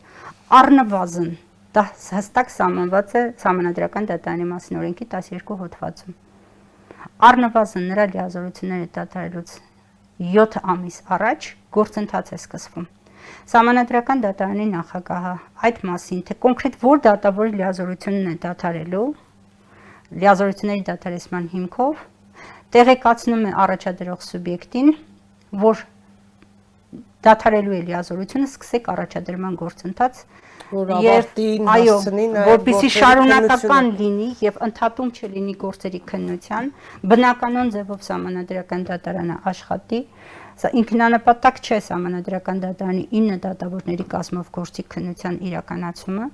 [0.59, 1.31] առնվազն
[1.73, 1.83] դա
[2.13, 6.17] հստակ սահմանված է համանդրական դատարանի մասին օրենքի 12 հոդվածում։
[7.33, 9.55] Առնվազն նրա լիազորությունները դատարելուց
[10.37, 12.87] 7 ամիս առաջ գործընթաց է սկսվում։
[13.53, 15.33] Սահմանադրական դատարանի նախագահը
[15.67, 19.07] այդ մասին, թե կոնկրետ որ դատավորի լիազորությունն է դատարելու,
[20.23, 22.03] լիազորությունների դատարեցման հիմքով
[22.73, 24.93] տեղեկացնում է առաջադրող սուբյեկտին,
[25.63, 25.83] որ
[27.23, 30.23] դադարելու է լիազորությունը, սկսեք առաջադրման գործընթաց
[30.73, 36.69] որ ավարտին հասցնի նաև որպեսի շարունակական լինի եւ ընդհատում չլինի գործերի քննության,
[37.13, 39.99] բնականon ձևով համանadrական դատարանը աշխատի,
[40.53, 46.27] Սա ինքնանպատակ չէ համանadrական դատարանի 9 դատավորների կազմով գործի քննության իրականացումը,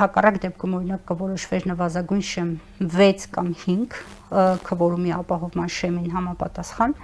[0.00, 2.52] հակառակ դեպքում օրինակ կորոշվեր նվազագույն շեմ
[2.94, 3.98] 6 կամ 5
[4.68, 6.94] քվորումի ապահովման շեմին համապատասխան,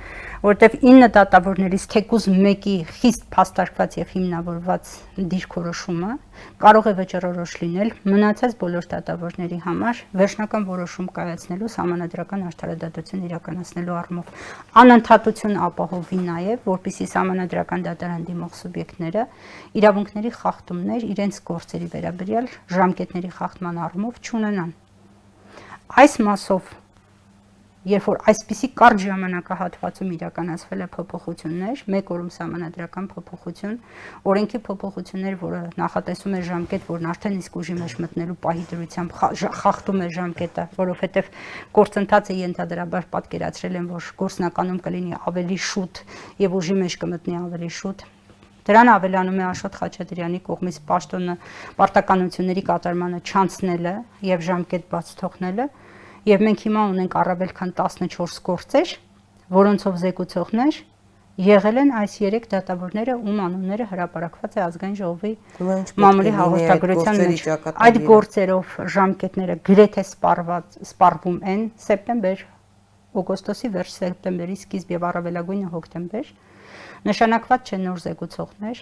[0.40, 4.92] որտեղ 9 դատավորներից թեկուզ մեկի խիստ փաստարկված եւ հիմնավորված
[5.32, 6.12] դիրքորոշումը
[6.64, 14.32] կարող է վճռորոշ լինել մնացած բոլոր դատավորների համար վերջնական որոշում կայացնելու համանadrական արդարադատություն իրականացնելու առումով
[14.80, 19.26] անընդհատություն ապահովի նաև որպիսի համանadrական դատարան դիմող սուբյեկտները
[19.76, 24.72] իրավունքների խախտումներ իրենց գործերի վերաբերյալ ժամկետների խախտման առումով չունենան
[26.00, 26.79] այս մասով
[27.88, 33.78] երբ որ այսպիսի կարճ ժամանակահատվածում իրականացվել է փոփոխություններ, մեկ օրում համանadrական փոփոխություն,
[34.28, 39.16] օրենքի փոփոխություններ, որը նախատեսում է ժամկետ, որն արդեն իսկ ուժի մեջ մտնելու պահի դրությամբ
[39.64, 41.34] խախտում է ժամկետը, որովհետև
[41.80, 46.04] գործընթացը ենթադրաբար պատկերացրել են, որ գործնականում կլինի ավելի շուտ
[46.44, 48.08] եւ ուժի մեջ կմտնի ավելի շուտ,
[48.60, 51.34] Դրան ավելանում է Աշոտ Խաչատրյանի կողմից պաշտոնը
[51.78, 53.94] պարտականությունների կատարմանը չանցնելը
[54.28, 55.66] եւ ժամկետ բաց թողնելը,
[56.28, 58.94] եւ մենք հիմա ունենք առավել քան 14 գործեր,
[59.60, 60.80] որոնցով զեկուցողներ
[61.40, 65.32] եղել են այս 3 դատավորները, ում անունները հրապարակված է ազգային ժողովի
[66.04, 67.44] մամուլի հաղորդագրության մեջ։
[67.86, 72.44] Այդ գործերով ժամկետները գրեթե սպառված սպառվում են սեպտեմբեր,
[73.20, 76.34] օգոստոսի վերջ սեպտեմբերի սկիզբ եւ առավելագույնը հոկտեմբեր
[77.08, 78.80] նշանակված չեն նոր զեկուցողներ,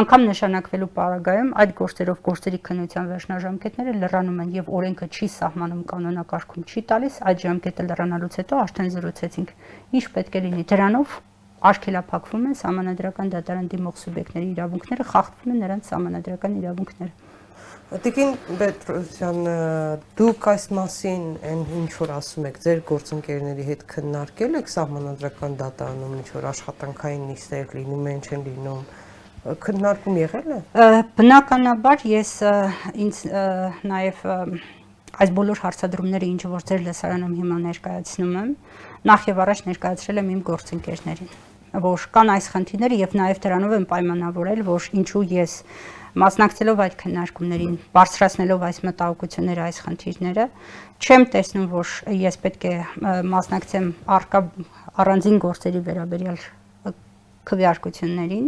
[0.00, 6.66] անգամ նշանակվելու պարագայում այդ գործերով գործերի քննության վերջնաժամկետները լրանում են եւ օրենքը չի սահմանում կանոնակարգում
[6.70, 9.54] չի տալիս, այդ ժամկետը լրանալուց հետո արդեն զրուցեցինք,
[9.98, 11.18] ինչ պետք է լինի դրանով
[11.66, 17.25] արգելափակվում են համանadrական դատարան դիմող սուբյեկտների իրավունքները, խախտվում են նրանց համանadrական իրավունքները։
[17.86, 19.36] Տիկին Պետրոսյան,
[20.18, 26.16] դուք այս մասին այն ինչ որ ասում եք, ձեր գործընկերների հետ քննարկել եք սահմանադրական դատարանում
[26.18, 28.80] ինչ որ աշխատանքային նիստեր լինում են, չեն լինում
[29.62, 30.58] քննարկում եղել է։
[31.20, 32.32] Բնականաբար ես
[33.06, 33.20] ինձ
[33.86, 34.24] նաև
[35.16, 38.50] այս բոլոր հարցադրումները ինչ որ ձեր լեսարանում հիմա ներկայացնում եմ,
[39.06, 41.30] նախ եւ առաջ ներկայացրել եմ իմ գործընկերներին,
[41.86, 45.54] որ կան այս խնդիրները եւ նաեւ դրանով եմ պայմանավորել, որ ինչու ես
[46.16, 50.46] մասնակցելով այդ քննարկումներին, բարձրացնելով այս մտահոգությունները, այս խնդիրները,
[50.96, 51.90] չեմ տեսնում, որ
[52.24, 52.74] ես պետք է
[53.36, 54.40] մասնակցեմ արկա
[55.04, 56.38] առանձին գործերի վերաբերյալ
[57.46, 58.46] քվեարկություններին,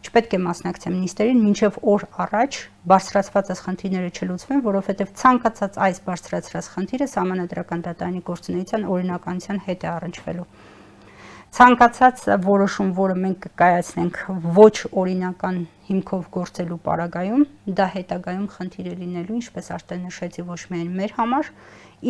[0.00, 2.58] չպետք է մասնակցեմ նիստերին, մինչև օր առաջ
[2.90, 10.48] բարձրացված խնդիրները չլուծվեն, որովհետև ցանկացած այս բարձրացրած խնդիրը համանadrական դատարանի գործունեության օրինականության հետ է առնչվելու։
[11.50, 14.18] ցանկացած որոշում, որը մենք կկայացնենք
[14.56, 15.56] ոչ օրինական
[15.90, 17.44] հիմքով գործելու պարագայում,
[17.78, 21.50] դա հետագայում խնդիր է լինելու, ինչպես արդեն նշեցի, ոչ միայն մեր համար,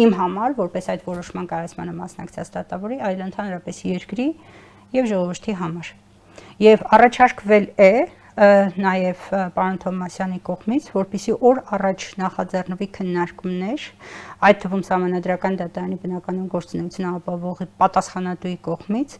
[0.04, 4.28] իմ համար, որպես այդ որոշման կայացմանը մասնակցած դատավորի, այլ ընդհանրապես երկրի
[5.00, 5.92] եւ ժողովրդի համար։
[6.60, 7.92] Եվ առաջարկվել է
[8.40, 9.24] նաև
[9.56, 13.86] պարոն Թոմասյանի կողմից, որpիսի օր առաջ նախաձեռնվի քննարկումներ,
[14.48, 19.16] այդ թվում համանդրական դատարանի բնականon գործունեությունը ապահովողի պատասխանատուի կողմից,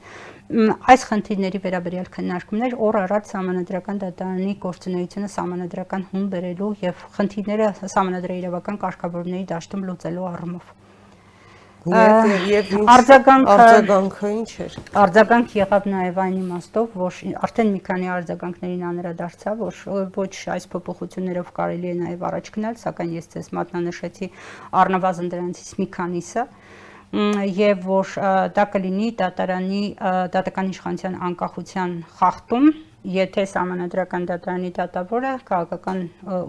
[0.50, 8.80] այս խնդիրների վերաբերյալ քննարկումներ օր առաջ համանդրական դատարանի գործունեությունը համանդրական հում բերելու եւ խնդիրները համանդրաիրավական
[8.84, 10.72] կարգավորումների դաշտում լուծելու առումով։
[11.80, 18.82] Եվ արձագանքը արձագանքը ինչ էր։ Արձագանք եղավ նաեւ այն իմաստով, որ արդեն մի քանի արձագանքներին
[18.90, 19.78] անդրադարձավ, որ
[20.18, 24.28] ոչ այս փոփոխություններով կարելի է նաեւ առաջ գնալ, սակայն ես ձեզ մատնանշեցի
[24.82, 26.44] առնվազն դրանցից մի քանիսը
[27.10, 28.12] եւ որ
[28.54, 29.82] դա կլինի դատարանի
[30.34, 32.68] դատական իշխանության անկախության խախտում
[33.10, 36.00] եթե համանդրական դատարանի դատավորը քաղաքական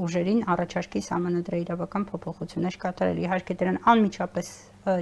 [0.05, 4.51] ուժերին առաջարկի համանդրաիրավական փոփոխություններ կատարել իհարկե դրան անմիջապես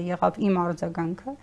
[0.09, 1.35] եղավ իմ արձագանքը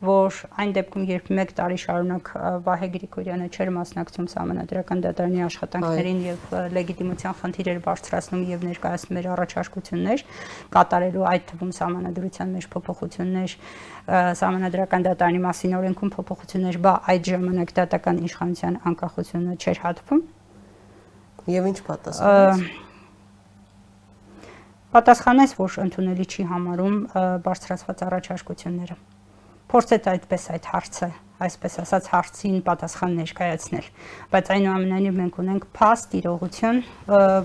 [0.00, 2.28] որ այն դեպքում, երբ 1 տարի շարունակ
[2.64, 10.24] Վահե Գրիգորյանը չէր մասնակցում համանդրական դատարանի աշխատանքներին եւ լեգիտիմության խնդիրեր բարձրացնում եւ ներկայացնում էր առաջարկություններ
[10.72, 13.56] կատարելու այդ թվում համանդրության մեջ փոփոխություններ
[14.40, 20.24] համանդրական դատարանի մասին օրենքում փոփոխություններ, բա այդ ժամանակ դատական իշխանության անկախությունը չէր հատվում։
[21.60, 22.88] Եվ ինչ պատասխանեց։
[24.90, 26.96] Պատասխանեց, որ ընդունելի չի համարում
[27.44, 28.96] բարձրացված առաջարկությունները
[29.70, 31.08] փորձեց այդպես այդ հարցը
[31.40, 33.86] այսպես ասած հարցին պատասխան ներկայացնել
[34.34, 36.80] բայց այնուամենայնիվ մենք ունենք փաստ իրողություն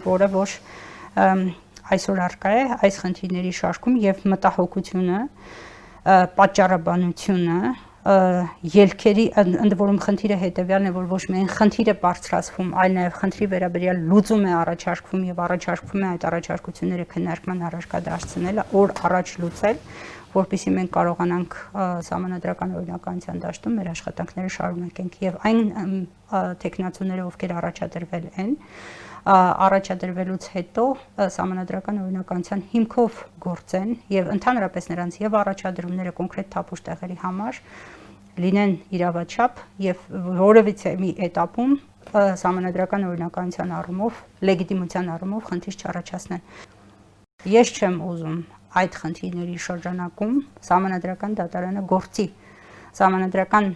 [0.06, 0.56] որը որ
[1.96, 5.20] այսօր արկա է այս խնդիրների շարքում եւ մտահոգությունը
[6.40, 7.60] պատճառաբանությունը
[8.06, 14.04] ելքերի ընդ որում խնդիրը հետեւյալն է որ ոչ միայն խնդիրը բարձրացվում այլ նաեւ խնդրի վերաբերյալ
[14.12, 19.82] լուծում է առաջարկվում եւ առաջարկվում է այդ առաջարկությունները քննարկման առարկա դարձնել օր առաջ լուծել
[20.36, 21.58] որպիսի մենք կարողանանք
[22.10, 25.60] համանդրական օրինականության դաշտում մեր աշխատանքները շարունակենք եւ այն
[26.66, 28.56] տեխնացուները, ովքեր առաջադրվել են,
[29.26, 30.86] առաջադրվելուց հետո
[31.18, 37.62] համանդրական օրինականության հիմքով գործեն եւ ընդհանրապես նրանց եւ առաջադրումները կոնկրետ թափուշ տեղերի համար
[38.46, 40.06] լինեն իրավաչափ եւ
[40.44, 41.74] որևիցե մի этаպում
[42.14, 46.44] համանդրական օրինականության առումով լեգիտիմության առումով խնդիր չառաջացնեն։
[47.56, 48.38] Ես չեմ ուզում
[48.82, 50.36] այդ խնդիրների շրջանակում
[50.70, 52.28] համանդրական դատարանը գործի
[53.00, 53.68] համանդրական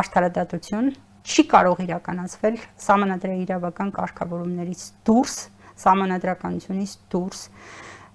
[0.00, 0.88] արդարադատություն
[1.26, 2.56] չի կարող իրականացվել
[2.86, 5.36] համանդրայի իրավական կարգավորումներից դուրս,
[5.86, 7.40] համանդրականությունից դուրս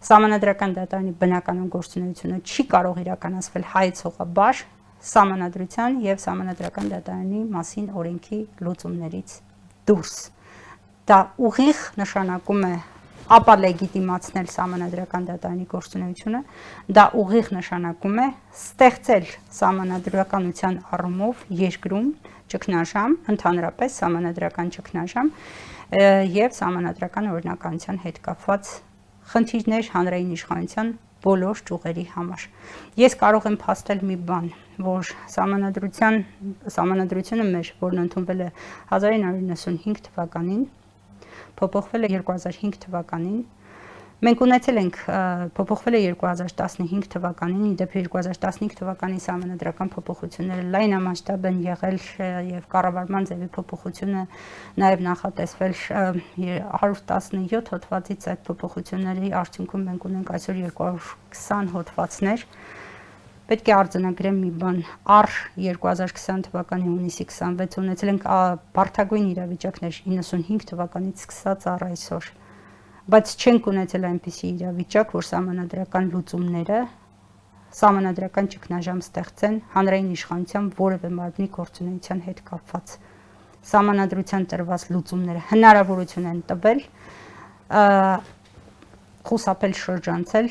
[0.01, 4.61] Սամանադրական դատարանի բնականon գործունեությունը չի կարող իրականացվել հայցողաբար
[5.11, 9.35] սամանադրության եւ սամանադրական դատարանի մասին օրենքի լուծումներից
[9.91, 10.15] դուրս։
[11.11, 11.19] Դա
[11.49, 12.73] ուղիղ նշանակում է
[13.31, 16.39] ապա լեգիտիմացնել համանadrական դատարանի գործունեությունը,
[16.97, 18.25] դա ուղիղ նշանակում է
[18.61, 19.27] ստեղծել
[19.59, 22.09] համանadrականության առումով երկրում
[22.51, 25.31] ճգնաժամ, ընդհանրապես համանadrական ճգնաժամ
[25.91, 28.73] եւ համանadrական օրինականության հետ կապված
[29.31, 30.91] խնդիրներ հանրային իշխանության
[31.21, 32.45] բոլոր ճյուղերի համար։
[32.97, 34.47] Ես կարող եմ փաստել մի բան,
[34.81, 36.15] որ համանadrության
[36.75, 38.49] համանadrությունը մեր, որն ընդունվել է
[38.97, 40.63] 1995 թվականին,
[41.59, 43.41] փոփոխվել է 2005 թվականին։
[44.21, 44.97] Մենք ունեցել ենք
[45.57, 51.97] փոփոխվել է 2015 թվականին, իդեպ 2015 թվականի համանդրական փոփոխությունները լայնամասշտաբ են եղել
[52.51, 54.21] եւ կառավարման ձևի փոփոխությունը
[54.83, 62.45] նաեւ նախատեսվել 117 հոդվածից այդ փոփոխությունների արդյունքում մենք ունենք այսօր 220 հոդվածներ
[63.51, 64.77] պետք է արձանագրեմ մի բան.
[65.11, 68.27] Առ 2020 թվականի հունիսի 26 ունեցել ենք
[68.77, 72.29] բարթագույն իրավիճակներ 95 թվականից սկսած առ այսօր
[73.11, 76.79] բայց չենք ունեցել այնպիսի իրավիճակ որ համանadrական լուծումները
[77.81, 82.95] համանadrական ճգնաժամ ստեղծեն հանրային իշխանության որևէ մարմնի գործունեության հետ կապված
[83.71, 86.83] համանadrության տրված լուծումները հնարավորություն են տվել
[89.27, 90.47] խուսափել շրջանցել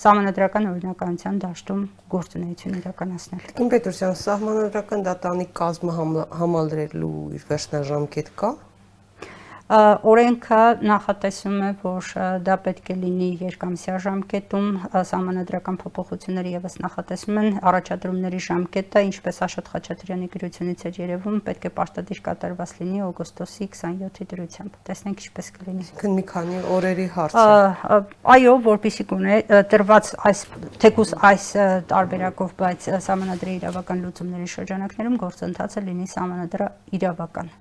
[0.00, 1.80] սահմանադրական օրինականության դաշտում
[2.14, 5.96] գործունեություն իրականացնել։ Իմ Պետրոսյան, սահմանադրական դատանի կազմը
[6.40, 8.50] համալրելու իր վերջնաժամկետ կա։
[9.70, 12.06] Օրենքը նախատեսում է, որ
[12.42, 19.70] դա պետք է լինի երկամսյա ժամկետում, համանadrական փոփոխությունները եւս նախատեսում են առաջադրումների ժամկետը, ինչպես Աշոտ
[19.70, 25.88] Խաչատրյանի գրությունից էր երևում, պետք է պարտադիր կատարված լինի օգոստոսի 27-ի դրությամբ։ Տեսնենք ինչպես կլինի։
[26.02, 28.02] Քն մի քանի օրերի հարց է։
[28.34, 29.40] Այո, որpիսի կունե
[29.70, 30.44] տրված այս
[30.82, 31.48] թեկուս այս
[31.94, 37.58] տարբերակով, բայց համանadrի իրավական լուծումների շրջանակներում գործընթացը լինի համանadra իրավական։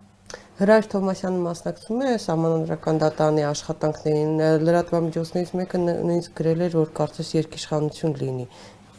[0.59, 8.15] Հրայր Թոմասյանը մասնակցում է համանadrական դատարանի աշխատանքներին։ Լրատվամիջոցներից մեկը նույնիսկ գրել էր, որ կարծես երկիշխանություն
[8.19, 8.47] լինի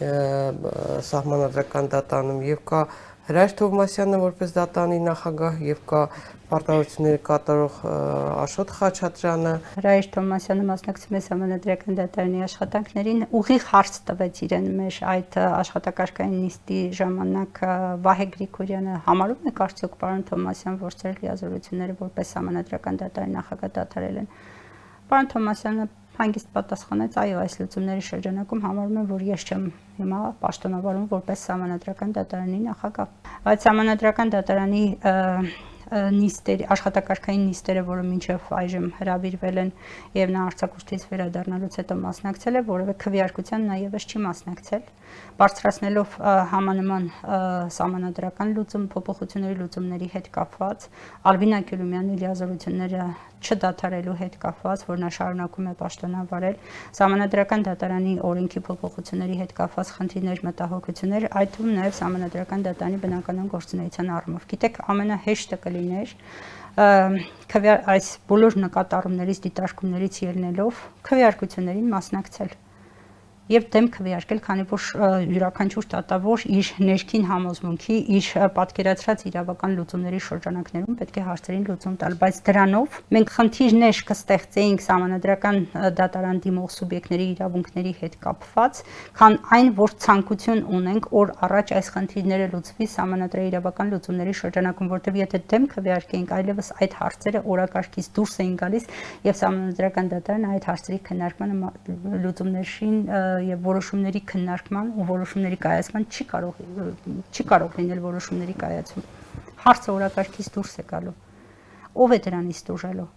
[0.01, 2.81] համանadrական դատարանում եւ կա
[3.29, 6.01] Հրայր Թովմասյանը որպես դատանի նախագահ եւ կա
[6.51, 7.77] պարտավորությունները կատարող
[8.45, 15.39] Աշոտ Խաչատրյանը Հրայր Թովմասյանը մասնակցում է համանդրական դատարանի աշխատանքներին ուղիղ հարց տվեց իրեն մեր այդ
[15.47, 17.63] աշխատակարգային նիստի ժամանակ
[18.07, 24.21] Վահե Գրիգորյանը համարում է կարծիք պարոն Թովմասյան որ ծեր լիազորությունները որպես համանդրական դատարանի նախագահ դատարել
[24.25, 24.31] են
[25.11, 25.85] Պարոն Թոմասյանը
[26.21, 29.65] հանգիստ պատասխանեց, այո, այս լուծումների շրջանակում համարում եմ, որ ես չեմ
[29.97, 34.85] հիմա պաշտոնավարում որպես համանadrական դատարանի նախագահ։ Բայց համանadrական դատարանի
[35.91, 39.73] նիստերի աշխատակարգային նիստերը, որը մինչև այժմ հրավիրվել են
[40.21, 44.85] եւ նա արցակուրտից վերադառնալուց հետո մասնակցել է, որովհետեւ քվեարկության նաեւս չի մասնակցել,
[45.41, 46.15] բարձրացնելով
[46.55, 47.09] համանման
[47.81, 50.87] համանadrական լուծում փոփոխությունների լուծումների հետ կապված
[51.31, 53.07] Ալբինա Քյոլումյանի լիազորությունները
[53.41, 56.57] չդադարելու հետ կապված, որ նա շարունակում է պաշտոնավարել
[57.01, 64.11] համանadrական դատարանի օրենքի փոփոխությունների հետ կապված խնդիրներ, մտահոգություններ, այդ թվում նաև համանadrական դատարանի բնականon գործունեության
[64.21, 66.17] առումով։ Գիտեք, ամենահեշտը կլիներ
[67.51, 72.53] քվեար այս բոլոր նկատառումներից դիտարկումներից ելնելով քվեարկություններին մասնակցել
[73.51, 74.85] եւ դեմ քվեարկել, քանի որ
[75.31, 82.17] յուրաքանչյուր դատավոր իր ներքին համոզմունքի, իր պատկերացրած իրավական լուծումների շրջանակներում պետք է հարցերին լուծում տալ,
[82.21, 85.59] բայց դրանով մենք խնդիրներ կստեղծեինք համանadrական
[85.99, 88.81] դատարան դիմող սուբյեկտների իրավունքների հետ կապված,
[89.19, 95.19] քան այն, որ ցանկություն ունենք օր առաջ այս խնդիրները լուծվի համանadrի իրավական լուծումների շրջանակում, որտեղ
[95.21, 98.89] եթե դեմ քվեարկեինք, այլևս այդ հարցերը օրակարգից դուրս էին գալիս
[99.27, 101.73] եւ համանadrական դատարանը այդ հարցերի քննարկմանը
[102.21, 102.99] լուծումներին
[103.47, 106.61] եւ որոշումների քննարկման ու որոշումների կայացման չի կարող
[107.31, 109.09] չի կարող լինել որոշումների կայացում։
[109.65, 111.17] Հարցը օրակարգից դուրս է գալու։
[112.01, 113.09] Ով է դրանից դժալու։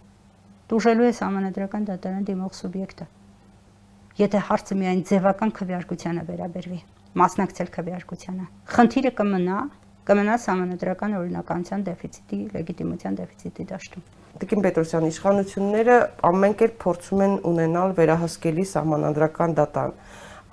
[0.74, 3.06] Դժալու է համանդրական դատարան դիմող սուբյեկտը։
[4.24, 6.80] Եթե հարցը միայն ձևական քվեարկությանը վերաբերվի,
[7.20, 8.44] մասնակցել քվեարկությանը,
[8.74, 9.58] խնդիրը կմնա
[10.08, 15.96] կմնա համանդրական օրինականության դեֆիցիտի, լեգիտիմության դեֆիցիտի դաշտում։ Տիկին Պետրոսյան իշխանությունները
[16.26, 19.92] ամեն կերպ փորձում են ունենալ վերահսկելի համանդրական դատարան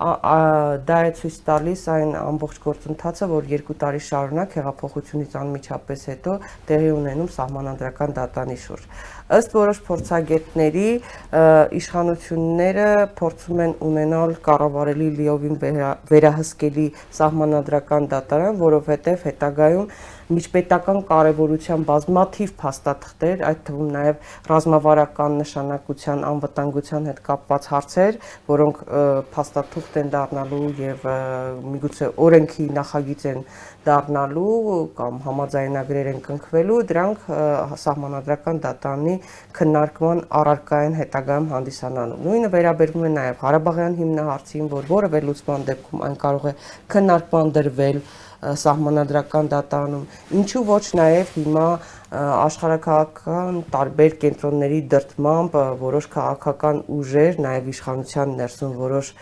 [0.02, 6.34] դա է ցույց տալիս այն ամբողջ գործընթացը, որ երկու տարի շարունակ հեղափոխությունից անմիջապես հետո
[6.70, 8.88] տեղի ունենում սահմանադրական դատանի շուրջ։
[9.38, 10.88] Ըստ որոշ փորձագետների
[11.78, 12.88] իշխանությունները
[13.20, 15.56] փորձում են ունենալ կառավարելի լիովին
[16.10, 16.88] վերահսկելի
[17.22, 19.86] սահմանադրական դատարան, որովհետև հետագայում
[20.36, 28.18] միջպետական կարևորության բազմաթիվ փաստաթղթեր, այդ թվում նաև ռազմավարական նշանակության անվտանգության հետ կապված հարցեր,
[28.52, 28.82] որոնք
[29.36, 31.06] փաստաթուղթ են դառնալու եւ
[31.72, 33.44] միգուցե օրենքի նախագիծ են
[33.82, 34.56] դառնալու
[34.98, 37.24] կամ համաձայնագրեր են կնքվելու, դրանք
[37.82, 39.14] սահմանադրական դատանի
[39.58, 46.16] քննարկման առարկային հետագայում հանդիսանալու։ Նույնը վերաբերվում է նաև Ղարաբաղյան հիմնահարցին, որ որևէ լուծման դեպքում այն
[46.22, 46.54] կարող է
[46.94, 47.98] քննարկման դրվել
[48.42, 50.06] սահմանադրական դատարանում,
[50.40, 51.66] ինչու ոչ նաև հիմա
[52.12, 59.14] աշխարհակաղակական տարբեր կենտրոնների դրդմամբ որոշ քաղաքական ուժեր, նաև իշխանության ներսում որոշ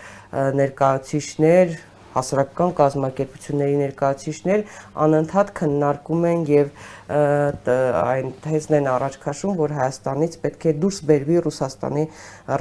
[0.61, 1.79] ներկայացուցիչներ
[2.11, 4.63] հասարակական կազմակերպությունների ներկայացուցիչներ
[5.05, 6.73] անընդհատ քննարկում են եւ
[7.11, 12.05] այն թեզն են առաջ քաշում, որ Հայաստանից պետք է դուրս բերվի Ռուսաստանի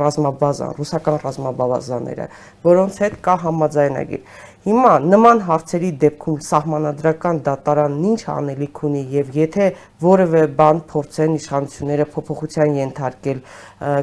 [0.03, 2.29] ռազմաբազան, ռուսական ռազմաբազաները,
[2.69, 4.21] որոնց հետ կա համաձայնագիր։
[4.59, 9.67] Հիմա նման հարցերի դեպքում սահմանադրական դատարանն ինչ անելիք ունի եւ եթե
[10.03, 13.39] որևէ բան փորձեն իշխանությունները փոփոխության ենթարկել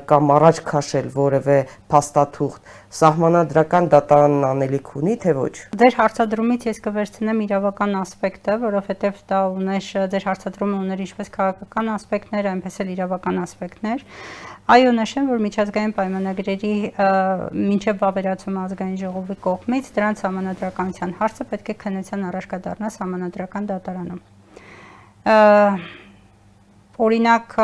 [0.09, 1.59] կամ առաջ քաշել որևէ
[1.93, 9.41] փաստաթուղթ, սահմանադրական դատարանն անելիք ունի թե ոչ։ Ձեր հարցադրումից ես կվերցնեմ իրավական ասպեկտը, որովհետեւ դա
[9.61, 14.07] ուներ ձեր հարցադրումը ուներ ինչպես քաղաքական ասպեկտներ, այնպես էլ իրավական ասպեկտներ։
[14.67, 16.71] Այո, նշեմ, որ միջազգային պայմանագրերի
[17.55, 24.21] մինչև վավերացում ազգային ժողովի կողմից դրանց համանadrականության հարցը պետք է քննության առաջ կդառնա համանadrական դատարանում։
[27.07, 27.57] Օրինակ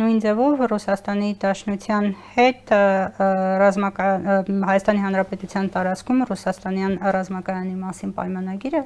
[0.00, 2.06] նույն ձևով Ռուսաստանի Դաշնության
[2.36, 2.72] հետ
[3.62, 8.82] ռազմական Հայաստանի Հանրապետության տարածքում ռուսաստանյան ռազմակայանի մասին պայմանագիրը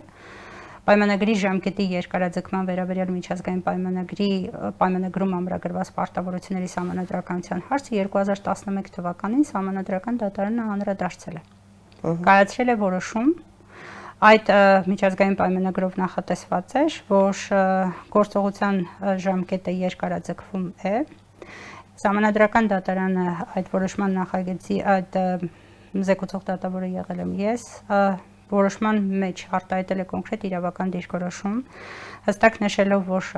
[0.87, 4.29] պայմանագրի ժամկետի երկարաձգման վերաբերյալ միջազգային պայմանագրի
[4.83, 11.47] պայմանագրում ամրագրված պարտավորությունների համանդրականության հարցը 2011 թվականին համանդրական դատարանը անդրադարձել է։
[12.03, 13.31] Կայացրել է որոշում
[14.27, 14.51] այդ
[14.91, 17.41] միջազգային պայմանագրով նախատեսված էր, որ
[18.15, 18.79] գործողության
[19.25, 20.95] ժամկետը երկարաձգվում է։
[22.07, 23.27] Համանդրական դատարանը
[23.59, 25.17] այդ որոշման նախագծի այդ
[26.07, 27.65] զեկուցող դատավորը եղել եմ ես,
[28.51, 31.57] որոշման մեջ արտահայտել է կոնկրետ իրավական դիրքորոշում,
[32.27, 33.31] հստակ նշելով, որ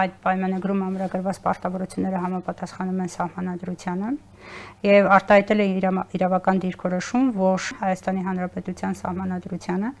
[0.00, 4.10] այդ պայմանագրում ամրագրված պարտավորությունները համապատասխանում են սահմանադրությանը
[4.90, 5.66] եւ արտահայտել է
[6.16, 9.92] իրավական դիրքորոշում, որ Հայաստանի Հանրապետության սահմանադրությանը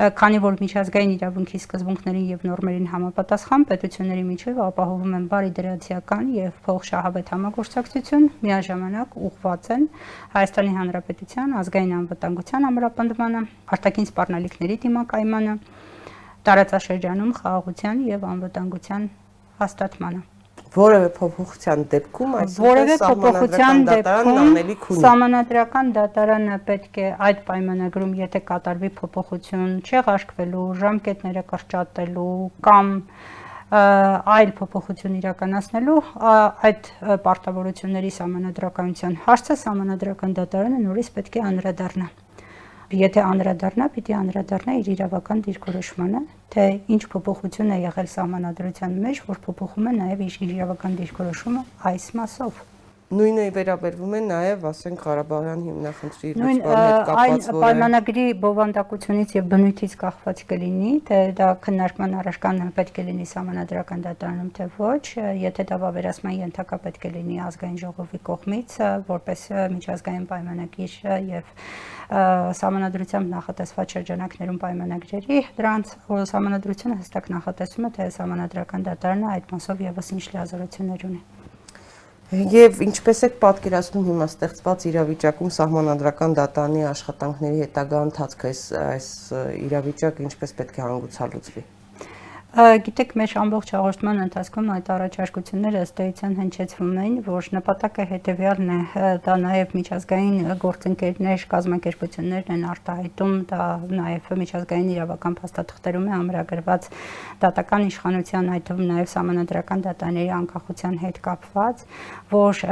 [0.00, 6.62] քանի որ միջազգային իրավունքի սկզբունքներին եւ նորմերին համապատասխան պետությունների միջև ապահովում են բարի դրացիական եւ
[6.64, 9.86] փոխշահավետ համագործակցություն, միաժամանակ ուղղված են
[10.38, 13.46] Հայաստանի Հանրապետության ազգային անվտանգության ամրապնդմանը,
[13.76, 15.54] արտաքին սպառնալիքների դիմակայմանը,
[16.48, 19.08] տարածաշրջանում խաղաղության եւ անվտանգության
[19.60, 20.39] հաստատմանը
[20.76, 29.74] որևէ փոփոխության դեպքում որևէ փոփոխության դեպքում համանadrական դատարանը պետք է այդ պայմանագրում եթե կատարվի փոփոխություն
[29.90, 32.30] չեղարկվելու, ժամկետները կրճատելու
[32.68, 32.94] կամ
[33.70, 35.98] այլ փոփոխություն իրականացնելու
[36.70, 36.88] այդ
[37.26, 42.10] պարտավորությունների համանadrականության հարցը համանadrական դատարանը նորից պետք է անդրադառնա
[42.90, 46.22] եթե անդրադառնա, պիտի անդրադառնա իր իրավական դիրքորոշմանը,
[46.54, 46.64] թե
[46.96, 52.64] ինչ փոփոխություն է եղել սահմանադրության մեջ, որ փոփոխում է նաև իր իրավական դիրքորոշումը այս մասով
[53.10, 59.96] նույնը վերաբերվում է նաև, ասենք, Ղարաբաղյան հիմնախնդրի լուծման հետ կապված, որը պայմանագրի բովանդակությունից եւ բնույթից
[60.02, 65.02] կախված կլինի, թե դա քննարկման առարկան պետք է լինի համանadrական դատարանում, թե ոչ,
[65.42, 68.78] եթե դա վավերացման ենթակա պետք է լինի ազգային ժողովի կողմից,
[69.10, 70.94] որպես միջազգային պայմանագիր
[71.34, 71.50] եւ
[72.10, 80.16] համանadrությամբ նախատեսված շրջանակներում պայմանագրերի դրանց համանadrությունը հստակ նախատեսում է թե համանadrական դատարանը այդ մասով եւս
[80.18, 81.39] ինչ լիազորություններ ունի
[82.30, 89.08] Եվ ինչպես եք պատկերացնում հիմա ստեղծված իրավիճակում սահմանադրական դատանի աշխատանքների հետագա ընթացքը այս այս
[89.66, 91.64] իրավիճակը ինչպես պետք է հանգուցալուծվի։
[92.50, 98.78] Գիտեք, մեր ամբողջ հաղորդման ընթացքում այդ առաջարկությունները ըստ էության հնչեցվում էին, որ նպատակը հետևյալն է,
[99.22, 106.90] դա նաև միջազգային գործընկերներ, կազմակերպություններն են արտահայտում, դա նաև միջազգային իրավական փաստաթղթերում է ամրագրված
[107.46, 111.86] դատական իշխանության, այդ թվում նաև համանդրական դատարանների անկախության հետ կապված,
[112.34, 112.64] որ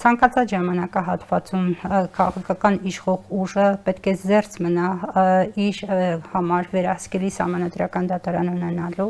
[0.00, 1.68] ցանկացած ժամանակահատվածում
[2.16, 4.88] քաղաքական իշխող ուժը պետք է զերծ մնա
[5.68, 5.84] իր
[6.32, 9.09] համար վերահսկելի համանդրական դատարան ունենալու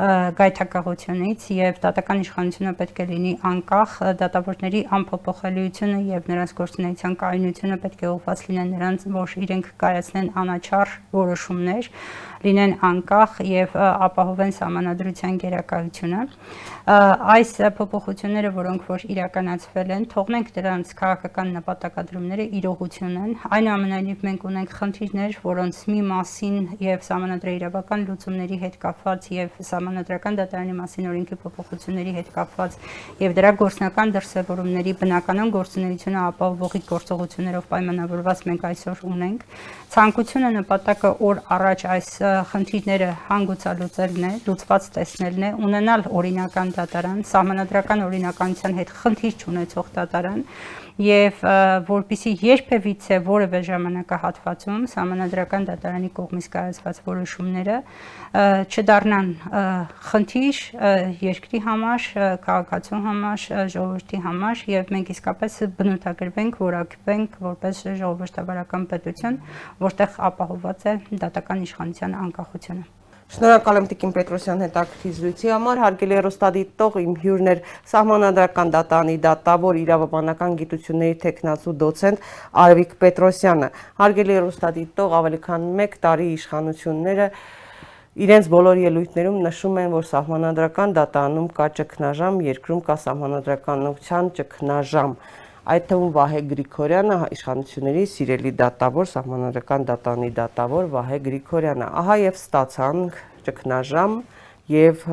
[0.00, 8.04] գայթակղությունից եւ դատական իշխանությունը պետք է լինի անկախ դատավորների անփոփոխելիությունը եւ նրանց գործունեության կայունությունը պետք
[8.06, 11.90] է ուղղված լինեն նրանց որ իրենք կայացնեն անաչառ որոշումներ
[12.40, 16.20] լինեն անկախ եւ ապահովեն համանadrության գերակայությունը
[17.34, 24.74] այս փոփոխությունները որոնք որ իրականացվել են թողնենք դրանց քաղաքական նպատակադրումները իրողություն են այնուամենայնիվ մենք ունենք
[24.80, 26.56] խնդիրներ որոնց մի մասին
[26.86, 29.60] եւ համանadrեիրավական լուծումների հետ կապված եւ
[29.90, 32.74] համանadrական դատարանի մասին օրենքի փոփոխությունների հետ կապված
[33.20, 39.44] եւ դրա գործնական դրսեւորումների բնականon գործունեությունը ապահովողի գործողություններով պայմանավորված մենք այսօր ունենք
[39.90, 42.10] ցանկությունը նպատակը օր առաջ այս
[42.50, 50.44] խնդիրները հանգուցալուծելն է լուծված տեսնելն է ունենալ օրինական դատարան սահմանադրական օրինականության հետ խնդիր չունեցող դատարան
[51.00, 51.40] եւ
[51.88, 57.78] որpիսի երբևիցե որևէ ժամանակահատվածում համանadrական դատարանի կողմից կայացված որոշումները
[58.74, 59.30] չդառնան
[60.10, 60.60] խնդիր
[61.24, 62.08] երկրի համար,
[62.44, 69.42] քաղաքացու համար, ժողովրդի համար եւ մենք իսկապես բնութագրվենք, որակվենք որպես ժողովրդավարական պետություն,
[69.88, 72.99] որտեղ ապահովված է դատական իշխանության անկախությունը։
[73.30, 79.76] Շնորհակալ եմ Տիկին Պետրոսյան հետաքրքիր զրույցի համար։ Հարգելի հեռուստադիտող, իմ հյուրն էր Սահմանադրական դատանի դատավոր
[79.84, 82.24] իրավաբանական գիտությունների տեխնացու դոցենտ
[82.64, 83.68] Արևիկ Պետրոսյանը։
[84.02, 87.28] Հարգելի հեռուստադիտող, ավելի քան 1 տարի իշխանությունները
[88.26, 95.14] իրենց բոլոր ելույթներում նշում են, որ սահմանադրական դատանում կա ճգնաժամ, երկրում կա սահմանադրականության ճգնաժամ
[95.68, 103.18] այդ թվում Վահե Գրիգորյանը իշխանությունների սիրելի դատավոր, սահմանադրական դատանի դատավոր Վահե Գրիգորյանը։ Ահա եւ ստացանք
[103.48, 104.14] ճգնաժամ
[104.72, 105.04] եւ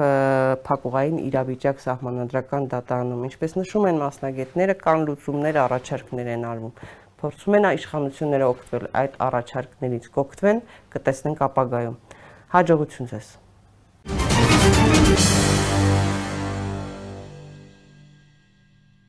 [0.67, 6.73] փակուղային իրավիճակ սահմանադրական դատարանում, ինչպես նշում են մասնագետները, կան լուծումներ, առաջարկներ են արվում։
[7.17, 10.61] Փորձում են իշխանությունները օգտվել այդ առաջարկներից, կօգտվեն,
[10.95, 11.99] կտեսնենք ապագայում։
[12.55, 13.35] Հաջողություն ձեզ։
[14.07, 16.06] Thank you